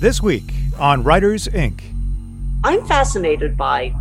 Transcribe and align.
This 0.00 0.22
week 0.22 0.54
on 0.78 1.02
Writers 1.02 1.46
Inc. 1.48 1.82
I'm 2.64 2.82
fascinated 2.86 3.54
by 3.54 3.94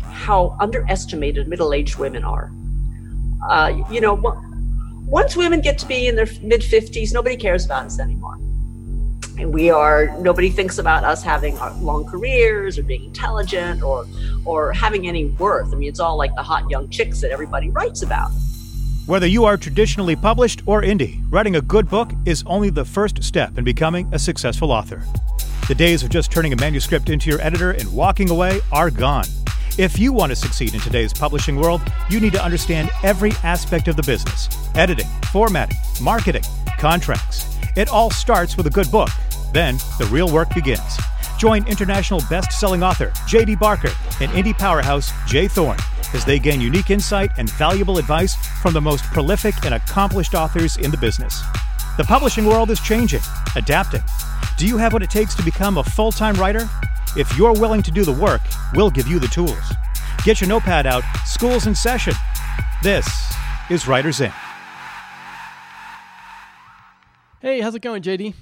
how 0.00 0.56
underestimated 0.58 1.48
middle 1.48 1.74
aged 1.74 1.98
women 1.98 2.24
are. 2.24 2.50
Uh, 3.46 3.82
you 3.90 4.00
know, 4.00 4.14
once 5.04 5.36
women 5.36 5.60
get 5.60 5.76
to 5.80 5.86
be 5.86 6.06
in 6.06 6.16
their 6.16 6.28
mid 6.40 6.62
50s, 6.62 7.12
nobody 7.12 7.36
cares 7.36 7.66
about 7.66 7.84
us 7.84 8.00
anymore. 8.00 8.36
And 9.38 9.52
we 9.52 9.68
are, 9.68 10.18
nobody 10.18 10.48
thinks 10.48 10.78
about 10.78 11.04
us 11.04 11.22
having 11.22 11.58
long 11.82 12.06
careers 12.06 12.78
or 12.78 12.82
being 12.82 13.04
intelligent 13.04 13.82
or, 13.82 14.06
or 14.46 14.72
having 14.72 15.06
any 15.06 15.26
worth. 15.26 15.74
I 15.74 15.76
mean, 15.76 15.90
it's 15.90 16.00
all 16.00 16.16
like 16.16 16.34
the 16.36 16.42
hot 16.42 16.70
young 16.70 16.88
chicks 16.88 17.20
that 17.20 17.30
everybody 17.30 17.68
writes 17.68 18.00
about. 18.00 18.30
Whether 19.04 19.26
you 19.26 19.44
are 19.44 19.58
traditionally 19.58 20.16
published 20.16 20.62
or 20.64 20.80
indie, 20.80 21.22
writing 21.28 21.56
a 21.56 21.60
good 21.60 21.90
book 21.90 22.12
is 22.24 22.42
only 22.46 22.70
the 22.70 22.86
first 22.86 23.22
step 23.22 23.58
in 23.58 23.64
becoming 23.64 24.08
a 24.14 24.18
successful 24.18 24.72
author. 24.72 25.02
The 25.66 25.74
days 25.74 26.02
of 26.02 26.10
just 26.10 26.30
turning 26.30 26.52
a 26.52 26.56
manuscript 26.56 27.08
into 27.08 27.30
your 27.30 27.40
editor 27.40 27.70
and 27.70 27.90
walking 27.90 28.28
away 28.28 28.60
are 28.70 28.90
gone. 28.90 29.24
If 29.78 29.98
you 29.98 30.12
want 30.12 30.28
to 30.28 30.36
succeed 30.36 30.74
in 30.74 30.80
today's 30.80 31.14
publishing 31.14 31.56
world, 31.56 31.80
you 32.10 32.20
need 32.20 32.34
to 32.34 32.44
understand 32.44 32.90
every 33.02 33.32
aspect 33.42 33.88
of 33.88 33.96
the 33.96 34.02
business 34.02 34.50
editing, 34.74 35.06
formatting, 35.32 35.78
marketing, 36.02 36.42
contracts. 36.78 37.56
It 37.76 37.88
all 37.88 38.10
starts 38.10 38.58
with 38.58 38.66
a 38.66 38.70
good 38.70 38.90
book. 38.90 39.08
Then 39.54 39.76
the 39.98 40.06
real 40.12 40.30
work 40.30 40.54
begins. 40.54 40.98
Join 41.38 41.66
international 41.66 42.20
best 42.28 42.52
selling 42.52 42.82
author 42.82 43.10
J.D. 43.26 43.56
Barker 43.56 43.92
and 44.20 44.30
indie 44.32 44.56
powerhouse 44.56 45.12
J. 45.26 45.48
Thorn 45.48 45.78
as 46.12 46.26
they 46.26 46.38
gain 46.38 46.60
unique 46.60 46.90
insight 46.90 47.30
and 47.38 47.48
valuable 47.48 47.96
advice 47.96 48.34
from 48.60 48.74
the 48.74 48.82
most 48.82 49.02
prolific 49.04 49.64
and 49.64 49.72
accomplished 49.72 50.34
authors 50.34 50.76
in 50.76 50.90
the 50.90 50.98
business. 50.98 51.42
The 51.96 52.04
publishing 52.04 52.44
world 52.44 52.70
is 52.70 52.80
changing, 52.80 53.22
adapting. 53.56 54.02
Do 54.56 54.68
you 54.68 54.76
have 54.76 54.92
what 54.92 55.02
it 55.02 55.10
takes 55.10 55.34
to 55.34 55.42
become 55.42 55.78
a 55.78 55.84
full 55.84 56.12
time 56.12 56.34
writer? 56.36 56.68
If 57.16 57.36
you're 57.36 57.52
willing 57.52 57.82
to 57.82 57.90
do 57.90 58.04
the 58.04 58.12
work, 58.12 58.40
we'll 58.74 58.90
give 58.90 59.08
you 59.08 59.18
the 59.18 59.26
tools. 59.26 59.72
Get 60.22 60.40
your 60.40 60.48
notepad 60.48 60.86
out, 60.86 61.02
school's 61.26 61.66
in 61.66 61.74
session. 61.74 62.14
This 62.82 63.06
is 63.68 63.88
Writers 63.88 64.20
Inc. 64.20 64.34
Hey, 67.40 67.60
how's 67.60 67.74
it 67.74 67.82
going, 67.82 68.02
JD? 68.02 68.34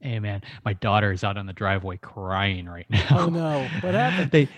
Hey 0.00 0.18
man, 0.18 0.42
my 0.64 0.72
daughter 0.74 1.10
is 1.12 1.24
out 1.24 1.36
on 1.36 1.46
the 1.46 1.52
driveway 1.52 1.96
crying 1.96 2.66
right 2.66 2.86
oh, 2.92 2.96
now. 2.96 3.18
Oh 3.18 3.26
no, 3.26 3.68
what 3.80 3.94
happened? 3.94 4.30
they 4.32 4.48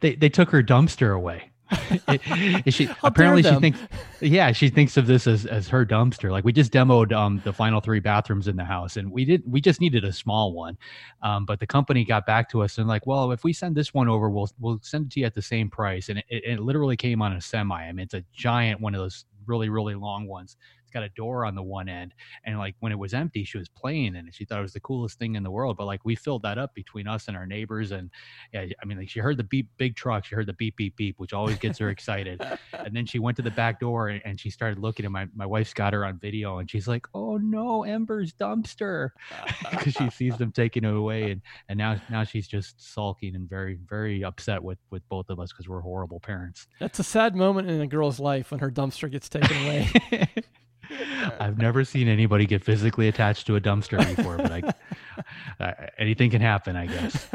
they 0.00 0.14
they 0.16 0.28
took 0.28 0.50
her 0.50 0.62
dumpster 0.62 1.14
away. 1.14 1.50
It, 1.70 2.72
she 2.72 2.88
apparently 3.02 3.42
she 3.42 3.54
thinks 3.56 3.78
yeah 4.20 4.52
she 4.52 4.68
thinks 4.68 4.96
of 4.96 5.06
this 5.06 5.26
as 5.26 5.46
as 5.46 5.68
her 5.68 5.84
dumpster. 5.84 6.30
Like 6.30 6.44
we 6.44 6.52
just 6.52 6.72
demoed 6.72 7.12
um 7.12 7.40
the 7.44 7.52
final 7.52 7.80
three 7.80 8.00
bathrooms 8.00 8.48
in 8.48 8.56
the 8.56 8.64
house 8.64 8.96
and 8.96 9.10
we 9.10 9.24
did 9.24 9.42
we 9.46 9.60
just 9.60 9.80
needed 9.80 10.04
a 10.04 10.12
small 10.12 10.52
one. 10.52 10.78
Um 11.22 11.44
but 11.44 11.60
the 11.60 11.66
company 11.66 12.04
got 12.04 12.26
back 12.26 12.48
to 12.50 12.62
us 12.62 12.78
and 12.78 12.88
like 12.88 13.06
well 13.06 13.32
if 13.32 13.44
we 13.44 13.52
send 13.52 13.76
this 13.76 13.92
one 13.92 14.08
over 14.08 14.30
we'll 14.30 14.50
we'll 14.58 14.80
send 14.82 15.06
it 15.06 15.12
to 15.12 15.20
you 15.20 15.26
at 15.26 15.34
the 15.34 15.42
same 15.42 15.68
price. 15.68 16.08
And 16.08 16.18
it, 16.18 16.24
it 16.28 16.60
literally 16.60 16.96
came 16.96 17.20
on 17.20 17.32
a 17.34 17.40
semi. 17.40 17.82
I 17.82 17.92
mean 17.92 18.04
it's 18.04 18.14
a 18.14 18.24
giant 18.32 18.80
one 18.80 18.94
of 18.94 19.00
those 19.00 19.24
really 19.46 19.68
really 19.68 19.94
long 19.94 20.26
ones 20.26 20.56
it's 20.88 20.94
got 20.94 21.02
a 21.02 21.08
door 21.10 21.44
on 21.44 21.54
the 21.54 21.62
one 21.62 21.88
end 21.88 22.14
and 22.44 22.58
like 22.58 22.74
when 22.80 22.92
it 22.92 22.98
was 22.98 23.14
empty 23.14 23.44
she 23.44 23.58
was 23.58 23.68
playing 23.68 24.16
in 24.16 24.26
it. 24.26 24.34
She 24.34 24.44
thought 24.44 24.58
it 24.58 24.62
was 24.62 24.72
the 24.72 24.80
coolest 24.80 25.18
thing 25.18 25.34
in 25.34 25.42
the 25.42 25.50
world 25.50 25.76
but 25.76 25.86
like 25.86 26.00
we 26.04 26.16
filled 26.16 26.42
that 26.42 26.58
up 26.58 26.74
between 26.74 27.06
us 27.06 27.28
and 27.28 27.36
our 27.36 27.46
neighbors 27.46 27.92
and 27.92 28.10
yeah 28.52 28.64
i 28.82 28.84
mean 28.84 28.98
like 28.98 29.08
she 29.08 29.20
heard 29.20 29.36
the 29.36 29.44
beep 29.44 29.68
big 29.76 29.96
truck 29.96 30.24
she 30.24 30.34
heard 30.34 30.46
the 30.46 30.52
beep 30.54 30.76
beep 30.76 30.96
beep 30.96 31.18
which 31.18 31.32
always 31.32 31.58
gets 31.58 31.78
her 31.78 31.90
excited. 31.90 32.40
And 32.72 32.94
then 32.94 33.06
she 33.06 33.18
went 33.18 33.36
to 33.36 33.42
the 33.42 33.50
back 33.50 33.80
door 33.80 34.08
and, 34.08 34.22
and 34.24 34.40
she 34.40 34.50
started 34.50 34.78
looking 34.78 35.04
at 35.04 35.10
my 35.10 35.26
my 35.34 35.44
wife's 35.44 35.74
got 35.74 35.92
her 35.92 36.04
on 36.04 36.18
video 36.18 36.58
and 36.58 36.70
she's 36.70 36.86
like 36.86 37.06
oh 37.12 37.36
no 37.36 37.82
ember's 37.82 38.32
dumpster 38.32 39.10
because 39.70 39.92
she 39.92 40.08
sees 40.10 40.36
them 40.36 40.52
taking 40.52 40.84
it 40.84 40.94
away 40.94 41.32
and 41.32 41.42
and 41.68 41.76
now 41.76 42.00
now 42.08 42.24
she's 42.24 42.46
just 42.46 42.80
sulking 42.80 43.34
and 43.34 43.48
very 43.48 43.78
very 43.88 44.24
upset 44.24 44.62
with 44.62 44.78
with 44.90 45.06
both 45.08 45.28
of 45.28 45.40
us 45.40 45.52
because 45.52 45.68
we're 45.68 45.80
horrible 45.80 46.20
parents. 46.20 46.66
That's 46.78 46.98
a 46.98 47.04
sad 47.04 47.34
moment 47.34 47.68
in 47.68 47.80
a 47.80 47.86
girl's 47.86 48.20
life 48.20 48.50
when 48.50 48.60
her 48.60 48.70
dumpster 48.70 49.10
gets 49.10 49.28
taken 49.28 49.56
away 49.64 49.90
I've 51.40 51.58
never 51.58 51.84
seen 51.84 52.08
anybody 52.08 52.46
get 52.46 52.64
physically 52.64 53.08
attached 53.08 53.46
to 53.46 53.56
a 53.56 53.60
dumpster 53.60 53.98
before, 54.16 54.36
but 54.36 54.52
I, 54.52 54.62
uh, 55.64 55.86
anything 55.98 56.30
can 56.30 56.40
happen, 56.40 56.76
I 56.76 56.86
guess. 56.86 57.28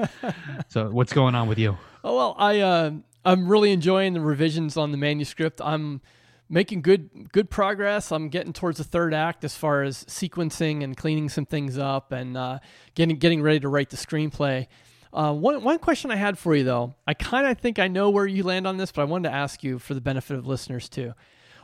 So, 0.70 0.90
what's 0.90 1.14
going 1.14 1.36
on 1.36 1.48
with 1.48 1.60
you? 1.60 1.78
Oh 2.04 2.16
well, 2.16 2.36
I 2.38 2.60
uh, 2.60 2.92
I'm 3.26 3.48
really 3.48 3.72
enjoying 3.72 4.14
the 4.14 4.22
revisions 4.22 4.78
on 4.78 4.92
the 4.92 4.98
manuscript. 4.98 5.62
I'm 5.64 6.02
making 6.50 6.82
good 6.82 7.32
good 7.32 7.50
progress. 7.50 8.12
I'm 8.12 8.30
getting 8.30 8.54
towards 8.54 8.78
the 8.78 8.84
third 8.84 9.14
act 9.14 9.44
as 9.44 9.56
far 9.56 9.84
as 9.84 10.04
sequencing 10.06 10.84
and 10.84 10.96
cleaning 10.96 11.30
some 11.30 11.46
things 11.46 11.78
up 11.78 12.12
and 12.12 12.38
uh, 12.38 12.60
getting 12.96 13.18
getting 13.18 13.42
ready 13.42 13.60
to 13.62 13.70
write 13.70 13.90
the 13.90 13.98
screenplay. 13.98 14.68
Uh, 15.14 15.34
one 15.34 15.64
one 15.64 15.80
question 15.80 16.12
I 16.12 16.16
had 16.16 16.38
for 16.38 16.56
you 16.56 16.64
though, 16.64 16.96
I 17.08 17.14
kind 17.14 17.48
of 17.48 17.60
think 17.60 17.80
I 17.80 17.88
know 17.88 18.10
where 18.10 18.26
you 18.26 18.44
land 18.44 18.68
on 18.68 18.78
this, 18.78 18.92
but 18.92 19.02
I 19.02 19.06
wanted 19.06 19.30
to 19.30 19.36
ask 19.36 19.64
you 19.64 19.80
for 19.80 19.94
the 19.94 20.02
benefit 20.02 20.38
of 20.38 20.48
listeners 20.48 20.90
too. 20.90 21.14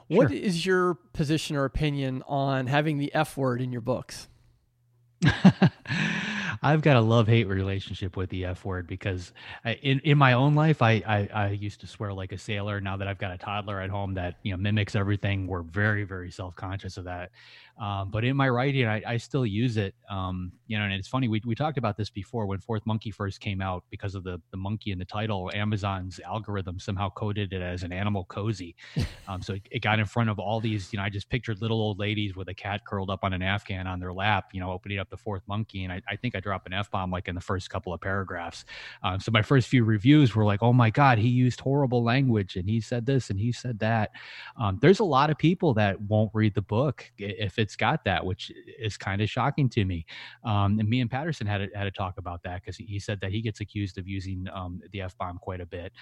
What 0.09 0.29
sure. 0.29 0.37
is 0.37 0.65
your 0.65 0.95
position 1.13 1.55
or 1.55 1.65
opinion 1.65 2.23
on 2.27 2.67
having 2.67 2.97
the 2.97 3.13
F 3.13 3.37
word 3.37 3.61
in 3.61 3.71
your 3.71 3.81
books? 3.81 4.27
I've 6.61 6.81
got 6.81 6.97
a 6.97 7.01
love 7.01 7.27
hate 7.27 7.47
relationship 7.47 8.17
with 8.17 8.29
the 8.29 8.45
F 8.45 8.65
word 8.65 8.87
because 8.87 9.31
I, 9.63 9.73
in 9.75 9.99
in 9.99 10.17
my 10.17 10.33
own 10.33 10.55
life, 10.55 10.81
I, 10.81 11.01
I, 11.07 11.29
I 11.33 11.49
used 11.49 11.81
to 11.81 11.87
swear 11.87 12.11
like 12.11 12.31
a 12.31 12.37
sailor. 12.37 12.81
Now 12.81 12.97
that 12.97 13.07
I've 13.07 13.17
got 13.17 13.31
a 13.31 13.37
toddler 13.37 13.79
at 13.79 13.89
home 13.89 14.15
that 14.15 14.37
you 14.43 14.51
know 14.51 14.57
mimics 14.57 14.95
everything, 14.95 15.47
we're 15.47 15.61
very 15.61 16.03
very 16.03 16.31
self 16.31 16.55
conscious 16.55 16.97
of 16.97 17.05
that. 17.05 17.31
Um, 17.79 18.11
but 18.11 18.25
in 18.25 18.35
my 18.35 18.49
writing, 18.49 18.85
I, 18.85 19.01
I 19.07 19.17
still 19.17 19.45
use 19.45 19.77
it. 19.77 19.95
Um, 20.09 20.51
you 20.67 20.77
know, 20.77 20.83
and 20.83 20.93
it's 20.93 21.07
funny 21.07 21.29
we 21.29 21.41
we 21.45 21.55
talked 21.55 21.77
about 21.77 21.95
this 21.95 22.09
before 22.09 22.45
when 22.45 22.59
Fourth 22.59 22.85
Monkey 22.85 23.09
first 23.09 23.39
came 23.39 23.61
out 23.61 23.85
because 23.89 24.15
of 24.15 24.23
the 24.23 24.41
the 24.51 24.57
monkey 24.57 24.91
in 24.91 24.99
the 24.99 25.05
title. 25.05 25.49
Amazon's 25.53 26.19
algorithm 26.19 26.77
somehow 26.79 27.09
coded 27.09 27.53
it 27.53 27.61
as 27.61 27.83
an 27.83 27.93
animal 27.93 28.25
cozy, 28.25 28.75
um, 29.27 29.41
so 29.41 29.53
it, 29.53 29.61
it 29.71 29.81
got 29.81 29.97
in 29.97 30.05
front 30.05 30.29
of 30.29 30.39
all 30.39 30.59
these. 30.59 30.91
You 30.91 30.97
know, 30.97 31.03
I 31.03 31.09
just 31.09 31.29
pictured 31.29 31.61
little 31.61 31.79
old 31.79 31.99
ladies 31.99 32.35
with 32.35 32.49
a 32.49 32.53
cat 32.53 32.85
curled 32.85 33.09
up 33.09 33.23
on 33.23 33.31
an 33.31 33.41
Afghan 33.41 33.87
on 33.87 33.99
their 33.99 34.13
lap. 34.13 34.49
You 34.53 34.59
know, 34.59 34.71
opening 34.71 34.99
up 34.99 35.09
the 35.09 35.17
Fourth 35.17 35.43
Monkey, 35.47 35.85
and 35.85 35.93
I, 35.93 36.01
I 36.07 36.17
think 36.17 36.35
I 36.35 36.41
drop 36.41 36.65
an 36.65 36.73
f 36.73 36.91
bomb 36.91 37.11
like 37.11 37.29
in 37.29 37.35
the 37.35 37.41
first 37.41 37.69
couple 37.69 37.93
of 37.93 38.01
paragraphs. 38.01 38.65
Um, 39.03 39.21
so 39.21 39.31
my 39.31 39.41
first 39.41 39.69
few 39.69 39.85
reviews 39.85 40.35
were 40.35 40.43
like, 40.43 40.61
"Oh 40.61 40.73
my 40.73 40.89
God, 40.89 41.17
he 41.17 41.29
used 41.29 41.61
horrible 41.61 42.03
language, 42.03 42.57
and 42.57 42.69
he 42.69 42.81
said 42.81 43.05
this 43.05 43.29
and 43.29 43.39
he 43.39 43.53
said 43.53 43.79
that." 43.79 44.11
Um, 44.59 44.79
there's 44.81 44.99
a 44.99 45.05
lot 45.05 45.29
of 45.29 45.37
people 45.37 45.73
that 45.75 46.01
won't 46.01 46.31
read 46.33 46.53
the 46.55 46.61
book 46.61 47.09
if 47.17 47.57
it's 47.57 47.68
it's 47.69 47.75
got 47.75 48.03
that, 48.03 48.25
which 48.25 48.51
is 48.79 48.97
kind 48.97 49.21
of 49.21 49.29
shocking 49.29 49.69
to 49.69 49.85
me. 49.85 50.03
Um, 50.43 50.79
and 50.79 50.89
me 50.89 51.01
and 51.01 51.11
Patterson 51.11 51.45
had 51.45 51.61
a, 51.61 51.67
had 51.75 51.85
a 51.85 51.91
talk 51.91 52.17
about 52.17 52.41
that 52.41 52.63
because 52.63 52.77
he 52.77 52.97
said 52.97 53.21
that 53.21 53.31
he 53.31 53.41
gets 53.41 53.61
accused 53.61 53.99
of 53.99 54.07
using 54.07 54.47
um, 54.51 54.81
the 54.91 55.01
f 55.01 55.15
bomb 55.19 55.37
quite 55.37 55.61
a 55.61 55.67
bit. 55.67 55.93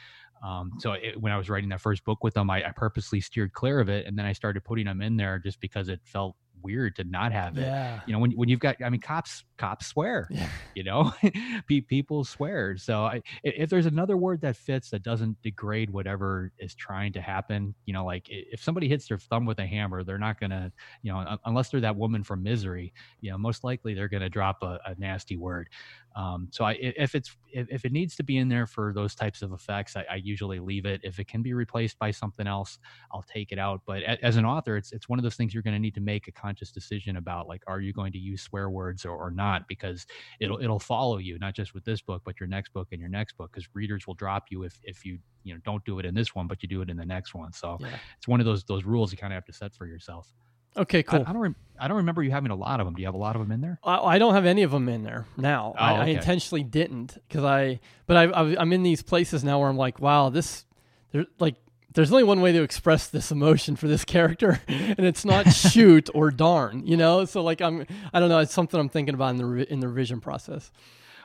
Um, 0.42 0.72
so 0.80 0.94
it, 0.94 1.20
when 1.20 1.34
I 1.34 1.38
was 1.38 1.50
writing 1.50 1.68
that 1.70 1.82
first 1.82 2.06
book 2.06 2.24
with 2.24 2.38
him, 2.38 2.50
I, 2.50 2.70
I, 2.70 2.72
purposely 2.74 3.20
steered 3.20 3.52
clear 3.52 3.82
of 3.82 3.90
it, 3.90 4.06
and 4.06 4.18
then 4.18 4.26
I 4.26 4.32
started 4.32 4.64
putting 4.64 4.86
them 4.86 5.02
in 5.02 5.18
there 5.18 5.40
just 5.40 5.60
because 5.60 5.90
it 5.90 6.00
felt 6.06 6.38
weird 6.62 6.96
to 6.98 7.04
not 7.04 7.32
have 7.32 7.58
it. 7.58 7.62
Yeah. 7.62 8.02
You 8.06 8.14
know, 8.14 8.20
when 8.20 8.32
when 8.32 8.50
you've 8.50 8.60
got, 8.60 8.76
I 8.84 8.90
mean, 8.90 9.02
cops 9.02 9.44
cops 9.58 9.88
swear. 9.88 10.28
Yeah. 10.30 10.50
You 10.76 10.84
know, 10.84 11.14
people 11.68 12.24
swear. 12.24 12.78
So 12.78 13.06
I, 13.06 13.22
if 13.44 13.70
there's 13.70 13.86
another 13.86 14.18
word 14.18 14.42
that 14.42 14.56
fits 14.56 14.90
that 14.92 15.04
doesn't 15.04 15.42
degrade 15.42 15.90
whatever 15.90 16.52
is 16.60 16.76
trying 16.76 17.14
to 17.14 17.22
happen, 17.22 17.74
you 17.86 17.94
know, 17.94 18.06
like 18.06 18.26
if 18.30 18.62
somebody 18.62 18.88
hits 18.88 19.08
their 19.08 19.18
thumb 19.18 19.46
with 19.46 19.60
a 19.60 19.66
hammer, 19.66 20.04
they're 20.04 20.18
not 20.18 20.40
gonna, 20.40 20.72
you 21.02 21.12
know, 21.12 21.38
unless 21.46 21.70
they're 21.70 21.82
that 21.82 21.96
woman 21.96 22.24
from 22.24 22.44
Misery, 22.44 22.94
you 23.22 23.32
know, 23.32 23.38
most 23.38 23.64
likely 23.64 23.94
they're 23.94 24.08
gonna 24.08 24.30
drop 24.30 24.64
a, 24.64 24.80
a 24.86 24.96
nasty 24.98 25.38
word. 25.38 25.70
Um, 26.18 26.48
so 26.52 26.66
I, 26.66 26.72
if 26.82 27.14
it's 27.14 27.38
if, 27.52 27.86
it 27.86 27.92
needs 27.92 28.16
to 28.16 28.24
be 28.24 28.38
in 28.38 28.50
there 28.50 28.66
for 28.66 28.92
those 28.92 29.14
types 29.14 29.44
of 29.44 29.54
effects, 29.54 29.96
I, 29.96 30.04
I, 30.12 30.16
usually 30.16 30.60
leave 30.60 30.88
it. 30.88 31.00
If 31.04 31.20
it 31.20 31.28
can 31.28 31.44
be 31.44 31.54
replaced 31.54 32.00
by 32.00 32.10
something 32.10 32.48
else, 32.48 32.80
I'll 33.12 33.24
take 33.32 33.52
it 33.52 33.60
out. 33.60 33.82
But 33.86 34.02
as 34.02 34.36
an 34.36 34.44
author, 34.44 34.78
it's 34.78 34.92
it's 34.92 35.08
one 35.08 35.20
of 35.20 35.24
those 35.24 35.36
things 35.36 35.54
you're 35.54 35.62
going 35.62 35.76
to 35.76 35.80
need 35.80 35.94
to 35.94 36.02
make 36.02 36.28
a 36.28 36.32
conscious 36.32 36.72
decision 36.72 37.18
about. 37.18 37.48
Like, 37.48 37.62
are 37.68 37.82
you 37.82 37.94
going 37.94 38.12
to 38.14 38.18
use 38.18 38.42
swear 38.42 38.72
words 38.72 39.06
or, 39.06 39.16
or 39.16 39.30
not? 39.30 39.68
Because 39.68 40.08
it'll 40.40 40.60
it'll 40.60 40.80
follow 40.80 41.20
you 41.20 41.38
not 41.38 41.54
just 41.54 41.76
with 41.76 41.86
this 41.86 42.02
book, 42.02 42.24
but 42.26 42.40
your 42.40 42.48
next 42.48 42.74
book 42.74 42.88
and 42.92 43.00
your 43.00 43.10
next 43.10 43.38
book. 43.38 43.52
Because 43.52 43.70
readers 43.76 44.08
will 44.08 44.16
drop 44.16 44.46
you 44.50 44.64
if 44.64 44.80
if 44.84 45.06
you 45.06 45.20
you 45.44 45.54
know 45.54 45.60
don't 45.66 45.86
do 45.86 46.00
it 46.00 46.06
in 46.06 46.16
this 46.16 46.34
one, 46.34 46.48
but 46.48 46.64
you 46.64 46.68
do 46.68 46.82
it 46.82 46.90
in 46.90 46.98
the 46.98 47.06
next 47.06 47.36
one. 47.36 47.54
So 47.54 47.78
yeah. 47.80 47.96
it's 48.18 48.28
one 48.28 48.40
of 48.40 48.48
those 48.48 48.64
those 48.64 48.86
rules 48.86 49.12
you 49.12 49.20
kind 49.20 49.34
of 49.34 49.36
have 49.36 49.46
to 49.46 49.54
set 49.54 49.76
for 49.76 49.86
yourself. 49.86 50.34
Okay, 50.78 51.04
cool. 51.04 51.24
I, 51.26 51.30
I 51.30 51.34
don't. 51.34 51.42
Re- 51.42 51.56
I 51.80 51.88
don't 51.88 51.98
remember 51.98 52.24
you 52.24 52.32
having 52.32 52.52
a 52.52 52.56
lot 52.56 52.80
of 52.80 52.88
them. 52.88 52.96
Do 52.96 53.02
you 53.02 53.08
have 53.08 53.14
a 53.14 53.20
lot 53.20 53.36
of 53.36 53.42
them 53.42 53.52
in 53.52 53.62
there? 53.62 53.80
I, 53.84 53.98
I 53.98 54.18
don't 54.18 54.34
have 54.34 54.46
any 54.46 54.64
of 54.64 54.72
them 54.72 54.90
in 54.90 55.04
there 55.04 55.26
now. 55.36 55.76
Oh, 55.78 55.82
I, 55.82 55.92
okay. 55.94 56.02
I, 56.02 56.06
intentionally 56.08 56.64
didn't 56.64 57.18
because 57.28 57.44
I. 57.44 57.80
But 58.06 58.18
I, 58.36 58.62
am 58.62 58.74
in 58.74 58.84
these 58.84 59.04
places 59.04 59.44
now 59.44 59.60
where 59.60 59.70
I'm 59.70 59.78
like, 59.78 60.00
wow, 60.00 60.30
this. 60.30 60.66
There's 61.12 61.28
like 61.40 61.56
there's 61.94 62.12
only 62.12 62.24
one 62.24 62.42
way 62.42 62.52
to 62.52 62.62
express 62.62 63.08
this 63.08 63.32
emotion 63.32 63.76
for 63.76 63.88
this 63.88 64.06
character, 64.06 64.62
and 64.68 65.00
it's 65.00 65.26
not 65.26 65.52
shoot 65.54 66.10
or 66.14 66.32
darn. 66.32 66.86
You 66.86 66.98
know, 66.98 67.26
so 67.26 67.44
like 67.44 67.62
I'm. 67.62 67.86
I 68.14 68.20
don't 68.20 68.30
know. 68.30 68.40
It's 68.40 68.54
something 68.54 68.80
I'm 68.80 68.90
thinking 68.90 69.14
about 69.14 69.32
in 69.32 69.38
the 69.38 69.72
in 69.72 69.80
the 69.80 69.88
revision 69.88 70.20
process. 70.20 70.72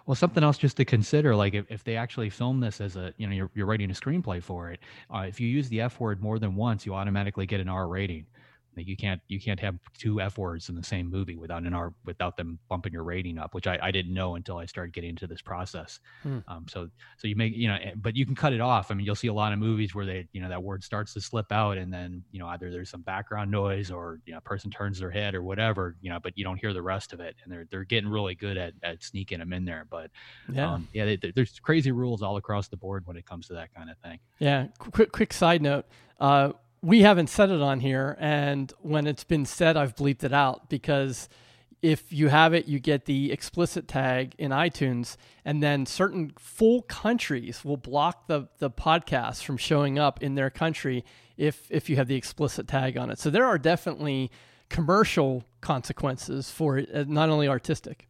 Well, 0.07 0.17
something 0.17 0.43
else 0.43 0.59
just 0.59 0.77
to 0.79 0.85
consider, 0.85 1.37
like 1.37 1.55
if, 1.55 1.67
if 1.71 1.85
they 1.85 1.97
actually 1.97 2.29
film 2.29 2.59
this 2.59 2.81
as 2.81 2.97
a, 2.97 3.15
you 3.19 3.27
know, 3.29 3.33
you're, 3.33 3.51
you're 3.55 3.67
writing 3.67 3.89
a 3.89 3.95
screenplay 3.95 4.43
for 4.43 4.73
it, 4.73 4.81
uh, 5.15 5.21
if 5.29 5.39
you 5.39 5.47
use 5.47 5.69
the 5.69 5.81
F 5.81 6.01
word 6.01 6.21
more 6.21 6.41
than 6.41 6.57
once, 6.57 6.85
you 6.85 6.93
automatically 6.93 7.47
get 7.47 7.61
an 7.61 7.69
R 7.69 7.87
rating. 7.87 8.27
Like 8.77 8.87
you 8.87 8.97
can't 8.97 9.21
you 9.29 9.41
can't 9.41 9.61
have 9.61 9.79
two 9.99 10.21
F 10.21 10.39
words 10.39 10.69
in 10.69 10.75
the 10.75 10.83
same 10.83 11.11
movie 11.11 11.37
without 11.37 11.63
an 11.63 11.75
R 11.75 11.93
without 12.05 12.37
them 12.37 12.59
bumping 12.69 12.93
your 12.93 13.05
rating 13.05 13.39
up, 13.39 13.55
which 13.55 13.67
I, 13.67 13.79
I 13.83 13.91
didn't 13.91 14.15
know 14.15 14.37
until 14.37 14.59
I 14.59 14.67
started 14.67 14.93
getting 14.95 15.11
into 15.11 15.27
this 15.27 15.43
process. 15.43 16.01
Hmm. 16.23 16.39
Um, 16.49 16.67
so 16.69 16.89
so 17.19 17.29
you 17.29 17.37
make 17.37 17.55
you 17.55 17.69
know, 17.69 17.75
eh, 17.75 17.93
but 17.97 18.17
you 18.17 18.25
can 18.25 18.35
cut 18.35 18.53
it 18.53 18.61
off. 18.61 18.91
I 18.91 18.95
mean, 18.95 19.05
you'll 19.05 19.15
see 19.15 19.29
a 19.29 19.33
lot 19.35 19.53
of 19.53 19.59
movies 19.59 19.95
where 19.95 20.07
they 20.07 20.27
you 20.33 20.41
know 20.41 20.49
that 20.49 20.63
word 20.63 20.83
starts 20.83 21.13
to 21.15 21.21
slip 21.21 21.53
out, 21.53 21.79
and 21.79 21.93
then 21.93 22.23
you 22.33 22.39
know 22.39 22.47
either 22.49 22.71
there's 22.71 22.91
some 22.91 23.03
background 23.03 23.51
noise 23.51 23.91
or 23.91 24.21
you 24.25 24.33
know 24.33 24.39
a 24.39 24.43
person 24.43 24.71
turns 24.71 24.99
their 24.99 25.11
head 25.11 25.35
or 25.35 25.43
whatever, 25.43 25.97
you 26.01 26.11
know, 26.11 26.19
but 26.21 26.37
you 26.37 26.45
don't 26.45 26.59
hear 26.59 26.73
the 26.73 26.83
rest 26.83 27.13
of 27.13 27.21
it, 27.21 27.37
and 27.45 27.53
they're 27.53 27.67
they're 27.71 27.85
getting 27.85 28.09
really 28.09 28.35
good 28.35 28.57
at 28.57 28.73
at 28.83 29.03
sneaking 29.03 29.39
them 29.39 29.53
in 29.53 29.65
there. 29.65 29.87
But 29.91 30.11
yeah, 30.53 30.73
um, 30.73 30.89
yeah, 30.93 31.05
they, 31.05 31.33
there's 31.35 31.59
crazy 31.61 31.93
rules 31.93 32.23
all 32.23 32.37
across 32.37 32.69
the 32.69 32.77
board 32.77 33.07
when 33.07 33.17
it 33.17 33.27
comes 33.27 33.47
to 33.49 33.55
that 33.55 33.75
kind 33.75 33.91
of 33.91 33.99
thing. 33.99 34.19
Yeah. 34.39 34.67
Quick 34.79 35.13
quick 35.13 35.33
side 35.33 35.63
note. 35.63 35.87
Uh, 36.19 36.53
we 36.83 37.03
haven't 37.03 37.29
said 37.29 37.51
it 37.51 37.63
on 37.63 37.81
here, 37.81 38.17
and 38.19 38.73
when 38.81 39.07
it's 39.07 39.25
been 39.25 39.47
said, 39.47 39.77
I've 39.77 39.95
bleeped 39.95 40.25
it 40.25 40.33
out 40.33 40.69
because 40.69 41.29
if 41.81 42.13
you 42.13 42.29
have 42.29 42.55
it, 42.55 42.67
you 42.67 42.79
get 42.81 43.05
the 43.05 43.33
explicit 43.33 43.87
tag 43.89 44.35
in 44.37 44.51
iTunes, 44.51 45.17
and 45.45 45.63
then 45.63 45.87
certain 45.87 46.33
full 46.39 46.83
countries 46.83 47.65
will 47.65 47.77
block 47.77 48.27
the 48.27 48.49
the 48.59 48.71
podcast 48.71 49.45
from 49.45 49.57
showing 49.57 49.99
up 49.99 50.23
in 50.23 50.35
their 50.35 50.51
country 50.51 51.05
if 51.37 51.67
if 51.71 51.89
you 51.89 51.97
have 51.97 52.09
the 52.09 52.17
explicit 52.17 52.67
tag 52.67 52.97
on 52.97 53.11
it. 53.11 53.19
So 53.19 53.31
there 53.31 53.47
are 53.47 53.59
definitely 53.59 54.31
commercial 54.69 55.45
consequences 55.61 56.51
for 56.51 56.79
it, 56.79 56.91
uh, 56.93 57.05
not 57.07 57.29
only 57.29 57.47
artistic. 57.47 58.09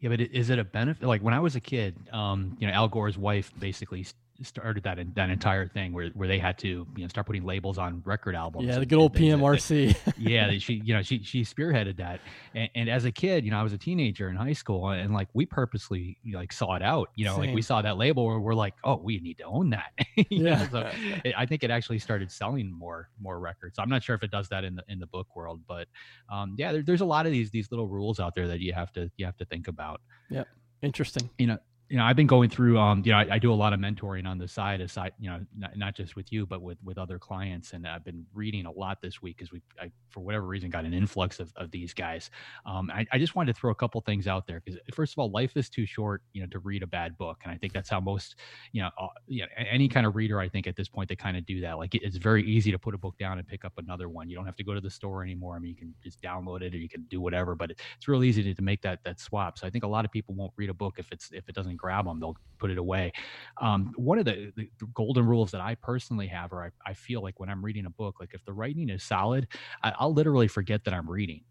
Yeah, 0.00 0.10
but 0.10 0.20
is 0.20 0.48
it 0.48 0.58
a 0.58 0.64
benefit? 0.64 1.06
Like 1.06 1.22
when 1.22 1.34
I 1.34 1.40
was 1.40 1.56
a 1.56 1.60
kid, 1.60 1.96
um, 2.12 2.56
you 2.60 2.66
know, 2.66 2.72
Al 2.72 2.88
Gore's 2.88 3.18
wife 3.18 3.52
basically 3.58 4.06
started 4.42 4.82
that 4.84 4.98
that 5.14 5.30
entire 5.30 5.68
thing 5.68 5.92
where, 5.92 6.08
where 6.10 6.28
they 6.28 6.38
had 6.38 6.58
to 6.58 6.68
you 6.68 7.02
know 7.02 7.08
start 7.08 7.26
putting 7.26 7.44
labels 7.44 7.78
on 7.78 8.02
record 8.04 8.34
albums. 8.34 8.66
Yeah, 8.66 8.78
the 8.78 8.86
good 8.86 8.98
old 8.98 9.14
PMRC. 9.14 9.96
That, 10.04 10.18
yeah, 10.18 10.50
she 10.58 10.74
you 10.84 10.94
know 10.94 11.02
she 11.02 11.22
she 11.22 11.42
spearheaded 11.42 11.96
that, 11.98 12.20
and, 12.54 12.70
and, 12.74 12.90
as 12.90 13.04
a 13.04 13.12
kid, 13.12 13.44
you 13.44 13.50
know, 13.50 13.58
I 13.58 13.62
was 13.62 13.72
a 13.72 13.78
teenager 13.78 14.28
in 14.28 14.36
high 14.36 14.52
school, 14.52 14.90
and 14.90 15.12
like 15.12 15.28
we 15.34 15.46
purposely 15.46 16.18
like 16.32 16.52
saw 16.52 16.74
it 16.74 16.82
out. 16.82 17.10
You 17.14 17.24
know, 17.24 17.36
Same. 17.36 17.46
like 17.46 17.54
we 17.54 17.62
saw 17.62 17.82
that 17.82 17.96
label 17.96 18.26
where 18.26 18.40
we're 18.40 18.54
like, 18.54 18.74
oh, 18.84 18.96
we 18.96 19.18
need 19.20 19.38
to 19.38 19.44
own 19.44 19.70
that. 19.70 19.92
yeah. 20.30 20.64
Know, 20.64 20.68
so 20.70 20.90
it, 21.24 21.34
I 21.36 21.46
think 21.46 21.62
it 21.62 21.70
actually 21.70 21.98
started 21.98 22.30
selling 22.30 22.72
more 22.72 23.08
more 23.20 23.38
records. 23.38 23.78
I'm 23.78 23.88
not 23.88 24.02
sure 24.02 24.14
if 24.14 24.22
it 24.22 24.30
does 24.30 24.48
that 24.48 24.64
in 24.64 24.76
the 24.76 24.84
in 24.88 24.98
the 24.98 25.06
book 25.06 25.28
world, 25.36 25.60
but 25.66 25.88
um, 26.30 26.54
yeah, 26.58 26.72
there, 26.72 26.82
there's 26.82 27.02
a 27.02 27.06
lot 27.06 27.26
of 27.26 27.32
these 27.32 27.50
these 27.50 27.70
little 27.70 27.88
rules 27.88 28.20
out 28.20 28.34
there 28.34 28.48
that 28.48 28.60
you 28.60 28.72
have 28.72 28.92
to 28.92 29.10
you 29.16 29.26
have 29.26 29.36
to 29.38 29.44
think 29.44 29.68
about. 29.68 30.00
Yeah. 30.28 30.44
Interesting. 30.82 31.28
You 31.38 31.46
know, 31.48 31.58
you 31.90 31.96
know, 31.96 32.04
I've 32.04 32.14
been 32.14 32.28
going 32.28 32.48
through, 32.48 32.78
um, 32.78 33.02
you 33.04 33.10
know, 33.10 33.18
I, 33.18 33.26
I, 33.32 33.38
do 33.40 33.52
a 33.52 33.54
lot 33.54 33.72
of 33.72 33.80
mentoring 33.80 34.24
on 34.24 34.38
the 34.38 34.46
side, 34.46 34.80
aside, 34.80 35.12
you 35.18 35.28
know, 35.28 35.40
not, 35.58 35.76
not, 35.76 35.96
just 35.96 36.14
with 36.14 36.32
you, 36.32 36.46
but 36.46 36.62
with 36.62 36.78
with 36.84 36.98
other 36.98 37.18
clients, 37.18 37.72
and 37.72 37.84
I've 37.84 38.04
been 38.04 38.24
reading 38.32 38.64
a 38.64 38.70
lot 38.70 39.02
this 39.02 39.20
week 39.20 39.36
because 39.36 39.50
we, 39.50 39.60
I, 39.80 39.90
for 40.08 40.20
whatever 40.20 40.46
reason, 40.46 40.70
got 40.70 40.84
an 40.84 40.94
influx 40.94 41.40
of, 41.40 41.52
of 41.56 41.72
these 41.72 41.92
guys. 41.92 42.30
Um, 42.64 42.92
I, 42.94 43.04
I 43.10 43.18
just 43.18 43.34
wanted 43.34 43.54
to 43.54 43.60
throw 43.60 43.72
a 43.72 43.74
couple 43.74 44.00
things 44.02 44.28
out 44.28 44.46
there 44.46 44.62
because 44.64 44.78
first 44.94 45.14
of 45.14 45.18
all, 45.18 45.32
life 45.32 45.56
is 45.56 45.68
too 45.68 45.84
short, 45.84 46.22
you 46.32 46.42
know, 46.42 46.46
to 46.52 46.60
read 46.60 46.84
a 46.84 46.86
bad 46.86 47.18
book, 47.18 47.40
and 47.42 47.52
I 47.52 47.56
think 47.56 47.72
that's 47.72 47.90
how 47.90 47.98
most, 47.98 48.36
you 48.70 48.82
know, 48.82 48.90
uh, 48.96 49.08
you 49.26 49.40
know 49.40 49.48
any 49.58 49.88
kind 49.88 50.06
of 50.06 50.14
reader, 50.14 50.38
I 50.38 50.48
think 50.48 50.68
at 50.68 50.76
this 50.76 50.88
point 50.88 51.08
they 51.08 51.16
kind 51.16 51.36
of 51.36 51.44
do 51.44 51.60
that. 51.62 51.76
Like 51.76 51.96
it, 51.96 52.02
it's 52.04 52.18
very 52.18 52.44
easy 52.48 52.70
to 52.70 52.78
put 52.78 52.94
a 52.94 52.98
book 52.98 53.18
down 53.18 53.38
and 53.38 53.48
pick 53.48 53.64
up 53.64 53.72
another 53.78 54.08
one. 54.08 54.30
You 54.30 54.36
don't 54.36 54.46
have 54.46 54.56
to 54.56 54.64
go 54.64 54.74
to 54.74 54.80
the 54.80 54.90
store 54.90 55.24
anymore. 55.24 55.56
I 55.56 55.58
mean, 55.58 55.70
you 55.70 55.76
can 55.76 55.92
just 56.04 56.22
download 56.22 56.62
it 56.62 56.72
or 56.72 56.78
you 56.78 56.88
can 56.88 57.02
do 57.10 57.20
whatever, 57.20 57.56
but 57.56 57.72
it, 57.72 57.80
it's 57.96 58.06
real 58.06 58.22
easy 58.22 58.44
to, 58.44 58.54
to 58.54 58.62
make 58.62 58.80
that 58.82 59.02
that 59.02 59.18
swap. 59.18 59.58
So 59.58 59.66
I 59.66 59.70
think 59.70 59.82
a 59.82 59.88
lot 59.88 60.04
of 60.04 60.12
people 60.12 60.36
won't 60.36 60.52
read 60.56 60.70
a 60.70 60.74
book 60.74 61.00
if 61.00 61.10
it's 61.10 61.32
if 61.32 61.48
it 61.48 61.54
doesn't 61.56 61.79
grab 61.80 62.04
them. 62.04 62.20
They'll 62.20 62.36
put 62.58 62.70
it 62.70 62.78
away. 62.78 63.12
Um, 63.60 63.92
one 63.96 64.18
of 64.18 64.26
the, 64.26 64.52
the, 64.56 64.68
golden 64.94 65.24
rules 65.26 65.50
that 65.50 65.60
I 65.60 65.74
personally 65.76 66.26
have, 66.28 66.52
or 66.52 66.64
I, 66.64 66.90
I, 66.90 66.92
feel 66.92 67.22
like 67.22 67.40
when 67.40 67.48
I'm 67.48 67.64
reading 67.64 67.86
a 67.86 67.90
book, 67.90 68.20
like 68.20 68.34
if 68.34 68.44
the 68.44 68.52
writing 68.52 68.90
is 68.90 69.02
solid, 69.02 69.48
I, 69.82 69.94
I'll 69.98 70.12
literally 70.12 70.46
forget 70.46 70.84
that 70.84 70.92
I'm 70.92 71.10
reading 71.10 71.42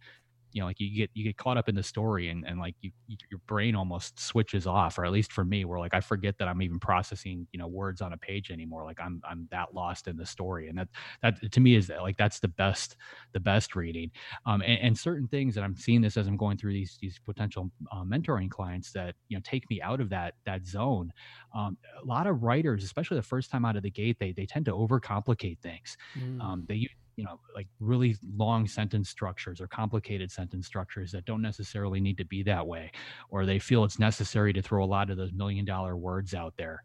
you 0.52 0.62
know 0.62 0.68
like 0.68 0.80
you 0.80 0.96
get 0.96 1.10
you 1.14 1.24
get 1.24 1.38
caught 1.38 1.58
up 1.58 1.70
in 1.70 1.76
the 1.76 1.84
story 1.84 2.30
and, 2.30 2.46
and 2.46 2.60
like 2.60 2.76
you 2.82 2.92
your 3.30 3.40
brain 3.48 3.76
almost 3.76 4.20
switches 4.20 4.66
off 4.66 4.98
or 4.98 5.06
at 5.06 5.12
least 5.12 5.32
for 5.32 5.46
me 5.46 5.66
where 5.66 5.80
like 5.80 5.94
i 5.94 6.00
forget 6.00 6.38
that 6.38 6.48
i'm 6.48 6.62
even 6.62 6.80
processing 6.80 7.48
you 7.52 7.60
know 7.60 7.68
words 7.68 8.02
on 8.02 8.14
a 8.14 8.18
page 8.18 8.52
anymore 8.52 8.84
like 8.84 9.00
i'm 9.00 9.22
i'm 9.30 9.48
that 9.52 9.74
lost 9.74 10.08
in 10.08 10.18
the 10.18 10.26
story 10.26 10.70
and 10.70 10.78
that 10.78 10.88
that 11.22 11.52
to 11.52 11.60
me 11.60 11.76
is 11.76 11.92
like 12.02 12.18
that's 12.18 12.40
the 12.40 12.48
best 12.48 12.96
the 13.34 13.40
best 13.40 13.76
reading 13.76 14.10
um 14.46 14.62
and, 14.62 14.80
and 14.80 14.98
certain 14.98 15.28
things 15.28 15.56
that 15.56 15.64
i'm 15.64 15.76
seeing 15.76 16.02
this 16.02 16.18
as 16.18 16.28
i'm 16.28 16.38
going 16.38 16.58
through 16.58 16.74
these 16.74 16.98
these 17.02 17.20
potential 17.26 17.70
uh, 17.92 18.04
mentoring 18.04 18.50
clients 18.50 18.92
that 18.92 19.16
you 19.28 19.38
know 19.38 19.42
take 19.44 19.70
me 19.70 19.82
out 19.82 20.02
of 20.02 20.10
that 20.10 20.34
that 20.46 20.66
zone 20.66 21.12
um, 21.56 21.78
a 22.02 22.06
lot 22.06 22.28
of 22.28 22.44
writers 22.44 22.84
especially 22.84 23.18
the 23.18 23.24
first 23.24 23.50
time 23.50 23.66
out 23.66 23.76
of 23.76 23.84
the 23.84 23.92
gate 23.92 24.18
they 24.20 24.32
they 24.32 24.46
tend 24.46 24.66
to 24.66 24.72
overcomplicate 24.72 25.60
things 25.60 25.98
mm. 26.18 26.42
um, 26.42 26.66
they 26.68 26.88
you 27.20 27.26
know 27.26 27.38
like 27.54 27.68
really 27.82 28.16
long 28.38 28.66
sentence 28.66 29.10
structures 29.10 29.60
or 29.60 29.68
complicated 29.68 30.32
sentence 30.32 30.66
structures 30.66 31.12
that 31.12 31.26
don't 31.26 31.42
necessarily 31.42 32.00
need 32.00 32.18
to 32.18 32.24
be 32.24 32.42
that 32.44 32.66
way 32.66 32.90
or 33.30 33.46
they 33.46 33.60
feel 33.60 33.84
it's 33.84 34.00
necessary 34.00 34.54
to 34.54 34.62
throw 34.62 34.86
a 34.86 34.88
lot 34.88 35.10
of 35.10 35.18
those 35.18 35.34
million 35.34 35.66
dollar 35.66 35.98
words 35.98 36.34
out 36.34 36.54
there. 36.58 36.82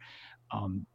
Um, 0.51 0.87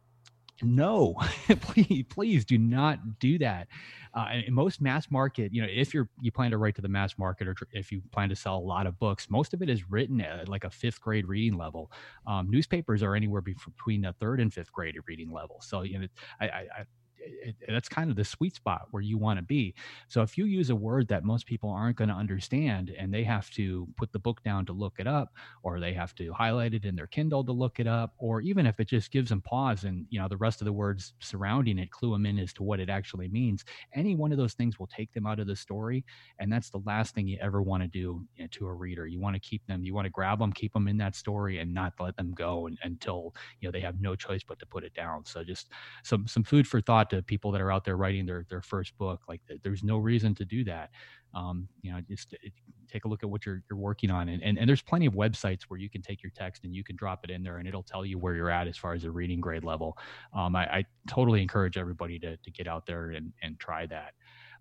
no 0.62 1.14
please 1.62 2.04
please 2.10 2.44
do 2.44 2.58
not 2.58 3.18
do 3.18 3.38
that. 3.38 3.66
Uh, 4.12 4.26
and 4.46 4.54
most 4.54 4.82
mass 4.82 5.10
market 5.10 5.54
you 5.54 5.62
know 5.62 5.68
if 5.70 5.94
you're 5.94 6.10
you 6.20 6.30
plan 6.30 6.50
to 6.50 6.58
write 6.58 6.74
to 6.74 6.82
the 6.82 6.88
mass 6.88 7.16
market 7.16 7.48
or 7.48 7.56
if 7.72 7.90
you 7.90 8.02
plan 8.12 8.28
to 8.28 8.36
sell 8.36 8.58
a 8.58 8.66
lot 8.74 8.86
of 8.86 8.98
books 8.98 9.30
most 9.30 9.54
of 9.54 9.62
it 9.62 9.70
is 9.70 9.88
written 9.90 10.20
at 10.20 10.50
like 10.50 10.64
a 10.64 10.70
fifth 10.70 11.00
grade 11.00 11.26
reading 11.26 11.56
level. 11.56 11.90
Um, 12.26 12.50
newspapers 12.50 13.02
are 13.02 13.14
anywhere 13.14 13.40
between 13.40 14.04
a 14.04 14.12
third 14.12 14.38
and 14.38 14.52
fifth 14.52 14.70
grade 14.70 14.96
reading 15.06 15.32
level. 15.32 15.62
So 15.62 15.80
you 15.80 16.00
know 16.00 16.06
I, 16.42 16.44
I, 16.46 16.84
it, 17.20 17.56
that's 17.68 17.88
kind 17.88 18.10
of 18.10 18.16
the 18.16 18.24
sweet 18.24 18.54
spot 18.54 18.88
where 18.90 19.02
you 19.02 19.18
want 19.18 19.38
to 19.38 19.42
be. 19.44 19.74
So 20.08 20.22
if 20.22 20.36
you 20.38 20.44
use 20.46 20.70
a 20.70 20.76
word 20.76 21.08
that 21.08 21.24
most 21.24 21.46
people 21.46 21.70
aren't 21.70 21.96
going 21.96 22.08
to 22.08 22.14
understand 22.14 22.90
and 22.98 23.12
they 23.12 23.24
have 23.24 23.50
to 23.50 23.88
put 23.96 24.12
the 24.12 24.18
book 24.18 24.42
down 24.42 24.66
to 24.66 24.72
look 24.72 24.94
it 24.98 25.06
up, 25.06 25.30
or 25.62 25.80
they 25.80 25.92
have 25.92 26.14
to 26.16 26.32
highlight 26.32 26.74
it 26.74 26.84
in 26.84 26.96
their 26.96 27.06
Kindle 27.06 27.44
to 27.44 27.52
look 27.52 27.80
it 27.80 27.86
up, 27.86 28.14
or 28.18 28.40
even 28.40 28.66
if 28.66 28.80
it 28.80 28.88
just 28.88 29.10
gives 29.10 29.30
them 29.30 29.40
pause 29.42 29.84
and 29.84 30.06
you 30.10 30.20
know 30.20 30.28
the 30.28 30.36
rest 30.36 30.60
of 30.60 30.64
the 30.66 30.72
words 30.72 31.14
surrounding 31.20 31.78
it 31.78 31.90
clue 31.90 32.12
them 32.12 32.26
in 32.26 32.38
as 32.38 32.52
to 32.54 32.62
what 32.62 32.80
it 32.80 32.88
actually 32.88 33.28
means, 33.28 33.64
any 33.94 34.14
one 34.14 34.32
of 34.32 34.38
those 34.38 34.54
things 34.54 34.78
will 34.78 34.86
take 34.86 35.12
them 35.12 35.26
out 35.26 35.40
of 35.40 35.46
the 35.46 35.56
story, 35.56 36.04
and 36.38 36.52
that's 36.52 36.70
the 36.70 36.80
last 36.86 37.14
thing 37.14 37.26
you 37.28 37.38
ever 37.40 37.62
want 37.62 37.82
to 37.82 37.88
do 37.88 38.26
you 38.36 38.44
know, 38.44 38.48
to 38.52 38.66
a 38.66 38.72
reader. 38.72 39.06
You 39.06 39.20
want 39.20 39.34
to 39.36 39.40
keep 39.40 39.66
them, 39.66 39.82
you 39.84 39.94
want 39.94 40.06
to 40.06 40.10
grab 40.10 40.38
them, 40.38 40.52
keep 40.52 40.72
them 40.72 40.88
in 40.88 40.96
that 40.98 41.14
story, 41.14 41.58
and 41.58 41.72
not 41.74 41.94
let 42.00 42.16
them 42.16 42.32
go 42.32 42.66
and, 42.66 42.78
until 42.82 43.34
you 43.60 43.68
know 43.68 43.72
they 43.72 43.80
have 43.80 44.00
no 44.00 44.14
choice 44.16 44.42
but 44.46 44.58
to 44.60 44.66
put 44.66 44.84
it 44.84 44.94
down. 44.94 45.24
So 45.26 45.44
just 45.44 45.68
some 46.04 46.26
some 46.26 46.44
food 46.44 46.66
for 46.66 46.80
thought 46.80 47.09
to 47.10 47.22
people 47.22 47.52
that 47.52 47.60
are 47.60 47.70
out 47.70 47.84
there 47.84 47.96
writing 47.96 48.26
their 48.26 48.44
their 48.48 48.62
first 48.62 48.96
book. 48.98 49.22
Like 49.28 49.40
there's 49.62 49.82
no 49.82 49.98
reason 49.98 50.34
to 50.36 50.44
do 50.44 50.64
that. 50.64 50.90
Um, 51.34 51.68
you 51.82 51.92
know, 51.92 52.00
just 52.08 52.32
it, 52.34 52.52
take 52.90 53.04
a 53.04 53.08
look 53.08 53.22
at 53.22 53.30
what 53.30 53.46
you're 53.46 53.62
you're 53.70 53.78
working 53.78 54.10
on, 54.10 54.28
and, 54.28 54.42
and 54.42 54.58
and 54.58 54.68
there's 54.68 54.82
plenty 54.82 55.06
of 55.06 55.14
websites 55.14 55.62
where 55.64 55.78
you 55.78 55.88
can 55.88 56.02
take 56.02 56.22
your 56.22 56.32
text 56.34 56.64
and 56.64 56.74
you 56.74 56.82
can 56.82 56.96
drop 56.96 57.24
it 57.24 57.30
in 57.30 57.42
there, 57.42 57.58
and 57.58 57.68
it'll 57.68 57.82
tell 57.82 58.04
you 58.04 58.18
where 58.18 58.34
you're 58.34 58.50
at 58.50 58.66
as 58.66 58.76
far 58.76 58.94
as 58.94 59.02
the 59.02 59.10
reading 59.10 59.40
grade 59.40 59.64
level. 59.64 59.96
Um, 60.34 60.56
I, 60.56 60.64
I 60.78 60.84
totally 61.08 61.42
encourage 61.42 61.76
everybody 61.76 62.18
to 62.20 62.36
to 62.36 62.50
get 62.50 62.66
out 62.66 62.86
there 62.86 63.10
and 63.10 63.32
and 63.42 63.58
try 63.58 63.86
that. 63.86 64.14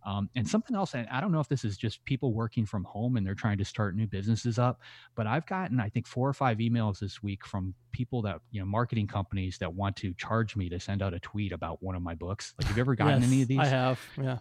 Um, 0.05 0.29
and 0.35 0.47
something 0.47 0.75
else, 0.75 0.93
and 0.93 1.07
I 1.09 1.21
don't 1.21 1.31
know 1.31 1.39
if 1.39 1.47
this 1.47 1.65
is 1.65 1.77
just 1.77 2.03
people 2.05 2.33
working 2.33 2.65
from 2.65 2.83
home 2.83 3.17
and 3.17 3.25
they're 3.25 3.35
trying 3.35 3.57
to 3.57 3.65
start 3.65 3.95
new 3.95 4.07
businesses 4.07 4.57
up, 4.57 4.81
but 5.15 5.27
I've 5.27 5.45
gotten, 5.45 5.79
I 5.79 5.89
think, 5.89 6.07
four 6.07 6.27
or 6.27 6.33
five 6.33 6.59
emails 6.59 6.99
this 6.99 7.21
week 7.21 7.45
from 7.45 7.73
people 7.91 8.21
that, 8.21 8.39
you 8.51 8.59
know, 8.59 8.65
marketing 8.65 9.07
companies 9.07 9.57
that 9.57 9.73
want 9.73 9.95
to 9.97 10.13
charge 10.13 10.55
me 10.55 10.69
to 10.69 10.79
send 10.79 11.01
out 11.01 11.13
a 11.13 11.19
tweet 11.19 11.51
about 11.51 11.81
one 11.81 11.95
of 11.95 12.01
my 12.01 12.15
books. 12.15 12.53
Like, 12.57 12.67
have 12.67 12.77
you 12.77 12.81
ever 12.81 12.95
gotten 12.95 13.21
yes, 13.21 13.31
any 13.31 13.41
of 13.41 13.47
these? 13.47 13.59
I 13.59 13.65
have. 13.65 13.99
Yeah. 14.17 14.37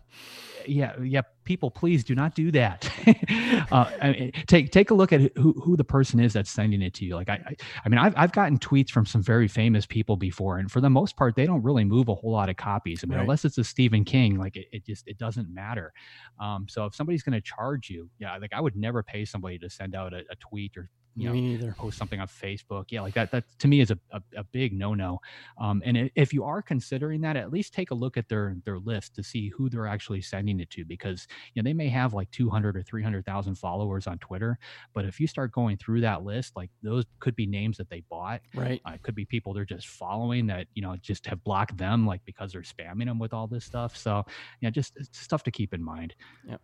Yeah. 0.66 0.92
Yeah. 1.02 1.22
People, 1.44 1.70
please 1.70 2.04
do 2.04 2.14
not 2.14 2.34
do 2.34 2.50
that. 2.52 2.90
uh, 3.72 3.90
I 4.02 4.10
mean, 4.12 4.32
take 4.46 4.70
take 4.70 4.90
a 4.90 4.94
look 4.94 5.12
at 5.12 5.36
who, 5.36 5.54
who 5.54 5.76
the 5.76 5.84
person 5.84 6.20
is 6.20 6.34
that's 6.34 6.50
sending 6.50 6.82
it 6.82 6.92
to 6.94 7.06
you. 7.06 7.14
Like, 7.14 7.30
I, 7.30 7.40
I, 7.46 7.56
I 7.84 7.88
mean, 7.88 7.98
I've, 7.98 8.14
I've 8.16 8.32
gotten 8.32 8.58
tweets 8.58 8.90
from 8.90 9.06
some 9.06 9.22
very 9.22 9.48
famous 9.48 9.86
people 9.86 10.16
before, 10.16 10.58
and 10.58 10.70
for 10.70 10.82
the 10.82 10.90
most 10.90 11.16
part, 11.16 11.36
they 11.36 11.46
don't 11.46 11.62
really 11.62 11.84
move 11.84 12.08
a 12.08 12.14
whole 12.14 12.32
lot 12.32 12.50
of 12.50 12.56
copies. 12.56 13.02
I 13.02 13.06
mean, 13.06 13.16
right. 13.16 13.22
unless 13.22 13.46
it's 13.46 13.56
a 13.56 13.64
Stephen 13.64 14.04
King, 14.04 14.38
like 14.38 14.56
it, 14.56 14.66
it 14.72 14.84
just 14.84 15.08
it 15.08 15.16
doesn't 15.16 15.47
matter. 15.48 15.92
Um, 16.40 16.66
so 16.68 16.84
if 16.86 16.94
somebody's 16.94 17.22
going 17.22 17.34
to 17.34 17.40
charge 17.40 17.90
you, 17.90 18.08
yeah, 18.18 18.36
like 18.38 18.52
I 18.52 18.60
would 18.60 18.76
never 18.76 19.02
pay 19.02 19.24
somebody 19.24 19.58
to 19.58 19.70
send 19.70 19.94
out 19.94 20.12
a, 20.12 20.18
a 20.30 20.36
tweet 20.40 20.76
or 20.76 20.88
you 21.20 21.28
know, 21.28 21.32
me 21.32 21.40
neither. 21.56 21.74
post 21.78 21.98
something 21.98 22.20
on 22.20 22.26
Facebook. 22.26 22.86
Yeah, 22.90 23.02
like 23.02 23.14
that. 23.14 23.30
That 23.30 23.44
to 23.58 23.68
me 23.68 23.80
is 23.80 23.90
a, 23.90 23.98
a, 24.10 24.22
a 24.36 24.44
big 24.44 24.72
no 24.72 24.94
no. 24.94 25.20
Um, 25.58 25.82
and 25.84 26.10
if 26.14 26.32
you 26.32 26.44
are 26.44 26.62
considering 26.62 27.20
that, 27.22 27.36
at 27.36 27.50
least 27.52 27.74
take 27.74 27.90
a 27.90 27.94
look 27.94 28.16
at 28.16 28.28
their 28.28 28.56
their 28.64 28.78
list 28.78 29.14
to 29.16 29.22
see 29.22 29.48
who 29.48 29.68
they're 29.68 29.86
actually 29.86 30.22
sending 30.22 30.60
it 30.60 30.70
to, 30.70 30.84
because 30.84 31.26
you 31.54 31.62
know 31.62 31.68
they 31.68 31.74
may 31.74 31.88
have 31.88 32.14
like 32.14 32.30
200 32.30 32.76
or 32.76 32.82
300 32.82 33.24
thousand 33.24 33.56
followers 33.56 34.06
on 34.06 34.18
Twitter, 34.18 34.58
but 34.94 35.04
if 35.04 35.20
you 35.20 35.26
start 35.26 35.52
going 35.52 35.76
through 35.76 36.00
that 36.00 36.24
list, 36.24 36.56
like 36.56 36.70
those 36.82 37.04
could 37.20 37.36
be 37.36 37.46
names 37.46 37.76
that 37.76 37.90
they 37.90 38.02
bought. 38.08 38.40
Right. 38.54 38.80
Uh, 38.86 38.92
it 38.92 39.02
could 39.02 39.14
be 39.14 39.24
people 39.24 39.52
they're 39.52 39.64
just 39.64 39.88
following 39.88 40.46
that 40.48 40.66
you 40.74 40.82
know 40.82 40.96
just 41.00 41.26
have 41.26 41.42
blocked 41.44 41.76
them, 41.76 42.06
like 42.06 42.24
because 42.24 42.52
they're 42.52 42.62
spamming 42.62 43.06
them 43.06 43.18
with 43.18 43.32
all 43.32 43.46
this 43.46 43.64
stuff. 43.64 43.96
So 43.96 44.24
yeah, 44.60 44.70
just 44.70 44.94
stuff 45.14 45.42
to 45.44 45.50
keep 45.50 45.74
in 45.74 45.82
mind. 45.82 46.14
Yeah. 46.46 46.56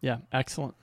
Yeah. 0.00 0.18
Excellent. 0.32 0.74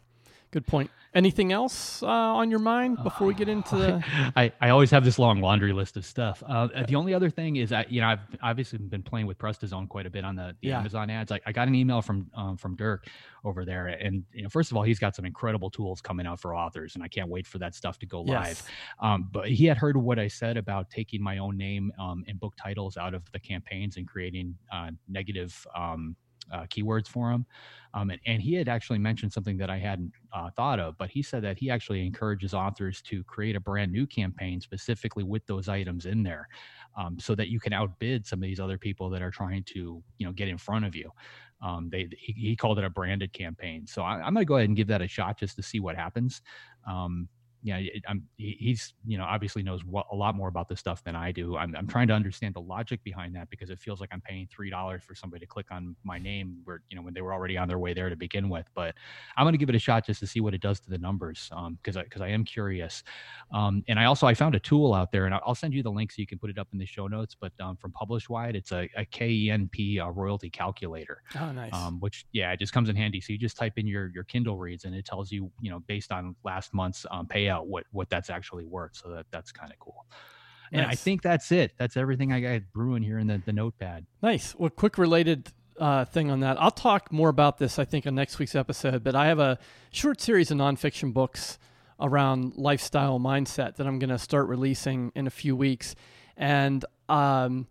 Good 0.51 0.67
point. 0.67 0.91
Anything 1.13 1.51
else 1.51 2.03
uh, 2.03 2.07
on 2.07 2.49
your 2.49 2.59
mind 2.59 3.01
before 3.03 3.27
we 3.27 3.33
get 3.33 3.47
into 3.47 3.75
the? 3.75 4.03
I, 4.35 4.51
I 4.61 4.69
always 4.69 4.91
have 4.91 5.03
this 5.03 5.17
long 5.17 5.41
laundry 5.41 5.71
list 5.71 5.95
of 5.95 6.05
stuff. 6.05 6.43
Uh, 6.45 6.67
the 6.87 6.95
only 6.95 7.13
other 7.13 7.29
thing 7.29 7.57
is 7.57 7.69
that 7.69 7.91
you 7.91 8.01
know 8.01 8.07
I've 8.07 8.19
obviously 8.41 8.79
been 8.79 9.03
playing 9.03 9.27
with 9.27 9.37
Prestozon 9.37 9.87
quite 9.87 10.05
a 10.05 10.09
bit 10.09 10.25
on 10.25 10.35
the, 10.35 10.55
the 10.61 10.69
yeah. 10.69 10.79
Amazon 10.79 11.09
ads. 11.09 11.31
I, 11.31 11.39
I 11.45 11.51
got 11.53 11.67
an 11.67 11.75
email 11.75 12.01
from 12.01 12.29
um, 12.35 12.57
from 12.57 12.75
Dirk 12.75 13.07
over 13.45 13.65
there, 13.65 13.87
and 13.87 14.23
you 14.33 14.43
know 14.43 14.49
first 14.49 14.71
of 14.71 14.77
all 14.77 14.83
he's 14.83 14.99
got 14.99 15.15
some 15.15 15.25
incredible 15.25 15.69
tools 15.69 16.01
coming 16.01 16.25
out 16.25 16.39
for 16.39 16.53
authors, 16.53 16.95
and 16.95 17.03
I 17.03 17.07
can't 17.07 17.29
wait 17.29 17.47
for 17.47 17.57
that 17.59 17.75
stuff 17.75 17.97
to 17.99 18.05
go 18.05 18.21
live. 18.21 18.61
Um, 19.01 19.29
but 19.31 19.49
he 19.49 19.65
had 19.65 19.77
heard 19.77 19.95
what 19.95 20.19
I 20.19 20.27
said 20.27 20.57
about 20.57 20.89
taking 20.89 21.21
my 21.21 21.37
own 21.37 21.57
name 21.57 21.91
um, 21.99 22.23
and 22.27 22.39
book 22.39 22.55
titles 22.61 22.97
out 22.97 23.13
of 23.13 23.29
the 23.31 23.39
campaigns 23.39 23.97
and 23.97 24.07
creating 24.07 24.55
uh, 24.71 24.91
negative 25.07 25.65
um, 25.75 26.15
uh, 26.51 26.63
keywords 26.63 27.07
for 27.07 27.31
him. 27.31 27.45
Um, 27.93 28.09
and, 28.09 28.21
and, 28.25 28.41
he 28.41 28.53
had 28.53 28.69
actually 28.69 28.99
mentioned 28.99 29.33
something 29.33 29.57
that 29.57 29.69
I 29.69 29.77
hadn't 29.77 30.13
uh, 30.31 30.49
thought 30.51 30.79
of, 30.79 30.97
but 30.97 31.09
he 31.09 31.21
said 31.21 31.43
that 31.43 31.57
he 31.57 31.69
actually 31.69 32.05
encourages 32.05 32.53
authors 32.53 33.01
to 33.03 33.21
create 33.25 33.55
a 33.57 33.59
brand 33.59 33.91
new 33.91 34.07
campaign 34.07 34.61
specifically 34.61 35.23
with 35.23 35.45
those 35.45 35.67
items 35.67 36.05
in 36.05 36.23
there, 36.23 36.47
um, 36.97 37.19
so 37.19 37.35
that 37.35 37.49
you 37.49 37.59
can 37.59 37.73
outbid 37.73 38.25
some 38.25 38.39
of 38.39 38.43
these 38.43 38.61
other 38.61 38.77
people 38.77 39.09
that 39.09 39.21
are 39.21 39.31
trying 39.31 39.63
to, 39.63 40.01
you 40.17 40.25
know, 40.25 40.31
get 40.31 40.47
in 40.47 40.57
front 40.57 40.85
of 40.85 40.95
you. 40.95 41.11
Um, 41.61 41.89
they 41.89 42.07
he, 42.17 42.31
he, 42.31 42.55
called 42.55 42.79
it 42.79 42.85
a 42.85 42.89
branded 42.89 43.33
campaign, 43.33 43.85
so 43.85 44.01
I, 44.01 44.25
am 44.25 44.33
going 44.33 44.45
to 44.45 44.45
go 44.45 44.55
ahead 44.55 44.69
and 44.69 44.77
give 44.77 44.87
that 44.87 45.01
a 45.01 45.07
shot 45.07 45.37
just 45.37 45.57
to 45.57 45.63
see 45.63 45.79
what 45.79 45.95
happens. 45.95 46.41
Um, 46.87 47.27
yeah, 47.63 47.79
I'm, 48.07 48.23
he's 48.37 48.93
you 49.05 49.17
know 49.17 49.23
obviously 49.23 49.61
knows 49.61 49.85
what, 49.85 50.07
a 50.11 50.15
lot 50.15 50.35
more 50.35 50.47
about 50.47 50.67
this 50.67 50.79
stuff 50.79 51.03
than 51.03 51.15
I 51.15 51.31
do. 51.31 51.57
I'm, 51.57 51.75
I'm 51.75 51.87
trying 51.87 52.07
to 52.07 52.13
understand 52.13 52.55
the 52.55 52.61
logic 52.61 53.03
behind 53.03 53.35
that 53.35 53.49
because 53.49 53.69
it 53.69 53.79
feels 53.79 54.01
like 54.01 54.09
I'm 54.11 54.21
paying 54.21 54.47
three 54.51 54.69
dollars 54.69 55.03
for 55.03 55.13
somebody 55.13 55.41
to 55.41 55.47
click 55.47 55.67
on 55.71 55.95
my 56.03 56.17
name 56.17 56.57
where 56.63 56.81
you 56.89 56.95
know 56.95 57.03
when 57.03 57.13
they 57.13 57.21
were 57.21 57.33
already 57.33 57.57
on 57.57 57.67
their 57.67 57.79
way 57.79 57.93
there 57.93 58.09
to 58.09 58.15
begin 58.15 58.49
with. 58.49 58.65
But 58.73 58.95
I'm 59.37 59.43
going 59.43 59.53
to 59.53 59.59
give 59.59 59.69
it 59.69 59.75
a 59.75 59.79
shot 59.79 60.05
just 60.05 60.19
to 60.21 60.27
see 60.27 60.41
what 60.41 60.53
it 60.53 60.61
does 60.61 60.79
to 60.81 60.89
the 60.89 60.97
numbers 60.97 61.49
because 61.49 61.97
um, 61.97 62.03
because 62.03 62.21
I, 62.21 62.25
I, 62.25 62.29
am 62.29 62.43
curious. 62.43 63.03
Um, 63.53 63.83
and 63.87 63.99
I 63.99 64.05
also 64.05 64.25
I 64.25 64.33
found 64.33 64.55
a 64.55 64.59
tool 64.59 64.93
out 64.93 65.11
there 65.11 65.25
and 65.25 65.35
I'll 65.35 65.55
send 65.55 65.73
you 65.73 65.83
the 65.83 65.91
link 65.91 66.11
so 66.11 66.15
you 66.19 66.27
can 66.27 66.39
put 66.39 66.49
it 66.49 66.57
up 66.57 66.67
in 66.73 66.79
the 66.79 66.85
show 66.85 67.07
notes. 67.07 67.35
But 67.39 67.51
um, 67.59 67.77
from 67.77 67.91
PublishWide, 67.91 68.55
it's 68.55 68.71
a, 68.71 68.89
a 68.97 69.05
KENP 69.05 69.99
a 69.99 70.11
royalty 70.11 70.49
calculator. 70.49 71.21
Oh, 71.39 71.51
nice. 71.51 71.73
Um, 71.73 71.99
which 71.99 72.25
yeah, 72.31 72.51
it 72.51 72.59
just 72.59 72.73
comes 72.73 72.89
in 72.89 72.95
handy. 72.95 73.21
So 73.21 73.33
you 73.33 73.39
just 73.39 73.57
type 73.57 73.73
in 73.77 73.85
your 73.85 74.11
your 74.13 74.23
Kindle 74.23 74.57
reads 74.57 74.85
and 74.85 74.95
it 74.95 75.05
tells 75.05 75.31
you 75.31 75.51
you 75.61 75.69
know 75.69 75.79
based 75.81 76.11
on 76.11 76.35
last 76.43 76.73
month's 76.73 77.05
um, 77.11 77.27
payout 77.27 77.50
what 77.59 77.85
what 77.91 78.09
that's 78.09 78.29
actually 78.29 78.65
worth. 78.65 78.95
So 78.95 79.11
that 79.11 79.25
that's 79.31 79.51
kind 79.51 79.71
of 79.71 79.79
cool. 79.79 80.05
And 80.71 80.83
nice. 80.83 80.93
I 80.93 80.95
think 80.95 81.21
that's 81.21 81.51
it. 81.51 81.73
That's 81.77 81.97
everything 81.97 82.31
I 82.31 82.39
got 82.39 82.61
brewing 82.73 83.03
here 83.03 83.19
in 83.19 83.27
the, 83.27 83.41
the 83.45 83.51
notepad. 83.51 84.05
Nice. 84.23 84.55
Well, 84.57 84.69
quick 84.69 84.97
related 84.97 85.51
uh, 85.77 86.05
thing 86.05 86.31
on 86.31 86.39
that. 86.41 86.61
I'll 86.61 86.71
talk 86.71 87.11
more 87.11 87.27
about 87.29 87.57
this, 87.57 87.77
I 87.77 87.83
think, 87.83 88.07
on 88.07 88.15
next 88.15 88.39
week's 88.39 88.55
episode. 88.55 89.03
But 89.03 89.15
I 89.15 89.27
have 89.27 89.39
a 89.39 89.59
short 89.91 90.21
series 90.21 90.49
of 90.49 90.57
nonfiction 90.57 91.13
books 91.13 91.59
around 91.99 92.55
lifestyle 92.55 93.19
mindset 93.19 93.75
that 93.75 93.85
I'm 93.85 93.99
going 93.99 94.09
to 94.09 94.17
start 94.17 94.47
releasing 94.47 95.11
in 95.13 95.27
a 95.27 95.29
few 95.29 95.55
weeks. 95.55 95.95
And 96.37 96.85
um, 97.09 97.67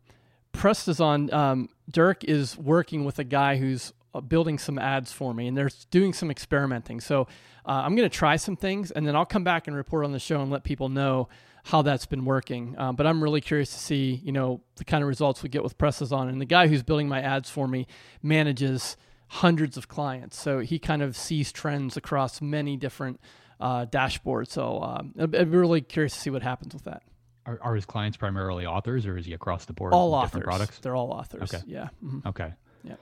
Prestozon 0.53 1.33
um, 1.33 1.69
Dirk 1.91 2.25
is 2.25 2.57
working 2.59 3.05
with 3.05 3.19
a 3.19 3.25
guy 3.25 3.57
who's 3.57 3.93
uh, 4.15 4.21
building 4.21 4.59
some 4.59 4.79
ads 4.79 5.13
for 5.13 5.35
me, 5.35 5.47
and 5.47 5.57
they're 5.57 5.71
doing 5.91 6.13
some 6.13 6.31
experimenting. 6.31 7.01
So 7.01 7.23
uh, 7.67 7.83
I'm 7.85 7.95
going 7.97 8.09
to 8.09 8.15
try 8.15 8.37
some 8.37 8.57
things, 8.57 8.91
and 8.91 9.07
then 9.07 9.17
I'll 9.17 9.27
come 9.27 9.45
back 9.45 9.67
and 9.67 9.77
report 9.77 10.05
on 10.05 10.13
the 10.13 10.19
show 10.19 10.41
and 10.41 10.51
let 10.51 10.65
people 10.65 10.89
know 10.89 11.29
how 11.65 11.83
that's 11.83 12.07
been 12.07 12.25
working. 12.25 12.75
Um, 12.79 12.97
but 12.97 13.07
I'm 13.07 13.23
really 13.23 13.41
curious 13.41 13.71
to 13.71 13.79
see, 13.79 14.21
you 14.25 14.33
know, 14.33 14.63
the 14.77 14.85
kind 14.85 15.03
of 15.03 15.09
results 15.09 15.43
we 15.43 15.49
get 15.49 15.63
with 15.63 15.77
Prestozon. 15.77 16.29
And 16.29 16.41
the 16.41 16.47
guy 16.47 16.69
who's 16.69 16.83
building 16.83 17.09
my 17.09 17.21
ads 17.21 17.51
for 17.51 17.69
me 17.69 17.87
manages 18.23 18.97
hundreds 19.29 19.77
of 19.77 19.87
clients, 19.87 20.37
so 20.37 20.59
he 20.59 20.79
kind 20.79 21.03
of 21.03 21.17
sees 21.17 21.53
trends 21.53 21.97
across 21.97 22.41
many 22.41 22.77
different 22.77 23.21
uh, 23.61 23.87
dashboards. 23.87 24.51
So 24.51 24.83
um, 24.83 25.15
I'd, 25.21 25.31
be 25.31 25.45
really 25.45 25.83
curious 25.83 26.15
to 26.15 26.21
see 26.21 26.31
what 26.31 26.43
happens 26.43 26.75
with 26.75 26.85
that. 26.85 27.03
Are, 27.47 27.59
are, 27.63 27.75
his 27.75 27.85
clients 27.85 28.17
primarily 28.17 28.67
authors, 28.67 29.07
or 29.07 29.17
is 29.17 29.27
he 29.27 29.33
across 29.33 29.67
the 29.67 29.73
board? 29.73 29.93
All 29.93 30.15
authors. 30.15 30.43
Products. 30.43 30.79
They're 30.81 30.97
all 30.97 31.11
authors. 31.11 31.43
Okay. 31.55 31.63
Yeah. 31.67 31.89
Mm-hmm. 32.05 32.29
Okay. 32.29 32.53
Yeah. 32.83 32.95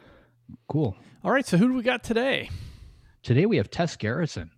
Cool. 0.68 0.96
All 1.24 1.32
right. 1.32 1.46
So 1.46 1.56
who 1.56 1.68
do 1.68 1.74
we 1.74 1.82
got 1.82 2.02
today? 2.02 2.50
Today 3.22 3.46
we 3.46 3.56
have 3.56 3.70
Tess 3.70 3.96
Gerritsen 3.96 4.50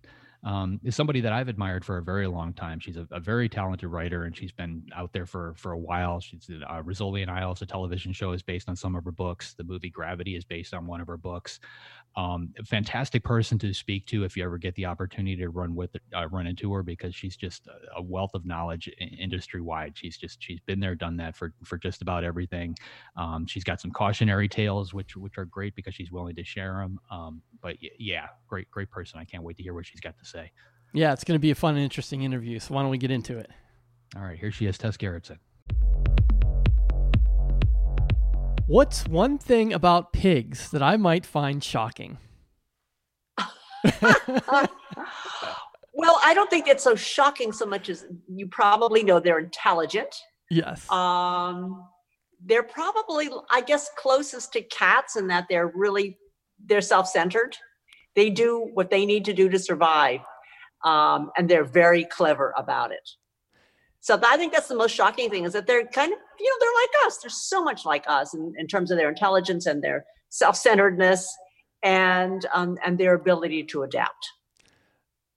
um, 0.43 0.79
is 0.83 0.95
somebody 0.95 1.21
that 1.21 1.33
I've 1.33 1.49
admired 1.49 1.85
for 1.85 1.97
a 1.97 2.03
very 2.03 2.25
long 2.25 2.53
time. 2.53 2.79
She's 2.79 2.97
a, 2.97 3.07
a, 3.11 3.19
very 3.19 3.47
talented 3.47 3.89
writer, 3.89 4.23
and 4.23 4.35
she's 4.35 4.51
been 4.51 4.83
out 4.95 5.13
there 5.13 5.27
for 5.27 5.53
for 5.55 5.73
a 5.73 5.77
while. 5.77 6.19
She's 6.19 6.49
uh, 6.49 6.81
Rizzoli 6.81 7.21
and 7.21 7.29
Isles, 7.29 7.61
a 7.61 7.65
television 7.67 8.11
show, 8.11 8.31
is 8.31 8.41
based 8.41 8.67
on 8.67 8.75
some 8.75 8.95
of 8.95 9.05
her 9.05 9.11
books. 9.11 9.53
The 9.53 9.63
movie 9.63 9.91
Gravity 9.91 10.35
is 10.35 10.43
based 10.43 10.73
on 10.73 10.87
one 10.87 10.99
of 10.99 11.07
her 11.07 11.17
books. 11.17 11.59
Um, 12.17 12.53
fantastic 12.65 13.23
person 13.23 13.57
to 13.59 13.73
speak 13.73 14.05
to 14.07 14.25
if 14.25 14.35
you 14.35 14.43
ever 14.43 14.57
get 14.57 14.75
the 14.75 14.85
opportunity 14.85 15.37
to 15.37 15.49
run 15.49 15.75
with 15.75 15.95
uh, 16.13 16.27
run 16.27 16.45
into 16.45 16.73
her 16.73 16.83
because 16.83 17.15
she's 17.15 17.37
just 17.37 17.67
a, 17.95 18.01
wealth 18.01 18.31
of 18.33 18.45
knowledge 18.45 18.89
industry 18.99 19.61
wide. 19.61 19.93
She's 19.95 20.17
just 20.17 20.43
she's 20.43 20.59
been 20.61 20.79
there, 20.79 20.95
done 20.95 21.15
that 21.17 21.35
for 21.35 21.53
for 21.63 21.77
just 21.77 22.01
about 22.01 22.25
everything. 22.25 22.75
Um, 23.15 23.45
she's 23.45 23.63
got 23.63 23.79
some 23.79 23.91
cautionary 23.91 24.49
tales 24.49 24.93
which 24.93 25.15
which 25.15 25.37
are 25.37 25.45
great 25.45 25.73
because 25.75 25.95
she's 25.95 26.11
willing 26.11 26.35
to 26.35 26.43
share 26.43 26.73
them. 26.81 26.99
Um, 27.09 27.41
but 27.61 27.77
yeah, 27.97 28.27
great 28.47 28.69
great 28.71 28.89
person. 28.89 29.19
I 29.19 29.23
can't 29.23 29.43
wait 29.43 29.55
to 29.57 29.63
hear 29.63 29.73
what 29.73 29.85
she's 29.85 30.01
got 30.01 30.17
to 30.17 30.25
say. 30.31 30.51
Yeah, 30.93 31.13
it's 31.13 31.23
going 31.23 31.35
to 31.35 31.41
be 31.41 31.51
a 31.51 31.55
fun 31.55 31.75
and 31.75 31.83
interesting 31.83 32.23
interview. 32.23 32.59
So 32.59 32.73
why 32.73 32.81
don't 32.81 32.91
we 32.91 32.97
get 32.97 33.11
into 33.11 33.37
it? 33.37 33.49
All 34.15 34.23
right, 34.23 34.37
here 34.37 34.51
she 34.51 34.65
is, 34.65 34.77
Tess 34.77 34.97
Gerritsen. 34.97 35.37
What's 38.67 39.07
one 39.07 39.37
thing 39.37 39.73
about 39.73 40.13
pigs 40.13 40.69
that 40.71 40.81
I 40.81 40.97
might 40.97 41.25
find 41.25 41.63
shocking? 41.63 42.17
well, 44.01 44.69
I 46.23 46.33
don't 46.33 46.49
think 46.49 46.67
it's 46.67 46.83
so 46.83 46.95
shocking 46.95 47.51
so 47.51 47.65
much 47.65 47.89
as 47.89 48.05
you 48.27 48.47
probably 48.47 49.03
know 49.03 49.19
they're 49.19 49.39
intelligent. 49.39 50.15
Yes. 50.49 50.89
Um, 50.91 51.85
they're 52.45 52.63
probably, 52.63 53.29
I 53.49 53.61
guess, 53.61 53.89
closest 53.97 54.53
to 54.53 54.61
cats 54.61 55.15
in 55.15 55.27
that 55.27 55.47
they're 55.49 55.71
really 55.73 56.17
they're 56.65 56.81
self-centered. 56.81 57.57
They 58.15 58.29
do 58.29 58.69
what 58.73 58.89
they 58.89 59.05
need 59.05 59.25
to 59.25 59.33
do 59.33 59.49
to 59.49 59.59
survive, 59.59 60.19
um, 60.83 61.31
and 61.37 61.49
they're 61.49 61.63
very 61.63 62.05
clever 62.05 62.53
about 62.57 62.91
it. 62.91 63.09
So 64.01 64.19
I 64.25 64.35
think 64.35 64.51
that's 64.51 64.67
the 64.67 64.75
most 64.75 64.95
shocking 64.95 65.29
thing 65.29 65.43
is 65.43 65.53
that 65.53 65.67
they're 65.67 65.85
kind 65.85 66.11
of, 66.11 66.17
you 66.39 66.49
know, 66.49 66.55
they're 66.59 66.81
like 66.81 67.07
us. 67.07 67.17
They're 67.19 67.29
so 67.29 67.63
much 67.63 67.85
like 67.85 68.03
us 68.07 68.33
in, 68.33 68.53
in 68.57 68.65
terms 68.65 68.89
of 68.89 68.97
their 68.97 69.09
intelligence 69.09 69.67
and 69.67 69.83
their 69.83 70.05
self-centeredness 70.29 71.31
and 71.83 72.45
um, 72.53 72.77
and 72.83 72.97
their 72.97 73.13
ability 73.13 73.63
to 73.65 73.83
adapt. 73.83 74.27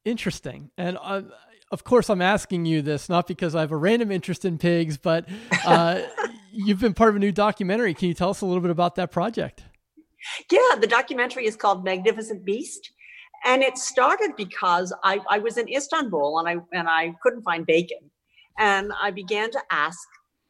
Interesting. 0.05 0.71
And 0.79 0.99
uh, 1.01 1.23
of 1.71 1.85
course, 1.85 2.09
I'm 2.09 2.23
asking 2.23 2.65
you 2.65 2.81
this 2.81 3.09
not 3.09 3.27
because 3.27 3.55
I 3.55 3.61
have 3.61 3.73
a 3.73 3.77
random 3.77 4.11
interest 4.11 4.45
in 4.47 4.57
pigs, 4.59 4.97
but 4.97 5.29
uh, 5.67 6.03
you've 6.53 6.81
been 6.81 6.95
part 6.95 7.11
of 7.11 7.17
a 7.17 7.19
new 7.19 7.33
documentary. 7.33 7.93
Can 7.95 8.09
you 8.09 8.15
tell 8.15 8.31
us 8.31 8.41
a 8.41 8.47
little 8.47 8.63
bit 8.63 8.71
about 8.71 8.95
that 8.95 9.11
project? 9.11 9.65
Yeah, 10.51 10.77
the 10.81 10.87
documentary 10.87 11.47
is 11.47 11.57
called 11.57 11.85
Magnificent 11.85 12.45
Beast. 12.45 12.91
And 13.45 13.63
it 13.63 13.77
started 13.77 14.33
because 14.37 14.95
I, 15.05 15.21
I 15.29 15.39
was 15.39 15.59
in 15.59 15.69
Istanbul 15.69 16.39
and 16.39 16.49
I 16.49 16.57
and 16.77 16.89
I 16.89 17.15
couldn't 17.23 17.43
find 17.43 17.67
bacon. 17.67 18.11
And 18.59 18.93
I 19.01 19.11
began 19.11 19.51
to 19.51 19.61
ask 19.71 19.99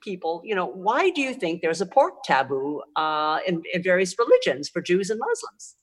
people, 0.01 0.43
you 0.45 0.55
know, 0.55 0.67
why 0.67 1.11
do 1.11 1.21
you 1.21 1.35
think 1.35 1.61
there's 1.61 1.81
a 1.81 1.87
pork 1.87 2.23
taboo 2.25 2.83
uh, 2.95 3.39
in, 3.47 3.63
in 3.73 3.83
various 3.83 4.15
religions 4.19 4.69
for 4.69 4.81
Jews 4.81 5.11
and 5.11 5.19
Muslims? 5.19 5.77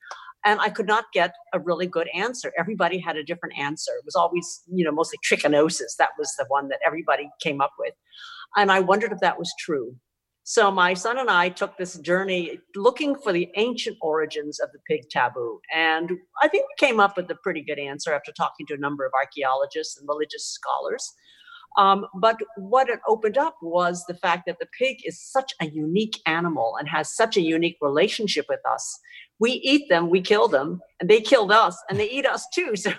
And 0.45 0.59
I 0.59 0.69
could 0.69 0.87
not 0.87 1.05
get 1.13 1.33
a 1.53 1.59
really 1.59 1.85
good 1.85 2.07
answer. 2.15 2.51
Everybody 2.57 2.97
had 2.97 3.17
a 3.17 3.23
different 3.23 3.57
answer. 3.59 3.91
It 3.97 4.05
was 4.05 4.15
always, 4.15 4.61
you 4.71 4.85
know, 4.85 4.91
mostly 4.91 5.19
trichinosis. 5.29 5.95
That 5.99 6.11
was 6.17 6.33
the 6.37 6.45
one 6.47 6.69
that 6.69 6.79
everybody 6.85 7.29
came 7.41 7.61
up 7.61 7.73
with. 7.77 7.93
And 8.55 8.71
I 8.71 8.79
wondered 8.79 9.11
if 9.11 9.19
that 9.19 9.37
was 9.37 9.53
true. 9.59 9.95
So 10.43 10.71
my 10.71 10.93
son 10.93 11.19
and 11.19 11.29
I 11.29 11.49
took 11.49 11.77
this 11.77 11.97
journey 11.99 12.59
looking 12.75 13.15
for 13.15 13.31
the 13.31 13.49
ancient 13.57 13.97
origins 14.01 14.59
of 14.59 14.69
the 14.71 14.79
pig 14.87 15.09
taboo. 15.09 15.59
And 15.73 16.11
I 16.41 16.47
think 16.47 16.65
we 16.65 16.87
came 16.87 16.99
up 16.99 17.15
with 17.15 17.29
a 17.29 17.35
pretty 17.35 17.61
good 17.61 17.77
answer 17.77 18.11
after 18.13 18.31
talking 18.31 18.65
to 18.67 18.73
a 18.73 18.77
number 18.77 19.05
of 19.05 19.11
archaeologists 19.13 19.99
and 19.99 20.07
religious 20.09 20.45
scholars. 20.45 21.13
Um, 21.77 22.05
but 22.15 22.37
what 22.57 22.89
it 22.89 22.99
opened 23.07 23.37
up 23.37 23.55
was 23.61 24.03
the 24.05 24.13
fact 24.13 24.43
that 24.47 24.57
the 24.59 24.67
pig 24.77 24.97
is 25.05 25.21
such 25.21 25.53
a 25.61 25.67
unique 25.67 26.19
animal 26.25 26.75
and 26.77 26.89
has 26.89 27.15
such 27.15 27.37
a 27.37 27.41
unique 27.41 27.77
relationship 27.81 28.45
with 28.49 28.59
us. 28.69 28.99
We 29.39 29.51
eat 29.51 29.89
them, 29.89 30.09
we 30.09 30.21
kill 30.21 30.47
them, 30.47 30.81
and 30.99 31.09
they 31.09 31.21
killed 31.21 31.51
us, 31.51 31.77
and 31.89 31.99
they 31.99 32.09
eat 32.09 32.25
us 32.25 32.45
too. 32.53 32.73
So 32.75 32.91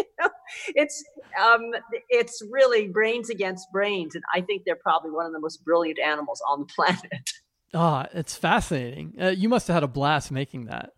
you 0.00 0.04
know, 0.20 0.30
it's 0.68 1.04
um, 1.40 1.72
it's 2.08 2.42
really 2.50 2.88
brains 2.88 3.30
against 3.30 3.70
brains, 3.72 4.14
and 4.14 4.24
I 4.34 4.40
think 4.40 4.62
they're 4.64 4.76
probably 4.76 5.10
one 5.10 5.26
of 5.26 5.32
the 5.32 5.40
most 5.40 5.64
brilliant 5.64 5.98
animals 5.98 6.42
on 6.48 6.60
the 6.60 6.66
planet. 6.74 7.30
Ah, 7.72 8.06
oh, 8.06 8.18
it's 8.18 8.36
fascinating. 8.36 9.14
Uh, 9.20 9.28
you 9.28 9.48
must 9.48 9.68
have 9.68 9.74
had 9.74 9.82
a 9.84 9.88
blast 9.88 10.32
making 10.32 10.66
that. 10.66 10.90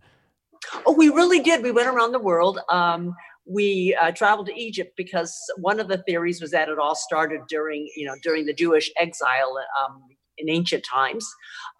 Oh, 0.87 0.93
we 0.93 1.09
really 1.09 1.41
did. 1.41 1.63
We 1.63 1.73
went 1.73 1.89
around 1.89 2.13
the 2.13 2.19
world. 2.19 2.61
Um, 2.71 3.15
we 3.45 3.97
uh, 4.01 4.13
traveled 4.13 4.47
to 4.47 4.59
Egypt 4.59 4.93
because 4.97 5.37
one 5.59 5.81
of 5.81 5.89
the 5.89 5.99
theories 5.99 6.41
was 6.41 6.53
that 6.53 6.69
it 6.69 6.79
all 6.79 6.95
started 6.95 7.41
during, 7.49 7.91
you 7.97 8.07
know, 8.07 8.15
during 8.23 8.47
the 8.47 8.55
Jewish 8.55 8.91
exile 8.97 9.59
um, 9.83 10.03
in 10.39 10.49
ancient 10.49 10.85
times. 10.85 11.29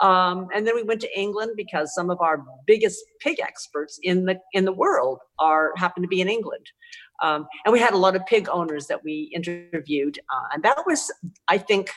Um, 0.01 0.49
and 0.55 0.67
then 0.67 0.75
we 0.75 0.83
went 0.83 1.01
to 1.03 1.19
England 1.19 1.53
because 1.57 1.95
some 1.95 2.11
of 2.11 2.21
our 2.21 2.45
biggest 2.67 2.99
pig 3.21 3.41
experts 3.41 3.99
in 4.03 4.25
the 4.25 4.39
in 4.53 4.65
the 4.65 4.73
world 4.73 5.21
are 5.39 5.73
happen 5.77 6.03
to 6.03 6.09
be 6.09 6.21
in 6.21 6.29
England. 6.29 6.67
Um, 7.23 7.47
and 7.65 7.73
we 7.73 7.79
had 7.79 7.95
a 7.95 7.99
lot 7.99 8.17
of 8.17 8.27
pig 8.27 8.49
owners 8.51 8.89
that 8.89 9.05
we 9.05 9.31
interviewed, 9.35 10.19
uh, 10.33 10.49
and 10.53 10.63
that 10.65 10.79
was, 10.87 11.11
I 11.49 11.59
think, 11.59 11.91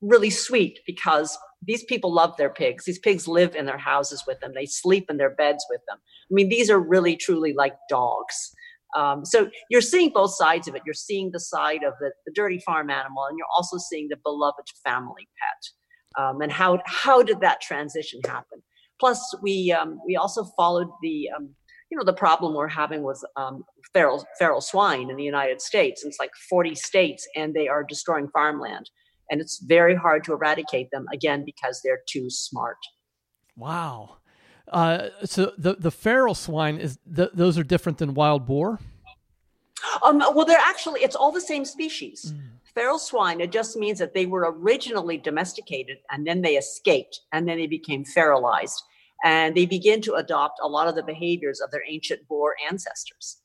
really 0.00 0.30
sweet 0.30 0.80
because 0.86 1.38
these 1.66 1.84
people 1.84 2.12
love 2.12 2.36
their 2.36 2.50
pigs. 2.50 2.84
These 2.84 2.98
pigs 2.98 3.26
live 3.28 3.54
in 3.54 3.66
their 3.66 3.78
houses 3.78 4.24
with 4.26 4.40
them. 4.40 4.52
They 4.54 4.66
sleep 4.66 5.06
in 5.10 5.16
their 5.16 5.34
beds 5.34 5.64
with 5.70 5.80
them. 5.88 5.98
I 5.98 6.32
mean, 6.32 6.48
these 6.48 6.70
are 6.70 6.78
really 6.78 7.16
truly 7.16 7.52
like 7.52 7.74
dogs. 7.88 8.52
Um, 8.96 9.24
so 9.24 9.50
you're 9.70 9.80
seeing 9.80 10.10
both 10.10 10.34
sides 10.34 10.68
of 10.68 10.74
it. 10.74 10.82
You're 10.86 10.94
seeing 10.94 11.30
the 11.32 11.40
side 11.40 11.82
of 11.82 11.94
the, 12.00 12.12
the 12.26 12.32
dirty 12.32 12.60
farm 12.60 12.90
animal, 12.90 13.24
and 13.28 13.36
you're 13.36 13.46
also 13.56 13.76
seeing 13.78 14.08
the 14.08 14.18
beloved 14.22 14.68
family 14.84 15.28
pet. 15.40 16.22
Um, 16.22 16.40
and 16.42 16.52
how 16.52 16.78
how 16.86 17.22
did 17.22 17.40
that 17.40 17.60
transition 17.60 18.20
happen? 18.24 18.62
Plus, 19.00 19.20
we 19.42 19.72
um, 19.72 19.98
we 20.06 20.16
also 20.16 20.44
followed 20.56 20.88
the 21.02 21.28
um, 21.36 21.50
you 21.94 21.98
know 21.98 22.04
the 22.04 22.12
problem 22.12 22.54
we're 22.54 22.66
having 22.66 23.04
with 23.04 23.24
um, 23.36 23.64
feral 23.92 24.26
feral 24.36 24.60
swine 24.60 25.10
in 25.10 25.16
the 25.16 25.22
United 25.22 25.62
States. 25.62 26.04
It's 26.04 26.18
like 26.18 26.32
40 26.50 26.74
states, 26.74 27.24
and 27.36 27.54
they 27.54 27.68
are 27.68 27.84
destroying 27.84 28.26
farmland, 28.32 28.90
and 29.30 29.40
it's 29.40 29.62
very 29.62 29.94
hard 29.94 30.24
to 30.24 30.32
eradicate 30.32 30.90
them 30.90 31.06
again 31.12 31.44
because 31.46 31.82
they're 31.84 32.02
too 32.08 32.28
smart. 32.30 32.78
Wow. 33.56 34.16
Uh, 34.66 35.10
so 35.24 35.52
the 35.56 35.74
the 35.74 35.92
feral 35.92 36.34
swine 36.34 36.78
is 36.78 36.98
th- 37.14 37.30
those 37.32 37.56
are 37.56 37.62
different 37.62 37.98
than 37.98 38.14
wild 38.14 38.44
boar. 38.44 38.80
Um, 40.02 40.18
well, 40.18 40.44
they're 40.44 40.58
actually 40.58 41.02
it's 41.02 41.14
all 41.14 41.30
the 41.30 41.40
same 41.40 41.64
species. 41.64 42.34
Mm. 42.34 42.40
Feral 42.74 42.98
swine. 42.98 43.40
It 43.40 43.52
just 43.52 43.76
means 43.76 44.00
that 44.00 44.14
they 44.14 44.26
were 44.26 44.52
originally 44.58 45.16
domesticated 45.16 45.98
and 46.10 46.26
then 46.26 46.42
they 46.42 46.56
escaped 46.56 47.20
and 47.32 47.46
then 47.48 47.56
they 47.56 47.68
became 47.68 48.04
feralized 48.04 48.82
and 49.22 49.54
they 49.54 49.66
begin 49.66 50.00
to 50.02 50.14
adopt 50.14 50.58
a 50.62 50.68
lot 50.68 50.88
of 50.88 50.94
the 50.94 51.02
behaviors 51.02 51.60
of 51.60 51.70
their 51.70 51.82
ancient 51.88 52.26
boar 52.28 52.54
ancestors. 52.68 53.38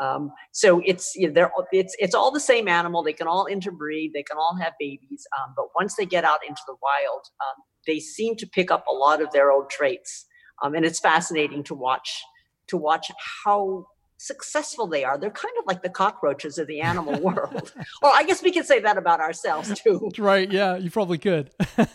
Um, 0.00 0.32
so 0.52 0.80
it's 0.86 1.14
you 1.14 1.28
know, 1.28 1.34
they're 1.34 1.52
it's 1.70 1.94
it's 1.98 2.14
all 2.14 2.30
the 2.30 2.40
same 2.40 2.66
animal. 2.66 3.02
They 3.02 3.12
can 3.12 3.28
all 3.28 3.46
interbreed. 3.46 4.12
They 4.14 4.22
can 4.22 4.38
all 4.38 4.56
have 4.60 4.72
babies. 4.80 5.26
Um, 5.38 5.52
but 5.54 5.66
once 5.76 5.96
they 5.96 6.06
get 6.06 6.24
out 6.24 6.40
into 6.48 6.62
the 6.66 6.76
wild, 6.82 7.22
um, 7.40 7.62
they 7.86 8.00
seem 8.00 8.36
to 8.36 8.46
pick 8.46 8.70
up 8.70 8.86
a 8.86 8.92
lot 8.92 9.20
of 9.20 9.30
their 9.32 9.50
old 9.50 9.68
traits 9.68 10.26
um, 10.62 10.74
and 10.74 10.84
it's 10.84 11.00
fascinating 11.00 11.62
to 11.64 11.74
watch 11.74 12.22
to 12.68 12.76
watch 12.76 13.10
how 13.44 13.86
successful 14.18 14.86
they 14.86 15.02
are. 15.02 15.18
They're 15.18 15.30
kind 15.30 15.54
of 15.58 15.66
like 15.66 15.82
the 15.82 15.88
cockroaches 15.88 16.56
of 16.56 16.68
the 16.68 16.80
animal 16.80 17.20
world. 17.20 17.72
well, 18.00 18.12
I 18.14 18.24
guess 18.24 18.42
we 18.42 18.52
can 18.52 18.64
say 18.64 18.80
that 18.80 18.96
about 18.96 19.20
ourselves 19.20 19.78
too. 19.80 20.10
Right? 20.16 20.50
Yeah, 20.50 20.76
you 20.76 20.90
probably 20.90 21.18
could. 21.18 21.50
yeah. 21.78 21.86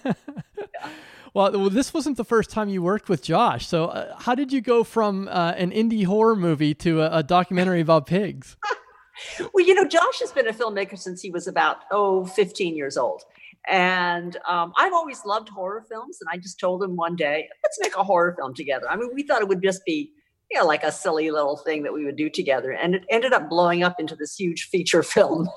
Well, 1.34 1.70
this 1.70 1.94
wasn't 1.94 2.18
the 2.18 2.26
first 2.26 2.50
time 2.50 2.70
you 2.70 2.82
worked 2.82 3.10
with 3.10 3.24
Josh. 3.24 3.68
So, 3.68 3.86
uh, 3.86 4.16
how 4.18 4.36
did 4.36 4.52
you 4.52 4.62
go 4.62 4.84
from 4.84 5.28
uh, 5.28 5.54
an 5.58 5.72
indie 5.72 6.06
horror 6.06 6.36
movie 6.36 6.74
to 6.76 7.02
a, 7.02 7.20
a 7.20 7.24
documentary 7.24 7.82
about 7.82 8.06
pigs? 8.06 8.58
well, 9.54 9.66
you 9.66 9.74
know, 9.74 9.88
Josh 9.88 10.20
has 10.20 10.32
been 10.32 10.48
a 10.48 10.54
filmmaker 10.54 10.98
since 10.98 11.22
he 11.22 11.32
was 11.32 11.48
about, 11.48 11.78
oh, 11.92 12.26
15 12.26 12.76
years 12.76 12.98
old. 12.98 13.24
And 13.68 14.38
um, 14.48 14.74
I've 14.78 14.94
always 14.94 15.26
loved 15.26 15.50
horror 15.50 15.84
films. 15.90 16.20
And 16.22 16.30
I 16.32 16.38
just 16.38 16.60
told 16.60 16.82
him 16.82 16.96
one 16.96 17.16
day, 17.16 17.50
let's 17.64 17.78
make 17.82 17.96
a 17.98 18.04
horror 18.04 18.34
film 18.38 18.54
together. 18.54 18.90
I 18.90 18.96
mean, 18.96 19.10
we 19.14 19.24
thought 19.24 19.42
it 19.42 19.48
would 19.48 19.62
just 19.62 19.84
be, 19.86 20.12
you 20.52 20.60
know, 20.60 20.66
like 20.66 20.84
a 20.84 20.92
silly 20.92 21.30
little 21.30 21.58
thing 21.58 21.84
that 21.84 21.94
we 21.94 22.06
would 22.06 22.16
do 22.16 22.30
together. 22.30 22.72
And 22.72 22.96
it 22.96 23.04
ended 23.10 23.34
up 23.34 23.50
blowing 23.50 23.84
up 23.84 24.00
into 24.00 24.16
this 24.16 24.36
huge 24.36 24.70
feature 24.72 25.04
film. 25.16 25.50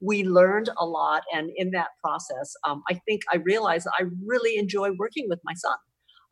we 0.00 0.24
learned 0.24 0.70
a 0.78 0.86
lot. 0.86 1.22
And 1.32 1.50
in 1.56 1.70
that 1.70 1.88
process, 2.02 2.54
um, 2.64 2.82
I 2.90 3.00
think 3.06 3.22
I 3.32 3.36
realized 3.36 3.86
I 3.98 4.04
really 4.24 4.56
enjoy 4.56 4.90
working 4.98 5.26
with 5.28 5.40
my 5.44 5.54
son. 5.54 5.76